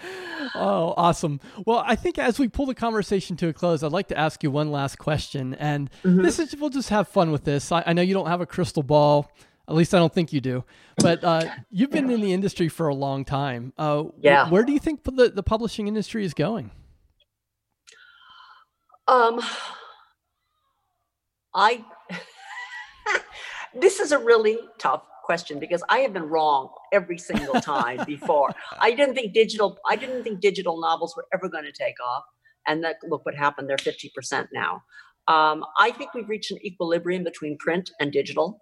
oh, 0.55 0.93
awesome. 0.97 1.39
Well, 1.65 1.83
I 1.85 1.95
think 1.95 2.17
as 2.17 2.39
we 2.39 2.47
pull 2.47 2.65
the 2.65 2.75
conversation 2.75 3.35
to 3.37 3.47
a 3.47 3.53
close, 3.53 3.83
I'd 3.83 3.91
like 3.91 4.07
to 4.09 4.17
ask 4.17 4.43
you 4.43 4.51
one 4.51 4.71
last 4.71 4.97
question. 4.97 5.53
And 5.55 5.89
mm-hmm. 6.03 6.21
this 6.21 6.39
is, 6.39 6.55
we'll 6.55 6.69
just 6.69 6.89
have 6.89 7.07
fun 7.07 7.31
with 7.31 7.43
this. 7.43 7.71
I, 7.71 7.83
I, 7.87 7.93
know 7.93 8.01
you 8.01 8.13
don't 8.13 8.27
have 8.27 8.41
a 8.41 8.45
crystal 8.45 8.83
ball. 8.83 9.31
At 9.67 9.75
least 9.75 9.93
I 9.93 9.99
don't 9.99 10.13
think 10.13 10.33
you 10.33 10.41
do. 10.41 10.63
But 10.97 11.23
uh, 11.23 11.45
you've 11.69 11.91
been 11.91 12.09
in 12.09 12.21
the 12.21 12.33
industry 12.33 12.67
for 12.67 12.87
a 12.87 12.95
long 12.95 13.23
time. 13.23 13.73
Uh, 13.77 14.05
yeah. 14.21 14.49
where 14.49 14.63
do 14.63 14.73
you 14.73 14.79
think 14.79 15.03
the, 15.03 15.31
the 15.33 15.43
publishing 15.43 15.87
industry 15.87 16.25
is 16.25 16.33
going? 16.33 16.71
Um, 19.07 19.41
I, 21.53 21.83
this 23.73 23.99
is 23.99 24.11
a 24.11 24.17
really 24.17 24.57
tough 24.77 25.03
question 25.23 25.59
because 25.59 25.83
I 25.89 25.99
have 25.99 26.13
been 26.13 26.29
wrong 26.29 26.69
every 26.91 27.17
single 27.17 27.59
time 27.61 28.03
before. 28.07 28.51
I 28.79 28.91
didn't 28.91 29.15
think 29.15 29.33
digital 29.33 29.77
I 29.89 29.95
didn't 29.95 30.23
think 30.23 30.39
digital 30.39 30.79
novels 30.79 31.15
were 31.15 31.25
ever 31.33 31.49
going 31.49 31.65
to 31.65 31.71
take 31.71 31.95
off. 32.05 32.23
And 32.67 32.83
that 32.83 32.97
look 33.03 33.25
what 33.25 33.35
happened, 33.35 33.69
they're 33.69 33.77
50% 33.77 34.47
now. 34.53 34.81
Um, 35.27 35.65
I 35.77 35.91
think 35.91 36.13
we've 36.13 36.29
reached 36.29 36.51
an 36.51 36.65
equilibrium 36.65 37.23
between 37.23 37.57
print 37.57 37.89
and 37.99 38.11
digital. 38.11 38.59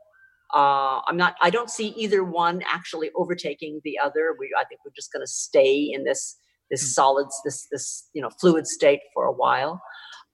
Uh, 0.53 1.01
I'm 1.07 1.17
not. 1.17 1.35
I 1.41 1.49
don't 1.49 1.69
see 1.69 1.89
either 1.89 2.23
one 2.23 2.61
actually 2.67 3.09
overtaking 3.15 3.81
the 3.83 3.97
other. 3.97 4.35
We, 4.37 4.49
I 4.59 4.65
think 4.65 4.81
we're 4.85 4.91
just 4.95 5.11
going 5.11 5.23
to 5.23 5.31
stay 5.31 5.89
in 5.91 6.03
this 6.03 6.37
this 6.69 6.83
mm. 6.83 6.93
solids, 6.93 7.39
this 7.45 7.67
this 7.71 8.09
you 8.13 8.21
know 8.21 8.29
fluid 8.39 8.67
state 8.67 8.99
for 9.13 9.25
a 9.25 9.31
while. 9.31 9.81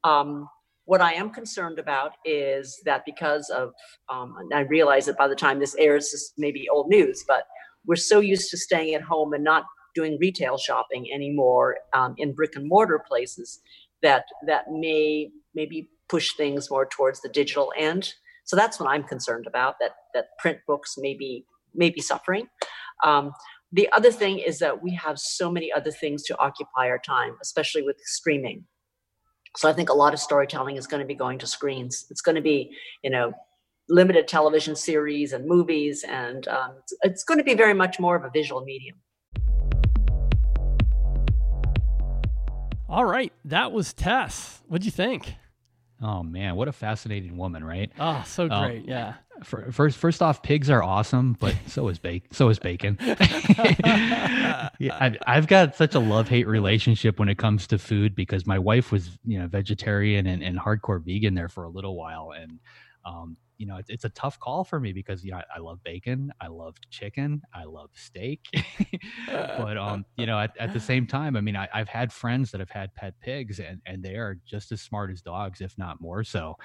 Um, 0.04 0.48
what 0.88 1.02
I 1.02 1.14
am 1.14 1.30
concerned 1.30 1.80
about 1.80 2.14
is 2.24 2.82
that 2.86 3.04
because 3.06 3.50
of, 3.50 3.74
um, 4.10 4.34
I 4.54 4.62
realize 4.62 5.06
that 5.08 5.18
by 5.18 5.28
the 5.28 5.36
time 5.36 5.60
this 5.60 5.76
airs, 5.76 6.12
this 6.12 6.32
may 6.38 6.50
be 6.50 6.68
old 6.70 6.88
news, 6.88 7.26
but 7.28 7.44
we're 7.86 7.98
so 7.98 8.22
used 8.22 8.50
to 8.52 8.58
staying 8.58 8.96
at 8.96 9.02
home 9.02 9.34
and 9.34 9.44
not 9.44 9.66
doing 9.94 10.18
retail 10.20 10.58
shopping 10.58 11.06
anymore 11.14 11.76
um, 11.92 12.16
in 12.18 12.34
brick 12.34 12.56
and 12.56 12.68
mortar 12.70 13.04
places 13.06 13.60
that 14.02 14.26
that 14.46 14.72
may 14.72 15.30
maybe 15.54 15.90
push 16.08 16.36
things 16.38 16.70
more 16.72 16.86
towards 16.86 17.20
the 17.22 17.30
digital 17.30 17.74
end. 17.78 18.14
So 18.46 18.56
that's 18.56 18.80
what 18.80 18.90
I'm 18.90 19.04
concerned 19.04 19.46
about. 19.46 19.76
That 19.82 19.92
that 20.14 20.38
print 20.40 20.60
books 20.68 20.96
may 20.98 21.16
be 21.16 21.46
may 21.76 21.90
be 21.90 22.00
suffering. 22.00 22.48
Um, 23.04 23.34
the 23.74 23.90
other 23.92 24.12
thing 24.12 24.40
is 24.40 24.60
that 24.60 24.82
we 24.82 24.94
have 24.94 25.20
so 25.20 25.52
many 25.52 25.70
other 25.74 25.92
things 25.92 26.24
to 26.24 26.40
occupy 26.40 26.88
our 26.88 27.00
time, 27.00 27.36
especially 27.42 27.82
with 27.82 27.98
streaming. 28.06 28.64
So 29.56 29.70
I 29.70 29.74
think 29.74 29.90
a 29.90 29.94
lot 29.94 30.14
of 30.14 30.20
storytelling 30.20 30.76
is 30.76 30.88
going 30.88 31.02
to 31.02 31.08
be 31.08 31.16
going 31.16 31.40
to 31.40 31.48
screens. 31.48 32.06
It's 32.10 32.22
going 32.22 32.36
to 32.36 32.42
be, 32.42 32.72
you 33.04 33.10
know, 33.10 33.34
limited 33.90 34.28
television 34.28 34.76
series 34.76 35.34
and 35.34 35.48
movies, 35.48 36.04
and 36.08 36.48
um, 36.48 36.72
it's, 36.80 36.94
it's 37.04 37.24
going 37.24 37.38
to 37.38 37.44
be 37.44 37.54
very 37.54 37.74
much 37.74 38.00
more 38.00 38.16
of 38.16 38.24
a 38.24 38.30
visual 38.30 38.62
medium. 38.64 38.98
All 42.90 43.06
right, 43.06 43.34
that 43.46 43.72
was 43.72 43.94
Tess. 43.94 44.62
What'd 44.68 44.86
you 44.86 44.92
think? 44.92 45.36
Oh 46.02 46.22
man, 46.24 46.56
what 46.56 46.68
a 46.68 46.72
fascinating 46.72 47.38
woman, 47.38 47.64
right? 47.64 47.92
Oh, 48.00 48.24
so 48.28 48.44
um, 48.50 48.66
great, 48.66 48.84
um, 48.84 48.90
yeah. 48.90 49.14
First, 49.44 49.98
first 49.98 50.22
off, 50.22 50.42
pigs 50.42 50.70
are 50.70 50.84
awesome, 50.84 51.36
but 51.40 51.56
so 51.68 51.88
is 51.88 52.00
bacon. 52.00 52.30
So 52.32 52.50
is 52.50 52.60
bacon. 52.60 52.98
yeah, 53.00 54.70
I've, 55.00 55.18
I've 55.26 55.48
got 55.48 55.76
such 55.76 55.96
a 55.96 56.00
love 56.00 56.28
hate 56.28 56.48
relationship 56.48 57.20
when 57.20 57.30
it 57.30 57.38
comes 57.38 57.68
to 57.68 57.78
food 57.78 58.16
because 58.16 58.46
my 58.46 58.60
wife 58.60 58.92
was, 58.92 59.18
you 59.26 59.40
know, 59.40 59.48
vegetarian 59.48 60.28
and, 60.28 60.44
and 60.44 60.60
hardcore 60.60 61.04
vegan 61.04 61.36
there 61.36 61.50
for 61.50 61.64
a 61.64 61.70
little 61.70 61.96
while, 61.96 62.32
and 62.36 62.60
um, 63.06 63.38
you 63.58 63.66
know, 63.66 63.78
it's, 63.78 63.90
it's 63.90 64.06
a 64.06 64.10
tough 64.10 64.40
call 64.40 64.64
for 64.64 64.80
me 64.80 64.94
because 64.94 65.24
you 65.24 65.32
know 65.32 65.38
I, 65.38 65.44
I 65.56 65.60
love 65.60 65.84
bacon, 65.84 66.32
I 66.40 66.48
love 66.48 66.76
chicken, 66.90 67.42
I 67.54 67.64
love 67.64 67.90
steak, 67.94 68.46
but 69.28 69.78
um, 69.78 70.06
you 70.16 70.26
know, 70.26 70.40
at, 70.40 70.56
at 70.60 70.74
the 70.74 70.80
same 70.80 71.08
time, 71.08 71.36
I 71.36 71.42
mean, 71.42 71.56
I, 71.56 71.68
I've 71.74 71.90
had 71.90 72.12
friends 72.14 72.52
that 72.52 72.60
have 72.60 72.70
had 72.70 72.94
pet 72.96 73.14
pigs, 73.20 73.60
and 73.60 73.82
and 73.86 74.04
they 74.04 74.16
are 74.16 74.38
just 74.46 74.72
as 74.72 74.82
smart 74.82 75.12
as 75.12 75.22
dogs, 75.22 75.62
if 75.62 75.78
not 75.78 76.00
more 76.02 76.24
so. 76.24 76.56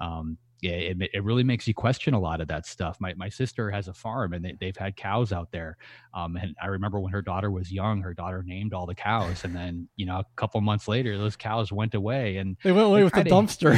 Um, 0.00 0.38
it, 0.62 1.10
it 1.14 1.24
really 1.24 1.44
makes 1.44 1.66
you 1.66 1.74
question 1.74 2.14
a 2.14 2.20
lot 2.20 2.40
of 2.40 2.48
that 2.48 2.66
stuff. 2.66 2.96
My 3.00 3.14
my 3.14 3.28
sister 3.28 3.70
has 3.70 3.88
a 3.88 3.94
farm 3.94 4.32
and 4.32 4.44
they, 4.44 4.56
they've 4.60 4.76
had 4.76 4.96
cows 4.96 5.32
out 5.32 5.50
there. 5.52 5.76
Um, 6.14 6.36
and 6.36 6.54
I 6.62 6.66
remember 6.66 7.00
when 7.00 7.12
her 7.12 7.22
daughter 7.22 7.50
was 7.50 7.72
young, 7.72 8.02
her 8.02 8.14
daughter 8.14 8.42
named 8.44 8.74
all 8.74 8.86
the 8.86 8.94
cows, 8.94 9.44
and 9.44 9.54
then 9.54 9.88
you 9.96 10.06
know 10.06 10.18
a 10.18 10.26
couple 10.36 10.60
months 10.60 10.88
later, 10.88 11.16
those 11.16 11.36
cows 11.36 11.72
went 11.72 11.94
away 11.94 12.36
and 12.36 12.56
they 12.62 12.72
went 12.72 12.86
away 12.86 13.04
with 13.04 13.14
the 13.14 13.22
dumpster. 13.22 13.74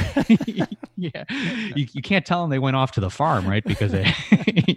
yeah, 0.97 1.25
you, 1.77 1.87
you 1.93 2.03
can't 2.03 2.25
tell 2.25 2.43
them 2.43 2.51
they 2.51 2.59
went 2.59 2.77
off 2.77 2.93
to 2.93 3.01
the 3.01 3.11
farm, 3.11 3.47
right? 3.47 3.65
Because 3.65 3.93
they 3.93 4.13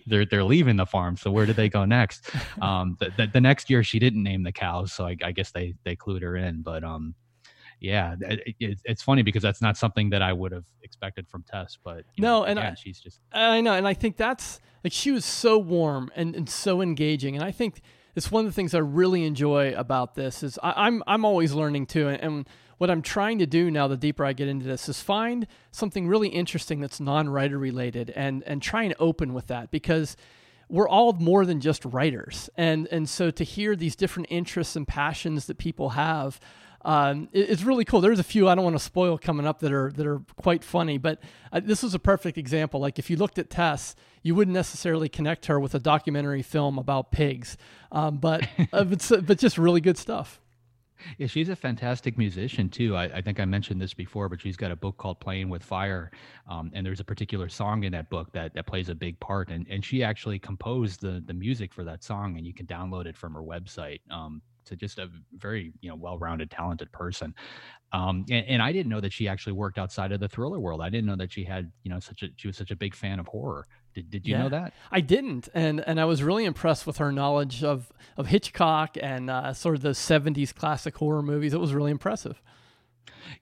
they're 0.07 0.25
they're 0.25 0.43
leaving 0.43 0.75
the 0.75 0.85
farm. 0.85 1.17
So 1.17 1.31
where 1.31 1.45
did 1.45 1.55
they 1.55 1.69
go 1.69 1.85
next? 1.85 2.29
Um, 2.61 2.97
the, 2.99 3.11
the, 3.17 3.27
the 3.27 3.41
next 3.41 3.69
year 3.69 3.83
she 3.83 3.99
didn't 3.99 4.23
name 4.23 4.43
the 4.43 4.51
cows, 4.51 4.93
so 4.93 5.05
I, 5.05 5.15
I 5.23 5.31
guess 5.31 5.51
they 5.51 5.75
they 5.83 5.95
clued 5.95 6.21
her 6.21 6.35
in. 6.35 6.61
But 6.61 6.83
um, 6.83 7.15
yeah, 7.79 8.15
it, 8.21 8.55
it, 8.59 8.79
it's 8.85 9.01
funny 9.01 9.21
because 9.21 9.43
that's 9.43 9.61
not 9.61 9.77
something 9.77 10.09
that 10.09 10.21
I 10.21 10.33
would 10.33 10.51
have 10.51 10.65
expected 10.83 11.27
from 11.27 11.43
Tess. 11.43 11.77
But 11.83 12.05
no, 12.17 12.39
know, 12.39 12.43
and 12.45 12.59
I, 12.59 12.73
she's 12.75 12.99
just 12.99 13.19
I 13.31 13.61
know, 13.61 13.73
and 13.73 13.87
I 13.87 13.93
think 13.93 14.17
that's 14.17 14.59
like 14.83 14.93
she 14.93 15.11
was 15.11 15.25
so 15.25 15.57
warm 15.57 16.09
and, 16.15 16.35
and 16.35 16.49
so 16.49 16.81
engaging, 16.81 17.35
and 17.35 17.43
I 17.43 17.51
think 17.51 17.81
it's 18.15 18.31
one 18.31 18.45
of 18.45 18.51
the 18.51 18.55
things 18.55 18.73
I 18.73 18.79
really 18.79 19.25
enjoy 19.25 19.73
about 19.73 20.15
this 20.15 20.41
is 20.41 20.57
I, 20.63 20.69
am 20.69 20.75
I'm, 20.77 21.03
I'm 21.07 21.25
always 21.25 21.53
learning 21.53 21.87
too, 21.87 22.07
and, 22.07 22.21
and 22.21 22.49
what 22.77 22.89
I'm 22.89 23.01
trying 23.01 23.39
to 23.39 23.45
do 23.45 23.71
now, 23.71 23.87
the 23.87 23.97
deeper 23.97 24.25
I 24.25 24.33
get 24.33 24.47
into 24.47 24.65
this, 24.65 24.89
is 24.89 25.01
find 25.01 25.47
something 25.71 26.07
really 26.07 26.29
interesting 26.29 26.79
that's 26.79 26.99
non-writer 26.99 27.57
related, 27.57 28.11
and 28.15 28.43
and 28.43 28.61
try 28.61 28.83
and 28.83 28.95
open 28.99 29.33
with 29.33 29.47
that 29.47 29.71
because 29.71 30.15
we're 30.67 30.89
all 30.89 31.13
more 31.13 31.45
than 31.45 31.59
just 31.61 31.85
writers, 31.85 32.49
and 32.57 32.87
and 32.91 33.07
so 33.07 33.31
to 33.31 33.43
hear 33.43 33.75
these 33.75 33.95
different 33.95 34.27
interests 34.31 34.75
and 34.75 34.87
passions 34.87 35.45
that 35.47 35.57
people 35.57 35.89
have 35.89 36.39
um, 36.85 37.29
it, 37.33 37.49
it's 37.49 37.63
really 37.63 37.83
cool. 37.83 37.99
There's 37.99 38.19
a 38.19 38.23
few 38.23 38.47
I 38.47 38.55
don't 38.55 38.63
want 38.63 38.77
to 38.77 38.83
spoil 38.83 39.17
coming 39.17 39.45
up 39.45 39.59
that 39.59 39.73
are 39.73 39.91
that 39.93 40.05
are 40.05 40.21
quite 40.37 40.63
funny, 40.63 40.97
but 40.97 41.19
uh, 41.51 41.59
this 41.61 41.81
was 41.83 41.95
a 41.95 41.99
perfect 41.99 42.37
example. 42.37 42.79
Like 42.79 42.99
if 42.99 43.09
you 43.09 43.17
looked 43.17 43.39
at 43.39 43.49
Tess, 43.49 43.95
you 44.21 44.35
wouldn't 44.35 44.53
necessarily 44.53 45.09
connect 45.09 45.47
her 45.47 45.59
with 45.59 45.73
a 45.73 45.79
documentary 45.79 46.43
film 46.43 46.77
about 46.77 47.11
pigs, 47.11 47.57
um, 47.91 48.17
but 48.17 48.47
uh, 48.71 48.83
but, 48.83 49.11
but 49.25 49.39
just 49.39 49.57
really 49.57 49.81
good 49.81 49.97
stuff. 49.97 50.39
Yeah, 51.17 51.27
she's 51.27 51.49
a 51.49 51.55
fantastic 51.55 52.17
musician 52.17 52.69
too. 52.69 52.95
I, 52.95 53.05
I, 53.05 53.21
think 53.21 53.39
I 53.39 53.45
mentioned 53.45 53.81
this 53.81 53.93
before, 53.93 54.29
but 54.29 54.39
she's 54.39 54.55
got 54.55 54.71
a 54.71 54.75
book 54.75 54.97
called 54.97 55.19
Playing 55.19 55.49
with 55.49 55.61
Fire, 55.61 56.09
um, 56.47 56.71
and 56.73 56.85
there's 56.85 57.01
a 57.01 57.03
particular 57.03 57.49
song 57.49 57.83
in 57.83 57.91
that 57.91 58.09
book 58.09 58.31
that, 58.31 58.53
that 58.53 58.65
plays 58.65 58.89
a 58.89 58.95
big 58.95 59.19
part. 59.19 59.49
And 59.49 59.65
and 59.69 59.83
she 59.83 60.03
actually 60.03 60.37
composed 60.37 61.01
the 61.01 61.23
the 61.25 61.33
music 61.33 61.73
for 61.73 61.83
that 61.83 62.03
song, 62.03 62.37
and 62.37 62.45
you 62.45 62.53
can 62.53 62.67
download 62.67 63.07
it 63.07 63.17
from 63.17 63.33
her 63.33 63.41
website. 63.41 64.01
Um, 64.11 64.41
to 64.65 64.75
just 64.75 64.99
a 64.99 65.09
very 65.33 65.73
you 65.81 65.89
know 65.89 65.95
well-rounded, 65.95 66.51
talented 66.51 66.91
person. 66.91 67.33
Um, 67.93 68.25
and, 68.29 68.45
and 68.47 68.61
I 68.61 68.71
didn't 68.71 68.89
know 68.89 68.99
that 68.99 69.13
she 69.13 69.27
actually 69.27 69.53
worked 69.53 69.77
outside 69.77 70.11
of 70.11 70.19
the 70.19 70.27
thriller 70.27 70.59
world. 70.59 70.81
I 70.81 70.89
didn't 70.89 71.05
know 71.05 71.15
that 71.15 71.31
she 71.31 71.43
had 71.43 71.71
you 71.83 71.91
know 71.91 71.99
such 71.99 72.23
a 72.23 72.27
she 72.35 72.47
was 72.47 72.57
such 72.57 72.71
a 72.71 72.75
big 72.75 72.95
fan 72.95 73.19
of 73.19 73.27
horror. 73.27 73.65
Did, 73.93 74.09
did 74.09 74.27
you 74.27 74.33
yeah, 74.33 74.43
know 74.43 74.49
that? 74.49 74.73
I 74.91 75.01
didn't, 75.01 75.47
and 75.53 75.81
and 75.87 75.99
I 75.99 76.05
was 76.05 76.21
really 76.21 76.45
impressed 76.45 76.85
with 76.85 76.97
her 76.97 77.11
knowledge 77.11 77.63
of 77.63 77.91
of 78.17 78.27
Hitchcock 78.27 78.97
and 79.01 79.29
uh, 79.29 79.53
sort 79.53 79.75
of 79.75 79.81
the 79.81 79.89
'70s 79.89 80.53
classic 80.53 80.97
horror 80.97 81.21
movies. 81.21 81.53
It 81.53 81.59
was 81.59 81.73
really 81.73 81.91
impressive. 81.91 82.41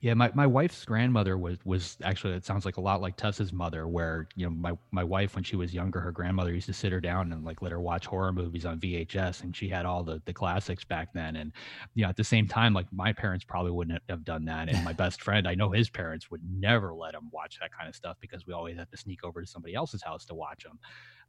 Yeah, 0.00 0.14
my, 0.14 0.30
my 0.34 0.46
wife's 0.46 0.84
grandmother 0.84 1.36
was 1.38 1.58
was 1.64 1.96
actually 2.02 2.34
it 2.34 2.44
sounds 2.44 2.64
like 2.64 2.76
a 2.76 2.80
lot 2.80 3.00
like 3.00 3.16
Tess's 3.16 3.52
mother, 3.52 3.88
where 3.88 4.28
you 4.36 4.46
know 4.46 4.50
my 4.50 4.72
my 4.90 5.04
wife 5.04 5.34
when 5.34 5.44
she 5.44 5.56
was 5.56 5.74
younger, 5.74 6.00
her 6.00 6.12
grandmother 6.12 6.52
used 6.52 6.66
to 6.66 6.72
sit 6.72 6.92
her 6.92 7.00
down 7.00 7.32
and 7.32 7.44
like 7.44 7.62
let 7.62 7.72
her 7.72 7.80
watch 7.80 8.06
horror 8.06 8.32
movies 8.32 8.64
on 8.66 8.78
VHS, 8.80 9.42
and 9.42 9.54
she 9.56 9.68
had 9.68 9.86
all 9.86 10.02
the 10.02 10.22
the 10.24 10.32
classics 10.32 10.84
back 10.84 11.12
then. 11.14 11.36
And 11.36 11.52
you 11.94 12.02
know, 12.02 12.08
at 12.08 12.16
the 12.16 12.24
same 12.24 12.46
time, 12.46 12.74
like 12.74 12.86
my 12.92 13.12
parents 13.12 13.44
probably 13.44 13.72
wouldn't 13.72 14.00
have 14.08 14.24
done 14.24 14.44
that, 14.46 14.68
and 14.68 14.84
my 14.84 14.92
best 15.04 15.22
friend, 15.22 15.46
I 15.48 15.54
know 15.54 15.70
his 15.70 15.90
parents 15.90 16.30
would 16.30 16.42
never 16.50 16.94
let 16.94 17.14
him 17.14 17.28
watch 17.32 17.58
that 17.60 17.70
kind 17.72 17.88
of 17.88 17.94
stuff 17.94 18.16
because 18.20 18.46
we 18.46 18.52
always 18.52 18.76
had 18.76 18.90
to 18.90 18.96
sneak 18.96 19.24
over 19.24 19.40
to 19.40 19.46
somebody 19.46 19.74
else's 19.74 20.02
house 20.02 20.24
to 20.26 20.34
watch 20.34 20.64
them. 20.64 20.78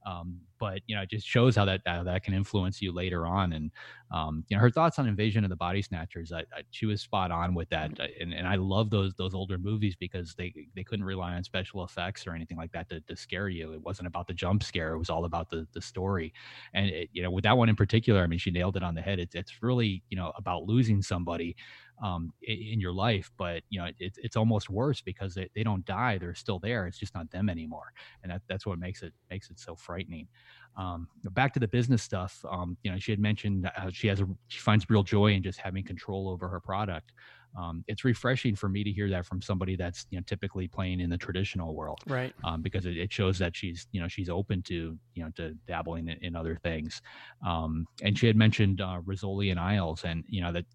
Um, 0.06 0.40
but 0.60 0.82
you 0.88 0.96
know, 0.96 1.02
it 1.02 1.10
just 1.10 1.28
shows 1.28 1.56
how 1.56 1.66
that 1.66 1.82
how 1.86 2.04
that 2.04 2.24
can 2.24 2.34
influence 2.34 2.82
you 2.82 2.92
later 2.94 3.26
on. 3.26 3.54
And 3.54 3.72
um, 4.12 4.46
you 4.48 4.56
know, 4.56 4.62
her 4.62 4.70
thoughts 4.70 5.00
on 5.00 5.08
Invasion 5.08 5.44
of 5.44 5.50
the 5.50 5.56
Body 5.56 5.82
Snatchers, 5.82 6.32
I, 6.32 6.42
I, 6.42 6.62
she 6.70 6.86
was 6.86 7.02
spot 7.02 7.32
on 7.32 7.56
with 7.56 7.70
that. 7.70 8.00
And, 8.20 8.34
and 8.34 8.45
I 8.48 8.56
love 8.56 8.90
those 8.90 9.14
those 9.16 9.34
older 9.34 9.58
movies 9.58 9.96
because 9.96 10.36
they 10.36 10.54
they 10.76 10.84
couldn't 10.84 11.06
rely 11.06 11.34
on 11.36 11.44
special 11.44 11.84
effects 11.84 12.28
or 12.28 12.34
anything 12.34 12.58
like 12.58 12.72
that 12.74 12.90
to, 12.90 13.02
to 13.02 13.16
scare 13.16 13.50
you. 13.50 13.74
It 13.74 13.82
wasn't 13.82 14.08
about 14.08 14.28
the 14.28 14.34
jump 14.34 14.64
scare; 14.64 14.94
it 14.94 14.98
was 15.00 15.10
all 15.10 15.26
about 15.26 15.50
the 15.50 15.68
the 15.74 15.82
story. 15.82 16.34
And 16.74 16.90
it, 16.90 17.10
you 17.14 17.24
know, 17.24 17.32
with 17.32 17.44
that 17.44 17.58
one 17.58 17.70
in 17.70 17.76
particular, 17.76 18.22
I 18.24 18.28
mean, 18.28 18.40
she 18.40 18.52
nailed 18.52 18.78
it 18.78 18.84
on 18.84 18.96
the 18.96 19.02
head. 19.02 19.20
It's 19.20 19.36
it's 19.36 19.62
really 19.62 20.04
you 20.10 20.18
know 20.18 20.32
about 20.38 20.64
losing 20.64 21.02
somebody 21.02 21.56
um, 22.04 22.34
in 22.44 22.80
your 22.80 22.94
life. 22.94 23.32
But 23.38 23.64
you 23.70 23.80
know, 23.80 23.88
it, 24.00 24.18
it's 24.18 24.36
almost 24.36 24.70
worse 24.70 25.02
because 25.02 25.36
they, 25.36 25.50
they 25.56 25.64
don't 25.64 25.86
die; 25.86 26.18
they're 26.18 26.36
still 26.36 26.60
there. 26.60 26.88
It's 26.88 26.98
just 26.98 27.16
not 27.16 27.32
them 27.32 27.50
anymore, 27.50 27.94
and 28.24 28.32
that, 28.32 28.42
that's 28.48 28.66
what 28.66 28.80
makes 28.80 29.02
it 29.04 29.14
makes 29.30 29.50
it 29.50 29.60
so 29.60 29.76
frightening. 29.76 30.28
Um, 30.78 31.08
back 31.32 31.54
to 31.54 31.60
the 31.60 31.68
business 31.68 32.04
stuff. 32.04 32.44
Um, 32.50 32.78
you 32.84 32.92
know, 32.92 33.00
she 33.00 33.12
had 33.12 33.20
mentioned 33.20 33.70
how 33.76 33.90
she 33.92 34.08
has 34.08 34.20
a, 34.20 34.28
she 34.48 34.60
finds 34.60 34.90
real 34.90 35.04
joy 35.04 35.28
in 35.32 35.42
just 35.42 35.60
having 35.60 35.84
control 35.84 36.28
over 36.28 36.50
her 36.50 36.60
product. 36.60 37.14
Um, 37.58 37.84
it's 37.88 38.04
refreshing 38.04 38.56
for 38.56 38.70
me 38.70 38.84
to 38.84 38.92
hear 38.92 39.10
that 39.10 39.26
from 39.26 39.42
somebody 39.42 39.76
that's 39.76 40.06
you 40.10 40.18
know 40.18 40.24
typically 40.26 40.68
playing 40.68 41.00
in 41.00 41.10
the 41.10 41.18
traditional 41.18 41.74
world, 41.76 42.00
right? 42.08 42.34
Um, 42.44 42.62
because 42.62 42.86
it, 42.86 42.98
it, 42.98 43.14
shows 43.14 43.38
that 43.40 43.56
she's 43.56 43.88
you 43.92 44.02
know 44.02 44.08
she's 44.08 44.30
open 44.30 44.62
to 44.64 44.98
you 45.14 45.24
know 45.24 45.30
to 45.38 45.56
dabbling 45.68 46.10
in, 46.10 46.18
in 46.22 46.36
other 46.36 46.60
things. 46.64 47.02
Um, 47.46 47.88
and 48.02 48.18
she 48.18 48.28
had 48.28 48.36
mentioned 48.36 48.82
uh, 48.82 49.00
Rizzoli 49.06 49.52
and 49.52 49.60
Isles, 49.60 50.04
and 50.04 50.24
you 50.28 50.42
know 50.42 50.52
that 50.52 50.66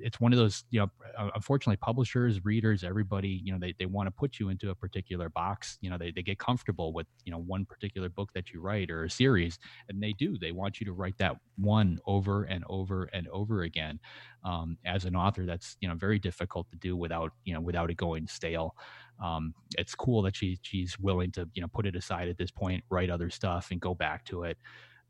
it's 0.00 0.20
one 0.20 0.32
of 0.32 0.38
those 0.38 0.64
you 0.70 0.80
know 0.80 0.90
unfortunately 1.34 1.76
publishers 1.76 2.44
readers 2.44 2.84
everybody 2.84 3.40
you 3.44 3.52
know 3.52 3.58
they, 3.58 3.74
they 3.78 3.86
want 3.86 4.06
to 4.06 4.10
put 4.10 4.38
you 4.38 4.48
into 4.48 4.70
a 4.70 4.74
particular 4.74 5.28
box 5.28 5.78
you 5.80 5.90
know 5.90 5.98
they, 5.98 6.10
they 6.10 6.22
get 6.22 6.38
comfortable 6.38 6.92
with 6.92 7.06
you 7.24 7.32
know 7.32 7.38
one 7.38 7.64
particular 7.64 8.08
book 8.08 8.30
that 8.34 8.52
you 8.52 8.60
write 8.60 8.90
or 8.90 9.04
a 9.04 9.10
series 9.10 9.58
and 9.88 10.02
they 10.02 10.12
do 10.12 10.36
they 10.38 10.52
want 10.52 10.80
you 10.80 10.86
to 10.86 10.92
write 10.92 11.16
that 11.18 11.36
one 11.56 11.98
over 12.06 12.44
and 12.44 12.64
over 12.68 13.04
and 13.12 13.28
over 13.28 13.62
again 13.62 13.98
um, 14.44 14.76
as 14.84 15.04
an 15.04 15.16
author 15.16 15.46
that's 15.46 15.76
you 15.80 15.88
know 15.88 15.94
very 15.94 16.18
difficult 16.18 16.68
to 16.70 16.76
do 16.76 16.96
without 16.96 17.32
you 17.44 17.54
know 17.54 17.60
without 17.60 17.90
it 17.90 17.96
going 17.96 18.26
stale 18.26 18.74
um, 19.22 19.54
it's 19.78 19.94
cool 19.94 20.22
that 20.22 20.36
she 20.36 20.58
she's 20.62 20.98
willing 20.98 21.30
to 21.32 21.48
you 21.54 21.62
know 21.62 21.68
put 21.68 21.86
it 21.86 21.96
aside 21.96 22.28
at 22.28 22.38
this 22.38 22.50
point 22.50 22.82
write 22.90 23.10
other 23.10 23.30
stuff 23.30 23.68
and 23.70 23.80
go 23.80 23.94
back 23.94 24.24
to 24.24 24.42
it 24.44 24.58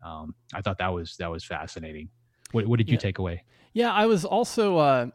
um, 0.04 0.34
i 0.54 0.60
thought 0.60 0.78
that 0.78 0.92
was 0.92 1.16
that 1.16 1.30
was 1.30 1.44
fascinating 1.44 2.08
what, 2.54 2.66
what 2.66 2.78
did 2.78 2.88
you 2.88 2.94
yeah. 2.94 3.00
take 3.00 3.18
away? 3.18 3.44
Yeah, 3.72 3.92
I 3.92 4.06
was 4.06 4.24
also, 4.24 4.78
uh, 4.78 5.06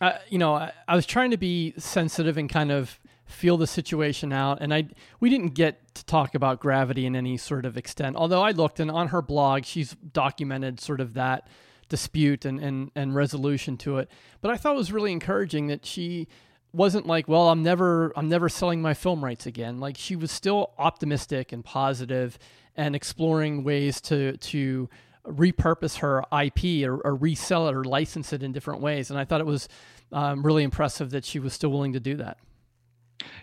I, 0.00 0.18
you 0.28 0.38
know, 0.38 0.54
I, 0.54 0.72
I 0.86 0.96
was 0.96 1.06
trying 1.06 1.30
to 1.30 1.36
be 1.36 1.74
sensitive 1.76 2.38
and 2.38 2.48
kind 2.48 2.72
of 2.72 2.98
feel 3.26 3.56
the 3.58 3.66
situation 3.66 4.32
out. 4.32 4.58
And 4.60 4.72
I 4.72 4.88
we 5.20 5.28
didn't 5.28 5.54
get 5.54 5.94
to 5.94 6.04
talk 6.04 6.34
about 6.34 6.60
gravity 6.60 7.06
in 7.06 7.14
any 7.14 7.36
sort 7.36 7.66
of 7.66 7.76
extent. 7.76 8.16
Although 8.16 8.42
I 8.42 8.52
looked 8.52 8.80
and 8.80 8.90
on 8.90 9.08
her 9.08 9.22
blog, 9.22 9.64
she's 9.64 9.94
documented 10.12 10.80
sort 10.80 11.00
of 11.00 11.14
that 11.14 11.46
dispute 11.88 12.44
and, 12.44 12.60
and, 12.60 12.90
and 12.94 13.14
resolution 13.14 13.76
to 13.78 13.98
it. 13.98 14.10
But 14.40 14.50
I 14.50 14.56
thought 14.56 14.74
it 14.74 14.78
was 14.78 14.92
really 14.92 15.12
encouraging 15.12 15.68
that 15.68 15.86
she 15.86 16.28
wasn't 16.72 17.06
like, 17.06 17.28
well, 17.28 17.48
I'm 17.48 17.62
never 17.62 18.12
I'm 18.16 18.28
never 18.28 18.48
selling 18.48 18.82
my 18.82 18.94
film 18.94 19.24
rights 19.24 19.46
again. 19.46 19.78
Like 19.78 19.96
she 19.96 20.16
was 20.16 20.30
still 20.30 20.72
optimistic 20.78 21.52
and 21.52 21.64
positive 21.64 22.38
and 22.76 22.94
exploring 22.96 23.64
ways 23.64 24.00
to 24.02 24.36
to 24.36 24.88
repurpose 25.26 25.98
her 25.98 26.24
IP 26.32 26.88
or, 26.88 26.98
or, 26.98 27.14
resell 27.14 27.68
it 27.68 27.74
or 27.74 27.84
license 27.84 28.32
it 28.32 28.42
in 28.42 28.52
different 28.52 28.80
ways. 28.80 29.10
And 29.10 29.18
I 29.18 29.24
thought 29.24 29.40
it 29.40 29.46
was 29.46 29.68
um, 30.12 30.42
really 30.42 30.62
impressive 30.62 31.10
that 31.10 31.24
she 31.24 31.38
was 31.38 31.52
still 31.52 31.70
willing 31.70 31.92
to 31.92 32.00
do 32.00 32.16
that. 32.16 32.38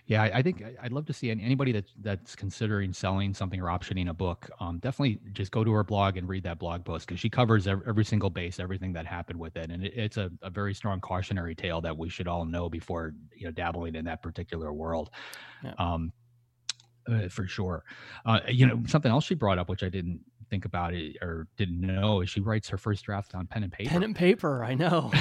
Yeah, 0.08 0.24
I, 0.24 0.42
think 0.42 0.64
I'd 0.82 0.92
love 0.92 1.06
to 1.08 1.14
see 1.14 1.32
anybody 1.32 1.72
that 1.72 1.86
that's 2.02 2.36
considering 2.36 2.94
selling 2.94 3.34
something 3.34 3.60
or 3.60 3.66
optioning 3.66 4.10
a 4.10 4.14
book. 4.14 4.50
Um, 4.60 4.78
definitely 4.78 5.20
just 5.34 5.52
go 5.52 5.64
to 5.64 5.72
her 5.72 5.84
blog 5.84 6.18
and 6.18 6.30
read 6.30 6.44
that 6.44 6.60
blog 6.60 6.86
post 6.86 7.08
because 7.08 7.20
she 7.20 7.30
covers 7.30 7.68
every, 7.68 7.86
every, 7.88 8.06
single 8.06 8.30
base, 8.30 8.60
everything 8.60 8.94
that 8.94 9.06
happened 9.06 9.40
with 9.40 9.58
it, 9.58 9.72
and 9.72 9.84
it, 9.84 9.94
it's 9.96 10.18
a, 10.18 10.32
a, 10.44 10.50
very 10.50 10.74
strong 10.74 11.02
cautionary 11.02 11.56
tale 11.56 11.82
that 11.82 11.98
we 11.98 12.08
should 12.08 12.28
all 12.28 12.46
know 12.46 12.70
before 12.70 13.14
you 13.36 13.46
know 13.46 13.52
dabbling 13.52 13.96
in 13.96 14.06
that 14.06 14.22
particular 14.22 14.72
world. 14.72 15.10
Yeah. 15.64 15.74
Um, 15.78 16.14
uh, 17.12 17.28
for 17.30 17.48
sure. 17.48 17.84
Uh, 18.26 18.40
you 18.48 18.66
know, 18.66 18.82
something 18.88 19.12
else 19.12 19.26
she 19.26 19.36
brought 19.36 19.60
up, 19.60 19.70
which 19.70 19.84
I 19.84 19.90
didn't 19.90 20.20
think 20.56 20.64
about 20.64 20.94
it 20.94 21.18
or 21.22 21.48
didn't 21.58 21.82
know 21.82 22.22
is 22.22 22.30
she 22.30 22.40
writes 22.40 22.70
her 22.70 22.78
first 22.78 23.04
draft 23.04 23.36
on 23.36 23.46
pen 23.46 23.64
and 23.64 23.74
paper. 23.74 23.90
Pen 23.90 24.04
and 24.04 24.16
paper, 24.16 24.64
I 24.64 24.74
know. 24.74 25.12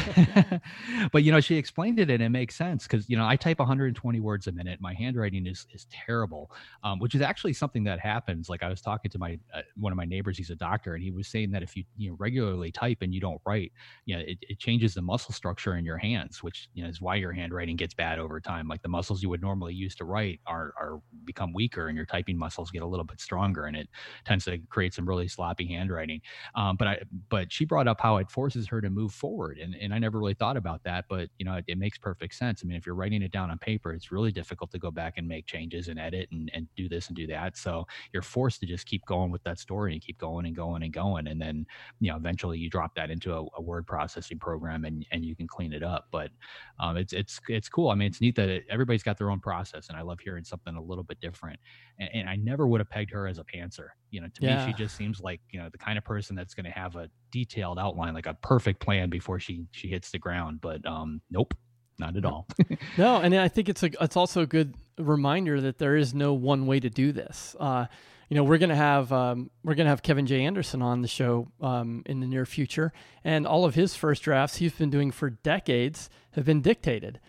but 1.13 1.25
you 1.25 1.33
know, 1.33 1.41
she 1.41 1.57
explained 1.57 1.99
it 1.99 2.09
and 2.09 2.23
it 2.23 2.29
makes 2.29 2.55
sense 2.55 2.85
because 2.85 3.11
you 3.11 3.17
know 3.17 3.27
I 3.27 3.35
type 3.35 3.59
120 3.59 4.21
words 4.21 4.47
a 4.47 4.53
minute. 4.53 4.81
My 4.81 4.95
handwriting 4.95 5.49
is 5.49 5.67
is 5.75 5.89
terrible, 5.91 6.53
um, 6.85 7.01
which 7.01 7.17
is 7.17 7.21
actually 7.21 7.53
something 7.53 7.83
that 7.85 7.99
happens. 7.99 8.49
Like 8.49 8.63
I 8.63 8.69
was 8.69 8.81
talking 8.81 9.11
to 9.11 9.19
my 9.19 9.37
uh, 9.53 9.63
one 9.77 9.93
of 9.93 9.97
my 9.97 10.05
neighbors, 10.05 10.39
he's 10.39 10.51
a 10.51 10.55
doctor, 10.55 10.95
and 10.95 11.03
he 11.03 11.11
was 11.11 11.27
saying 11.27 11.51
that 11.51 11.65
if 11.65 11.77
you 11.77 11.83
you 11.97 12.11
know 12.11 12.17
regularly 12.21 12.71
type 12.71 12.99
and 13.01 13.13
you 13.13 13.21
don't 13.21 13.41
write, 13.45 13.73
you 14.07 14.17
know, 14.17 14.23
it, 14.25 14.39
it 14.43 14.61
changes 14.61 14.95
the 14.95 15.03
muscle 15.03 15.35
structure 15.35 15.77
in 15.77 15.85
your 15.85 15.99
hands, 15.99 16.45
which 16.45 16.69
you 16.75 16.85
know 16.85 16.89
is 16.89 17.01
why 17.01 17.17
your 17.17 17.33
handwriting 17.33 17.75
gets 17.75 17.93
bad 17.93 18.21
over 18.21 18.39
time. 18.41 18.69
Like 18.69 18.83
the 18.83 18.89
muscles 18.89 19.21
you 19.21 19.29
would 19.31 19.43
normally 19.43 19.75
use 19.75 19.97
to 19.97 20.05
write 20.05 20.39
are 20.47 20.73
are 20.79 21.01
become 21.25 21.53
weaker, 21.53 21.89
and 21.89 21.97
your 21.97 22.07
typing 22.07 22.39
muscles 22.39 22.71
get 22.71 22.83
a 22.83 22.87
little 22.87 23.05
bit 23.05 23.21
stronger, 23.21 23.65
and 23.65 23.77
it 23.77 23.89
tends 24.25 24.45
to 24.45 24.59
create 24.69 24.95
some 24.95 25.09
really 25.09 25.24
sloppy 25.29 25.67
handwriting. 25.67 26.21
Um, 26.55 26.77
but 26.77 26.89
I, 26.89 26.99
but 27.29 27.53
she 27.53 27.65
brought 27.65 27.89
up 27.89 28.01
how 28.01 28.17
it 28.19 28.31
forces 28.31 28.67
her 28.69 28.81
to 28.81 28.91
move 28.91 29.13
forward, 29.13 29.59
and 29.59 29.75
and 29.75 29.93
I 29.95 29.99
never 29.99 30.19
really 30.19 30.35
thought 30.35 30.57
about 30.57 30.83
that, 30.85 31.07
but 31.09 31.29
you 31.39 31.45
know, 31.45 31.55
it, 31.55 31.65
it 31.69 31.79
makes 31.79 31.99
perfect 31.99 32.35
sense. 32.35 32.63
I 32.63 32.67
mean, 32.67 32.77
if 32.77 32.87
you're 32.87 32.95
writing 32.95 33.23
it 33.23 33.33
down 33.33 33.51
on 33.51 33.59
paper, 33.59 33.93
it's 33.93 34.13
really 34.13 34.33
difficult 34.33 34.71
to 34.73 34.79
go 34.79 34.91
back 34.91 35.15
and 35.17 35.27
make 35.27 35.47
changes 35.47 35.89
and 35.89 35.99
edit 35.99 36.29
and 36.33 36.51
and 36.55 36.67
do 36.77 36.89
this 36.89 37.09
and 37.09 37.17
do 37.17 37.27
that. 37.29 37.57
So 37.57 37.87
you're 38.13 38.23
forced 38.23 38.61
to 38.61 38.67
just 38.67 38.87
keep 38.87 39.05
going 39.07 39.31
with 39.31 39.43
that 39.45 39.59
story 39.59 39.93
and 39.93 40.03
keep 40.03 40.19
going 40.19 40.47
and 40.47 40.57
going 40.57 40.83
and 40.83 40.93
going, 40.93 41.27
and 41.29 41.41
then 41.41 41.67
you 42.01 42.11
know, 42.11 42.17
eventually 42.17 42.59
you 42.59 42.71
drop 42.71 42.95
that 42.97 43.11
into 43.11 43.35
a, 43.35 43.45
a 43.57 43.63
word 43.63 43.87
processing 43.87 44.39
program 44.39 44.85
and 44.85 45.07
and 45.11 45.25
you 45.25 45.35
can 45.37 45.47
clean 45.47 45.73
it 45.73 45.83
up. 45.83 46.07
But 46.11 46.31
um, 46.79 46.97
it's 46.97 47.13
it's 47.13 47.41
it's 47.49 47.69
cool. 47.69 47.91
I 47.91 47.95
mean, 47.95 48.09
it's 48.09 48.21
neat 48.21 48.37
that 48.37 48.49
it, 48.49 48.65
everybody's 48.71 49.03
got 49.03 49.19
their 49.19 49.31
own 49.31 49.41
process, 49.41 49.89
and 49.89 49.97
I 49.97 50.03
love 50.03 50.21
hearing 50.21 50.45
something 50.45 50.75
a 50.75 50.83
little 50.83 51.05
bit 51.05 51.21
different. 51.21 51.59
And, 51.99 52.09
and 52.15 52.29
I 52.29 52.37
never 52.37 52.67
would 52.67 52.81
have 52.81 52.91
pegged 52.91 53.11
her 53.13 53.27
as 53.27 53.39
a 53.39 53.45
pantser. 53.45 53.89
You 54.15 54.21
know, 54.21 54.29
to 54.29 54.43
yeah. 54.43 54.65
me, 54.65 54.73
she 54.73 54.77
just 54.77 54.97
seems 54.97 55.21
like 55.21 55.41
you 55.51 55.61
know 55.61 55.69
the 55.69 55.79
kind 55.79 55.99
of 55.99 56.05
person 56.05 56.37
that's 56.37 56.55
going 56.55 56.67
to 56.67 56.71
have 56.71 56.95
a 56.95 57.11
detailed 57.33 57.79
outline, 57.79 58.15
like 58.15 58.27
a 58.27 58.35
perfect 58.35 58.81
plan 58.81 59.11
before 59.11 59.41
she 59.41 59.67
she 59.73 59.89
hits 59.89 60.11
the 60.13 60.19
ground. 60.19 60.61
But 60.61 60.87
um, 60.87 61.21
nope, 61.31 61.55
not 61.99 62.17
at 62.17 62.25
all. 62.25 62.47
no, 62.99 63.17
and 63.19 63.35
I 63.35 63.49
think 63.49 63.69
it's 63.69 63.83
a 63.83 63.91
it's 64.01 64.17
also 64.17 64.43
a 64.43 64.47
good 64.47 64.77
reminder 64.99 65.61
that 65.61 65.79
there 65.79 65.97
is 65.97 66.15
no 66.15 66.33
one 66.33 66.67
way 66.67 66.79
to 66.79 66.89
do 66.89 67.11
this. 67.11 67.57
Uh, 67.59 67.87
you 68.29 68.37
know, 68.37 68.45
we're 68.45 68.59
gonna 68.59 68.77
have 68.77 69.13
um, 69.13 69.51
we're 69.63 69.75
gonna 69.75 69.91
have 69.91 70.03
Kevin 70.03 70.27
J. 70.27 70.45
Anderson 70.45 70.81
on 70.81 71.03
the 71.03 71.09
show 71.09 71.49
um, 71.61 72.03
in 72.07 72.21
the 72.21 72.27
near 72.27 72.47
future, 72.47 72.93
and 73.23 73.47
all 73.47 73.65
of 73.65 73.75
his 73.75 73.97
first 73.97 74.23
drafts 74.23 74.57
he's 74.57 74.73
been 74.73 74.91
doing 74.91 75.11
for 75.11 75.31
decades 75.31 76.09
have 76.33 76.45
been 76.45 76.61
dictated. 76.61 77.21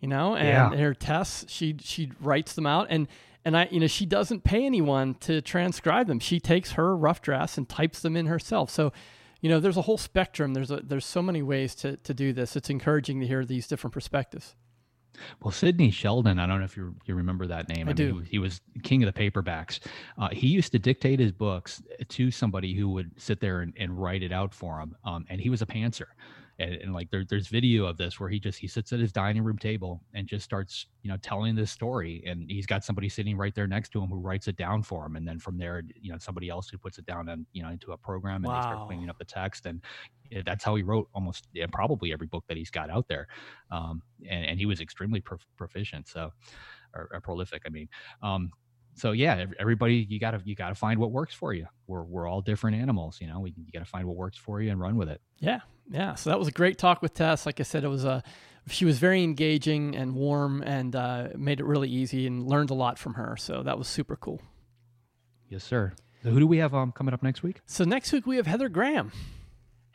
You 0.00 0.08
know, 0.08 0.36
and 0.36 0.74
yeah. 0.74 0.78
her 0.78 0.94
tests, 0.94 1.46
she 1.48 1.76
she 1.80 2.12
writes 2.20 2.52
them 2.52 2.66
out, 2.66 2.88
and 2.90 3.08
and 3.46 3.56
I, 3.56 3.68
you 3.70 3.78
know, 3.78 3.86
she 3.86 4.06
doesn't 4.06 4.42
pay 4.42 4.66
anyone 4.66 5.14
to 5.20 5.40
transcribe 5.40 6.08
them. 6.08 6.18
She 6.18 6.40
takes 6.40 6.72
her 6.72 6.96
rough 6.96 7.22
drafts 7.22 7.56
and 7.56 7.68
types 7.68 8.00
them 8.00 8.16
in 8.16 8.26
herself. 8.26 8.70
So, 8.70 8.92
you 9.40 9.48
know, 9.48 9.60
there's 9.60 9.76
a 9.76 9.82
whole 9.82 9.98
spectrum. 9.98 10.52
There's 10.52 10.72
a, 10.72 10.80
there's 10.82 11.06
so 11.06 11.22
many 11.22 11.42
ways 11.42 11.76
to 11.76 11.96
to 11.98 12.12
do 12.12 12.32
this. 12.32 12.56
It's 12.56 12.70
encouraging 12.70 13.20
to 13.20 13.26
hear 13.26 13.44
these 13.44 13.68
different 13.68 13.94
perspectives. 13.94 14.56
Well, 15.40 15.52
Sidney 15.52 15.92
Sheldon, 15.92 16.40
I 16.40 16.46
don't 16.46 16.58
know 16.58 16.64
if 16.64 16.76
you 16.76 16.96
you 17.06 17.14
remember 17.14 17.46
that 17.46 17.68
name. 17.68 17.86
I, 17.86 17.92
I 17.92 17.94
do. 17.94 18.14
Mean, 18.14 18.24
he, 18.24 18.30
he, 18.32 18.38
was 18.40 18.60
king 18.82 19.04
of 19.04 19.14
the 19.14 19.30
paperbacks. 19.30 19.78
Uh, 20.18 20.28
he 20.32 20.48
used 20.48 20.72
to 20.72 20.80
dictate 20.80 21.20
his 21.20 21.30
books 21.30 21.80
to 22.08 22.32
somebody 22.32 22.74
who 22.74 22.88
would 22.88 23.12
sit 23.16 23.38
there 23.38 23.60
and, 23.60 23.72
and 23.78 23.96
write 23.96 24.24
it 24.24 24.32
out 24.32 24.52
for 24.52 24.80
him. 24.80 24.96
Um, 25.04 25.24
and 25.30 25.40
he 25.40 25.50
was 25.50 25.62
a 25.62 25.66
pantser 25.66 26.06
and, 26.58 26.74
and 26.74 26.94
like 26.94 27.10
there, 27.10 27.24
there's 27.28 27.48
video 27.48 27.84
of 27.86 27.96
this 27.96 28.18
where 28.18 28.28
he 28.28 28.40
just 28.40 28.58
he 28.58 28.66
sits 28.66 28.92
at 28.92 29.00
his 29.00 29.12
dining 29.12 29.42
room 29.42 29.58
table 29.58 30.02
and 30.14 30.26
just 30.26 30.44
starts 30.44 30.86
you 31.02 31.10
know 31.10 31.16
telling 31.18 31.54
this 31.54 31.70
story 31.70 32.22
and 32.26 32.50
he's 32.50 32.66
got 32.66 32.84
somebody 32.84 33.08
sitting 33.08 33.36
right 33.36 33.54
there 33.54 33.66
next 33.66 33.90
to 33.90 34.00
him 34.00 34.08
who 34.08 34.18
writes 34.18 34.48
it 34.48 34.56
down 34.56 34.82
for 34.82 35.04
him 35.06 35.16
and 35.16 35.26
then 35.26 35.38
from 35.38 35.58
there 35.58 35.82
you 36.00 36.10
know 36.10 36.18
somebody 36.18 36.48
else 36.48 36.68
who 36.68 36.78
puts 36.78 36.98
it 36.98 37.06
down 37.06 37.28
and 37.28 37.46
you 37.52 37.62
know 37.62 37.70
into 37.70 37.92
a 37.92 37.96
program 37.96 38.36
and 38.36 38.46
wow. 38.46 38.54
they 38.54 38.62
start 38.62 38.86
cleaning 38.86 39.10
up 39.10 39.18
the 39.18 39.24
text 39.24 39.66
and 39.66 39.82
that's 40.44 40.64
how 40.64 40.74
he 40.74 40.82
wrote 40.82 41.08
almost 41.14 41.46
yeah, 41.52 41.66
probably 41.70 42.12
every 42.12 42.26
book 42.26 42.44
that 42.48 42.56
he's 42.56 42.70
got 42.70 42.90
out 42.90 43.06
there 43.08 43.28
um, 43.70 44.02
and, 44.28 44.44
and 44.46 44.58
he 44.58 44.66
was 44.66 44.80
extremely 44.80 45.20
prof- 45.20 45.46
proficient 45.56 46.08
so 46.08 46.32
or, 46.94 47.08
or, 47.12 47.20
prolific 47.20 47.62
i 47.66 47.68
mean 47.68 47.88
um, 48.22 48.50
so 48.96 49.12
yeah 49.12 49.46
everybody 49.58 50.06
you 50.08 50.18
gotta 50.18 50.40
you 50.44 50.54
gotta 50.54 50.74
find 50.74 50.98
what 50.98 51.10
works 51.12 51.34
for 51.34 51.52
you. 51.52 51.66
We're, 51.86 52.02
we're 52.02 52.26
all 52.26 52.40
different 52.40 52.76
animals 52.76 53.18
you 53.20 53.26
know 53.28 53.40
we, 53.40 53.54
you 53.56 53.72
gotta 53.72 53.84
find 53.84 54.06
what 54.06 54.16
works 54.16 54.36
for 54.36 54.60
you 54.60 54.70
and 54.70 54.80
run 54.80 54.96
with 54.96 55.08
it. 55.08 55.20
Yeah 55.38 55.60
yeah 55.88 56.14
so 56.14 56.30
that 56.30 56.38
was 56.38 56.48
a 56.48 56.52
great 56.52 56.78
talk 56.78 57.02
with 57.02 57.14
tess. 57.14 57.46
Like 57.46 57.60
i 57.60 57.62
said 57.62 57.84
it 57.84 57.88
was 57.88 58.04
a 58.04 58.22
she 58.68 58.84
was 58.84 58.98
very 58.98 59.22
engaging 59.22 59.94
and 59.94 60.14
warm 60.14 60.60
and 60.62 60.96
uh, 60.96 61.28
made 61.36 61.60
it 61.60 61.64
really 61.64 61.88
easy 61.88 62.26
and 62.26 62.48
learned 62.48 62.70
a 62.70 62.74
lot 62.74 62.98
from 62.98 63.14
her 63.14 63.36
so 63.36 63.62
that 63.62 63.78
was 63.78 63.86
super 63.88 64.16
cool. 64.16 64.40
Yes 65.48 65.62
sir. 65.62 65.92
So 66.22 66.30
who 66.30 66.40
do 66.40 66.46
we 66.46 66.58
have 66.58 66.74
um, 66.74 66.90
coming 66.90 67.14
up 67.14 67.22
next 67.22 67.44
week? 67.44 67.60
So 67.66 67.84
next 67.84 68.10
week 68.10 68.26
we 68.26 68.36
have 68.36 68.46
heather 68.46 68.68
graham 68.68 69.12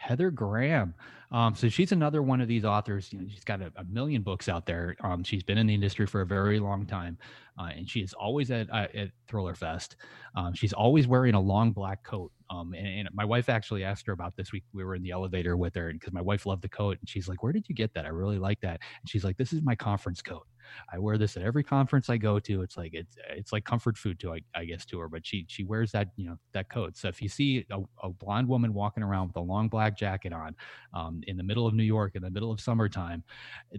Heather 0.02 0.32
Graham. 0.32 0.96
Um, 1.32 1.56
so 1.56 1.70
she's 1.70 1.92
another 1.92 2.22
one 2.24 2.42
of 2.42 2.48
these 2.48 2.66
authors. 2.66 3.14
You 3.14 3.20
know, 3.20 3.28
she's 3.30 3.44
got 3.44 3.62
a, 3.62 3.72
a 3.76 3.84
million 3.86 4.24
books 4.24 4.50
out 4.50 4.66
there. 4.66 4.98
Um, 5.02 5.24
she's 5.24 5.44
been 5.44 5.58
in 5.58 5.68
the 5.68 5.74
industry 5.74 6.08
for 6.08 6.22
a 6.22 6.26
very 6.26 6.60
long 6.60 6.86
time, 6.86 7.18
uh, 7.58 7.70
and 7.76 7.88
she 7.88 8.02
is 8.02 8.14
always 8.14 8.52
at 8.52 8.70
uh, 8.72 8.88
at 8.94 9.12
Thriller 9.28 9.54
Fest. 9.54 9.96
Um, 10.36 10.54
she's 10.54 10.74
always 10.74 11.08
wearing 11.08 11.36
a 11.36 11.40
long 11.40 11.72
black 11.72 12.04
coat. 12.04 12.32
Um, 12.50 12.74
and, 12.74 12.88
and, 12.88 13.10
my 13.14 13.24
wife 13.24 13.48
actually 13.48 13.86
asked 13.86 14.06
her 14.08 14.14
about 14.14 14.36
this 14.36 14.52
week. 14.52 14.64
We 14.74 14.84
were 14.84 14.96
in 14.96 15.04
the 15.04 15.12
elevator 15.12 15.56
with 15.56 15.76
her, 15.76 15.90
and 15.90 16.00
because 16.00 16.12
my 16.12 16.22
wife 16.22 16.46
loved 16.46 16.64
the 16.64 16.70
coat, 16.70 16.98
and 17.00 17.08
she's 17.08 17.30
like, 17.30 17.44
"Where 17.44 17.54
did 17.54 17.70
you 17.70 17.76
get 17.76 17.94
that? 17.94 18.06
I 18.06 18.10
really 18.10 18.40
like 18.40 18.60
that." 18.62 18.82
And 19.02 19.10
she's 19.10 19.24
like, 19.24 19.38
"This 19.38 19.54
is 19.54 19.62
my 19.62 19.76
conference 19.76 20.22
coat." 20.22 20.48
I 20.92 21.00
wear 21.00 21.18
this 21.18 21.38
at 21.38 21.44
every 21.44 21.64
conference 21.64 22.10
I 22.10 22.18
go 22.18 22.40
to. 22.40 22.62
It's 22.62 22.78
like 22.78 22.94
it's 22.94 23.16
it's 23.30 23.52
like 23.52 23.66
comfort 23.66 23.98
food 23.98 24.20
to 24.20 24.34
I, 24.34 24.42
I 24.56 24.66
guess 24.66 24.86
to 24.88 25.00
her. 25.00 25.08
But 25.08 25.26
she 25.26 25.46
she 25.48 25.64
wears 25.64 25.92
that 25.92 26.10
you 26.16 26.26
know 26.26 26.38
that 26.54 26.70
coat. 26.70 26.98
So 26.98 27.08
if 27.08 27.22
you 27.22 27.30
see 27.30 27.66
a, 27.72 27.80
a 28.04 28.10
blonde 28.10 28.48
woman 28.48 28.74
walking 28.74 29.04
around 29.04 29.28
with 29.28 29.38
a 29.38 29.42
long 29.42 29.70
black 29.70 29.98
jacket 29.98 30.34
on 30.34 30.56
um, 30.94 31.22
in 31.28 31.38
the 31.38 31.44
middle 31.44 31.68
of 31.68 31.74
New 31.74 31.84
York 31.84 32.16
in 32.16 32.22
the 32.22 32.30
middle 32.30 32.52
of 32.52 32.60
summertime, 32.60 33.24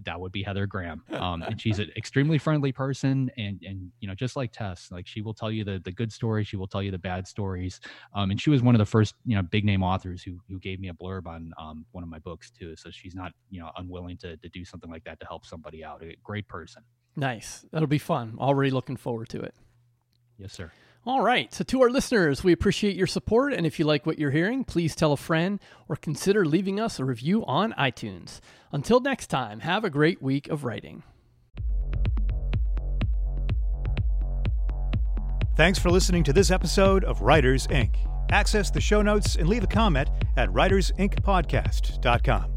that 0.05 0.19
would 0.19 0.31
be 0.31 0.43
Heather 0.43 0.65
Graham. 0.65 1.03
Um, 1.11 1.41
and 1.41 1.59
she's 1.59 1.79
an 1.79 1.91
extremely 1.95 2.37
friendly 2.37 2.71
person, 2.71 3.31
and 3.37 3.61
and 3.65 3.91
you 3.99 4.07
know 4.07 4.15
just 4.15 4.35
like 4.35 4.51
Tess, 4.51 4.89
like 4.91 5.07
she 5.07 5.21
will 5.21 5.33
tell 5.33 5.51
you 5.51 5.63
the 5.63 5.81
the 5.83 5.91
good 5.91 6.11
stories, 6.11 6.47
she 6.47 6.57
will 6.57 6.67
tell 6.67 6.83
you 6.83 6.91
the 6.91 6.97
bad 6.97 7.27
stories. 7.27 7.79
Um, 8.13 8.31
and 8.31 8.39
she 8.39 8.49
was 8.49 8.61
one 8.61 8.75
of 8.75 8.79
the 8.79 8.85
first 8.85 9.15
you 9.25 9.35
know 9.35 9.41
big 9.41 9.65
name 9.65 9.83
authors 9.83 10.23
who 10.23 10.39
who 10.49 10.59
gave 10.59 10.79
me 10.79 10.89
a 10.89 10.93
blurb 10.93 11.27
on 11.27 11.53
um, 11.57 11.85
one 11.91 12.03
of 12.03 12.09
my 12.09 12.19
books 12.19 12.51
too. 12.51 12.75
So 12.75 12.89
she's 12.91 13.15
not 13.15 13.31
you 13.49 13.59
know 13.59 13.71
unwilling 13.77 14.17
to 14.17 14.37
to 14.37 14.49
do 14.49 14.65
something 14.65 14.89
like 14.89 15.03
that 15.05 15.19
to 15.19 15.25
help 15.25 15.45
somebody 15.45 15.83
out. 15.83 16.03
A 16.03 16.15
great 16.23 16.47
person. 16.47 16.82
Nice. 17.15 17.65
That'll 17.71 17.87
be 17.87 17.97
fun. 17.97 18.37
Already 18.39 18.71
looking 18.71 18.97
forward 18.97 19.29
to 19.29 19.41
it. 19.41 19.53
Yes, 20.37 20.53
sir. 20.53 20.71
All 21.05 21.21
right. 21.21 21.53
So, 21.53 21.63
to 21.65 21.81
our 21.81 21.89
listeners, 21.89 22.43
we 22.43 22.53
appreciate 22.53 22.95
your 22.95 23.07
support. 23.07 23.53
And 23.53 23.65
if 23.65 23.77
you 23.77 23.85
like 23.85 24.05
what 24.05 24.17
you're 24.17 24.31
hearing, 24.31 24.63
please 24.63 24.95
tell 24.95 25.11
a 25.11 25.17
friend 25.17 25.59
or 25.89 25.95
consider 25.95 26.45
leaving 26.45 26.79
us 26.79 26.97
a 26.97 27.05
review 27.05 27.45
on 27.45 27.73
iTunes. 27.73 28.39
Until 28.71 29.01
next 29.01 29.27
time, 29.27 29.59
have 29.59 29.83
a 29.83 29.89
great 29.89 30.21
week 30.21 30.47
of 30.47 30.63
writing. 30.63 31.03
Thanks 35.55 35.77
for 35.77 35.91
listening 35.91 36.23
to 36.23 36.33
this 36.33 36.49
episode 36.49 37.03
of 37.03 37.21
Writers 37.21 37.67
Inc. 37.67 37.95
Access 38.31 38.71
the 38.71 38.81
show 38.81 39.03
notes 39.03 39.35
and 39.35 39.47
leave 39.47 39.63
a 39.63 39.67
comment 39.67 40.09
at 40.35 40.49
writersincpodcast.com. 40.49 42.52